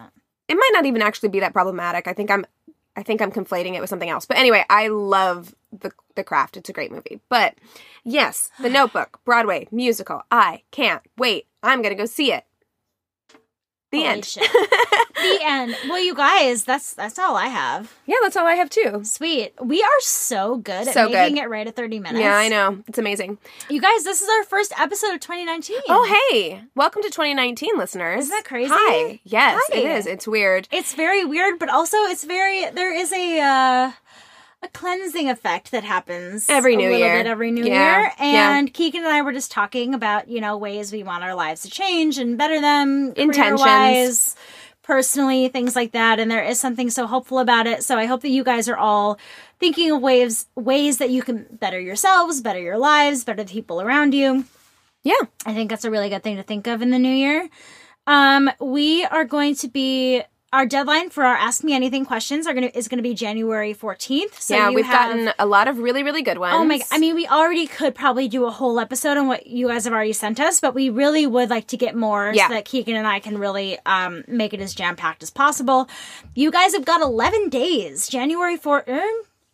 it 0.48 0.54
might 0.54 0.70
not 0.72 0.86
even 0.86 1.02
actually 1.02 1.28
be 1.28 1.40
that 1.40 1.52
problematic. 1.52 2.08
I 2.08 2.14
think 2.14 2.30
I'm 2.30 2.44
I 2.96 3.04
think 3.04 3.22
I'm 3.22 3.30
conflating 3.30 3.74
it 3.76 3.80
with 3.80 3.88
something 3.90 4.10
else. 4.10 4.26
But 4.26 4.38
anyway, 4.38 4.64
I 4.68 4.88
love 4.88 5.54
the 5.70 5.92
the 6.20 6.24
craft. 6.24 6.56
It's 6.58 6.68
a 6.68 6.72
great 6.74 6.92
movie. 6.92 7.20
But 7.28 7.54
yes, 8.04 8.50
The 8.60 8.68
Notebook, 8.70 9.20
Broadway 9.24 9.66
musical. 9.72 10.22
I 10.30 10.62
can't 10.70 11.02
wait. 11.16 11.46
I'm 11.62 11.80
gonna 11.82 11.94
go 11.94 12.04
see 12.06 12.32
it. 12.32 12.44
The 13.92 13.96
Holy 14.04 14.08
end. 14.08 14.22
the 14.22 15.38
end. 15.42 15.76
Well, 15.88 15.98
you 15.98 16.14
guys, 16.14 16.62
that's 16.62 16.94
that's 16.94 17.18
all 17.18 17.34
I 17.36 17.46
have. 17.46 17.92
yeah, 18.06 18.14
that's 18.22 18.36
all 18.36 18.46
I 18.46 18.54
have 18.54 18.70
too. 18.70 19.02
Sweet. 19.02 19.52
We 19.60 19.82
are 19.82 20.00
so 20.00 20.58
good 20.58 20.86
at 20.86 20.94
making 21.10 21.34
good. 21.34 21.42
it 21.42 21.48
right 21.48 21.66
at 21.66 21.74
30 21.74 21.98
minutes. 21.98 22.20
Yeah, 22.20 22.36
I 22.36 22.48
know. 22.48 22.84
It's 22.86 22.98
amazing. 22.98 23.38
You 23.68 23.80
guys, 23.80 24.04
this 24.04 24.22
is 24.22 24.28
our 24.28 24.44
first 24.44 24.72
episode 24.78 25.14
of 25.14 25.20
2019. 25.20 25.78
Oh, 25.88 26.28
hey. 26.30 26.62
Welcome 26.76 27.02
to 27.02 27.08
2019, 27.10 27.70
listeners. 27.76 28.26
Isn't 28.26 28.36
that 28.36 28.44
crazy? 28.44 28.70
Hi. 28.72 29.18
Yes, 29.24 29.60
Hi. 29.72 29.78
it 29.78 29.84
is. 29.98 30.06
It's 30.06 30.28
weird. 30.28 30.68
It's 30.70 30.94
very 30.94 31.24
weird, 31.24 31.58
but 31.58 31.68
also 31.68 31.96
it's 32.04 32.22
very 32.22 32.70
there 32.70 32.94
is 32.94 33.12
a 33.12 33.40
uh 33.40 33.92
a 34.62 34.68
cleansing 34.68 35.28
effect 35.30 35.70
that 35.70 35.84
happens 35.84 36.48
Every 36.50 36.74
a 36.74 36.76
new 36.76 36.84
little 36.90 36.98
year. 36.98 37.16
bit 37.18 37.26
every 37.26 37.50
new 37.50 37.64
Yeah, 37.64 38.00
year. 38.00 38.12
yeah. 38.20 38.58
And 38.58 38.72
Keegan 38.72 39.04
and 39.04 39.12
I 39.12 39.22
were 39.22 39.32
just 39.32 39.50
talking 39.50 39.94
about, 39.94 40.28
you 40.28 40.40
know, 40.40 40.56
ways 40.58 40.92
we 40.92 41.02
want 41.02 41.24
our 41.24 41.34
lives 41.34 41.62
to 41.62 41.70
change 41.70 42.18
and 42.18 42.36
better 42.36 42.60
them 42.60 43.12
Intentions. 43.16 44.36
personally, 44.82 45.48
things 45.48 45.74
like 45.76 45.92
that. 45.92 46.18
And 46.20 46.30
there 46.30 46.42
is 46.44 46.60
something 46.60 46.90
so 46.90 47.06
hopeful 47.06 47.38
about 47.38 47.66
it. 47.66 47.84
So 47.84 47.96
I 47.96 48.04
hope 48.06 48.20
that 48.22 48.28
you 48.30 48.44
guys 48.44 48.68
are 48.68 48.76
all 48.76 49.18
thinking 49.60 49.92
of 49.92 50.02
ways 50.02 50.46
ways 50.56 50.98
that 50.98 51.10
you 51.10 51.22
can 51.22 51.46
better 51.52 51.80
yourselves, 51.80 52.40
better 52.40 52.60
your 52.60 52.78
lives, 52.78 53.24
better 53.24 53.42
the 53.44 53.50
people 53.50 53.80
around 53.80 54.12
you. 54.14 54.44
Yeah. 55.04 55.14
I 55.46 55.54
think 55.54 55.70
that's 55.70 55.84
a 55.86 55.90
really 55.90 56.10
good 56.10 56.22
thing 56.22 56.36
to 56.36 56.42
think 56.42 56.66
of 56.66 56.82
in 56.82 56.90
the 56.90 56.98
new 56.98 57.14
year. 57.14 57.48
Um, 58.06 58.50
we 58.60 59.04
are 59.04 59.24
going 59.24 59.54
to 59.56 59.68
be 59.68 60.22
our 60.52 60.66
deadline 60.66 61.10
for 61.10 61.24
our 61.24 61.36
Ask 61.36 61.62
Me 61.62 61.72
Anything 61.74 62.04
questions 62.04 62.46
are 62.46 62.54
gonna 62.54 62.70
is 62.74 62.88
gonna 62.88 63.02
be 63.02 63.14
January 63.14 63.72
fourteenth. 63.72 64.40
So 64.40 64.54
yeah, 64.56 64.70
we've 64.70 64.84
have- 64.84 65.10
gotten 65.10 65.32
a 65.38 65.46
lot 65.46 65.68
of 65.68 65.78
really, 65.78 66.02
really 66.02 66.22
good 66.22 66.38
ones. 66.38 66.54
Oh 66.56 66.64
my! 66.64 66.78
God. 66.78 66.86
I 66.90 66.98
mean, 66.98 67.14
we 67.14 67.26
already 67.26 67.66
could 67.66 67.94
probably 67.94 68.26
do 68.28 68.46
a 68.46 68.50
whole 68.50 68.78
episode 68.80 69.16
on 69.16 69.28
what 69.28 69.46
you 69.46 69.68
guys 69.68 69.84
have 69.84 69.92
already 69.92 70.12
sent 70.12 70.40
us, 70.40 70.58
but 70.60 70.74
we 70.74 70.88
really 70.90 71.26
would 71.26 71.50
like 71.50 71.66
to 71.68 71.76
get 71.76 71.94
more 71.94 72.32
Yeah. 72.34 72.48
so 72.48 72.54
that 72.54 72.64
Keegan 72.64 72.96
and 72.96 73.06
I 73.06 73.20
can 73.20 73.38
really 73.38 73.78
um, 73.86 74.24
make 74.26 74.52
it 74.52 74.60
as 74.60 74.74
jam 74.74 74.96
packed 74.96 75.22
as 75.22 75.30
possible. 75.30 75.88
You 76.34 76.50
guys 76.50 76.72
have 76.74 76.84
got 76.84 77.00
eleven 77.00 77.48
days, 77.48 78.08
January 78.08 78.56
four. 78.56 78.84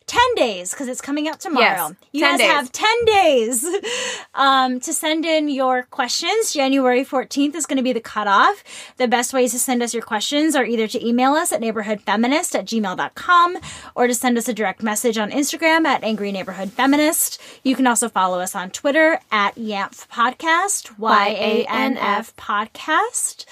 Er, 0.08 0.16
10 0.16 0.34
days 0.36 0.70
because 0.70 0.88
it's 0.88 1.00
coming 1.00 1.28
out 1.28 1.40
tomorrow. 1.40 1.88
Yes, 1.88 1.94
you 2.12 2.20
guys 2.20 2.38
days. 2.38 2.50
have 2.50 2.72
10 2.72 3.04
days 3.04 3.66
um, 4.34 4.80
to 4.80 4.92
send 4.92 5.24
in 5.24 5.48
your 5.48 5.82
questions. 5.84 6.52
January 6.52 7.04
14th 7.04 7.54
is 7.54 7.66
going 7.66 7.76
to 7.76 7.82
be 7.82 7.92
the 7.92 8.00
cutoff. 8.00 8.62
The 8.96 9.08
best 9.08 9.32
ways 9.32 9.52
to 9.52 9.58
send 9.58 9.82
us 9.82 9.92
your 9.92 10.02
questions 10.02 10.54
are 10.54 10.64
either 10.64 10.86
to 10.88 11.06
email 11.06 11.32
us 11.32 11.52
at 11.52 11.60
neighborhoodfeminist 11.60 12.54
at 12.54 12.66
gmail.com 12.66 13.58
or 13.94 14.06
to 14.06 14.14
send 14.14 14.38
us 14.38 14.48
a 14.48 14.54
direct 14.54 14.82
message 14.82 15.18
on 15.18 15.30
Instagram 15.30 15.84
at 15.86 16.04
Angry 16.04 16.32
Neighborhood 16.32 16.72
Feminist. 16.72 17.40
You 17.64 17.74
can 17.74 17.86
also 17.86 18.08
follow 18.08 18.40
us 18.40 18.54
on 18.54 18.70
Twitter 18.70 19.20
at 19.30 19.56
YANF 19.56 20.08
Podcast, 20.08 20.98
Y 20.98 21.28
A 21.28 21.66
N 21.68 21.96
F 21.96 22.34
Podcast. 22.36 23.44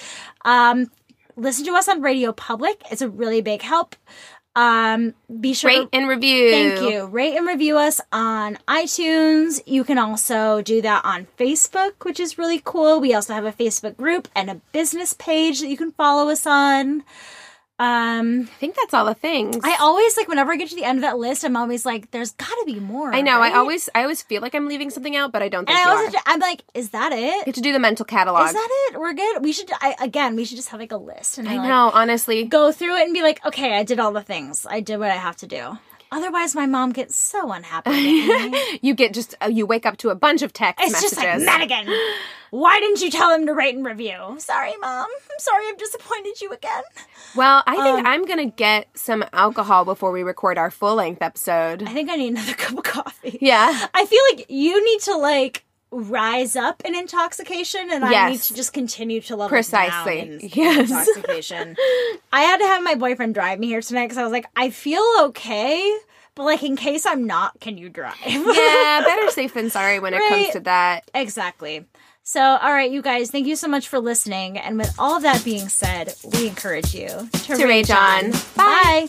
Um, 0.45 0.91
listen 1.37 1.65
to 1.65 1.73
us 1.73 1.89
on 1.89 2.01
Radio 2.01 2.33
Public. 2.33 2.83
It's 2.91 3.03
a 3.03 3.09
really 3.09 3.41
big 3.41 3.63
help. 3.63 3.97
Um, 4.57 5.15
be 5.41 5.53
sure 5.53 5.69
Rate 5.69 5.89
and 5.93 6.09
review. 6.09 6.51
Thank 6.51 6.93
you. 6.93 7.07
Rate 7.07 7.37
and 7.37 7.47
review 7.47 7.77
us 7.77 8.01
on 8.13 8.57
iTunes. 8.69 9.61
You 9.67 9.83
can 9.83 9.99
also 9.99 10.63
do 10.63 10.81
that 10.83 11.05
on 11.05 11.27
Facebook, 11.37 12.05
which 12.05 12.21
is 12.21 12.39
really 12.39 12.61
cool. 12.65 13.01
We 13.01 13.15
also 13.15 13.35
have 13.35 13.45
a 13.45 13.53
Facebook 13.53 13.97
group 13.97 14.29
and 14.35 14.49
a 14.51 14.61
business 14.73 15.13
page 15.13 15.61
that 15.61 15.69
you 15.69 15.77
can 15.77 15.91
follow 15.93 16.31
us 16.31 16.47
on. 16.47 17.03
Um, 17.77 18.43
I 18.43 18.55
think 18.61 18.77
that's 18.77 18.95
all 18.95 19.05
the 19.05 19.15
things. 19.15 19.59
I 19.65 19.77
always 19.81 20.17
like 20.17 20.29
whenever 20.29 20.53
I 20.53 20.57
get 20.57 20.69
to 20.71 20.77
the 20.77 20.85
end 20.85 20.99
of 20.99 21.03
that 21.03 21.19
list, 21.19 21.43
I'm 21.45 21.57
always 21.57 21.85
like, 21.85 22.13
"There's 22.13 22.31
got 22.31 22.47
to 22.47 22.63
be 22.65 22.79
more." 22.79 23.13
I 23.13 23.21
know. 23.21 23.41
I 23.41 23.53
always, 23.55 23.89
I 23.97 24.03
always 24.03 24.23
feel 24.23 24.43
like 24.43 24.55
I'm 24.55 24.69
leaving 24.69 24.91
something 24.91 25.17
out, 25.17 25.33
but 25.33 25.43
I 25.43 25.49
don't 25.49 25.67
think 25.67 25.77
and 25.77 25.85
you 25.85 25.93
I 25.93 26.05
also, 26.05 26.19
I'm 26.25 26.39
like, 26.39 26.63
"Is 26.73 26.91
that 26.91 27.11
You 27.11 27.19
it? 27.19 27.47
have 27.47 27.55
to 27.57 27.61
do 27.61 27.73
the 27.73 27.81
mental 27.81 28.05
catalog. 28.05 28.47
Is 28.47 28.53
that 28.53 28.69
it? 28.93 29.01
We're 29.01 29.13
good. 29.13 29.43
We 29.43 29.53
should. 29.53 29.71
I, 29.81 29.97
again, 30.01 30.37
we 30.37 30.45
should 30.45 30.57
just 30.57 30.69
have 30.69 30.79
like 30.79 30.93
a 30.93 30.97
list 30.97 31.39
and 31.39 31.49
I 31.49 31.57
like, 31.57 31.69
know. 31.69 31.91
Honestly, 31.93 32.45
go 32.45 32.71
through 32.71 32.97
it 32.97 33.05
and 33.07 33.13
be 33.13 33.23
like, 33.23 33.45
okay, 33.45 33.77
I 33.77 33.83
did 33.83 33.99
all 33.99 34.13
the 34.13 34.23
things. 34.23 34.67
I 34.71 34.79
did 34.81 34.99
what 34.99 35.11
I 35.11 35.17
have 35.17 35.35
to 35.39 35.47
do. 35.49 35.79
Otherwise, 36.13 36.55
my 36.55 36.67
mom 36.67 36.93
gets 36.93 37.17
so 37.17 37.51
unhappy. 37.53 37.91
with 38.29 38.53
me. 38.53 38.79
you 38.83 38.95
get 38.95 39.13
just 39.15 39.35
uh, 39.43 39.47
you 39.49 39.67
wake 39.67 39.85
up 39.87 39.97
to 39.99 40.11
a 40.11 40.15
bunch 40.15 40.43
of 40.43 40.53
text 40.53 40.83
It's 40.85 40.93
messages. 40.93 41.19
just 41.19 41.47
like 41.47 41.59
Madigan. 41.69 41.93
Why 42.51 42.79
didn't 42.79 43.01
you 43.03 43.11
tell 43.11 43.35
him 43.35 43.47
to 43.47 43.53
rate 43.55 43.75
and 43.75 43.85
review? 43.85 44.37
Sorry, 44.39 44.73
mom. 44.81 45.07
I'm 45.09 45.39
sorry 45.39 45.65
I've 45.69 45.79
disappointed 45.79 46.41
you 46.41 46.51
again. 46.53 46.83
well, 47.35 47.65
I 47.67 47.75
think 47.75 47.99
Um, 48.01 48.07
I'm 48.07 48.25
gonna 48.27 48.47
get 48.47 48.87
some 48.97 49.25
alcohol 49.33 49.85
before 49.85 50.13
we 50.13 50.23
record 50.23 50.57
our 50.57 50.71
full 50.71 50.95
length 50.95 51.21
episode. 51.21 51.83
I 51.83 51.93
think 51.93 52.11
I 52.11 52.17
need 52.17 52.29
another 52.29 52.55
cup 52.57 52.79
of 52.79 52.85
coffee. 52.85 53.39
Yeah. 53.41 53.87
I 53.93 54.07
feel 54.07 54.21
like 54.33 54.47
you 54.49 54.85
need 54.85 55.01
to 55.03 55.17
like 55.17 55.65
rise 55.95 56.57
up 56.57 56.83
in 56.85 56.95
intoxication, 56.95 57.89
and 57.91 58.05
I 58.05 58.31
need 58.31 58.41
to 58.43 58.55
just 58.55 58.73
continue 58.73 59.21
to 59.23 59.37
level 59.37 59.49
Precisely. 59.49 60.21
down 60.21 60.29
in 60.29 60.51
Yes. 60.53 60.91
intoxication. 60.91 61.77
I 62.33 62.41
had 62.43 62.59
to 62.59 62.65
have 62.67 62.83
my 62.83 62.95
boyfriend 62.97 63.35
drive 63.35 63.59
me 63.61 63.69
here 63.69 63.81
tonight 63.81 64.07
because 64.07 64.19
I 64.19 64.23
was 64.25 64.33
like, 64.33 64.47
I 64.57 64.71
feel 64.71 65.05
okay, 65.21 65.97
but 66.35 66.45
like 66.45 66.63
in 66.63 66.77
case 66.77 67.07
I'm 67.07 67.27
not, 67.27 67.61
can 67.61 67.79
you 67.79 67.89
drive? 67.89 68.17
yeah, 68.27 69.01
better 69.05 69.31
safe 69.31 69.55
than 69.55 69.71
sorry 69.71 70.01
when 70.01 70.15
it 70.15 70.23
comes 70.29 70.51
to 70.51 70.61
that. 70.61 71.11
Exactly. 71.15 71.87
So, 72.27 72.41
all 72.41 72.73
right, 72.73 72.91
you 72.91 73.03
guys, 73.03 73.31
thank 73.31 73.47
you 73.47 73.55
so 73.55 73.69
much 73.69 73.87
for 73.89 73.99
listening. 74.01 74.57
And 74.59 74.79
with 74.79 74.95
all 74.99 75.15
of 75.17 75.23
that 75.25 75.45
being 75.45 75.69
said, 75.69 76.15
we 76.33 76.49
encourage 76.49 76.95
you 76.95 77.09
to, 77.09 77.57
To 77.57 77.67
rage 77.67 77.91
on. 77.91 78.33
Bye. 78.57 79.09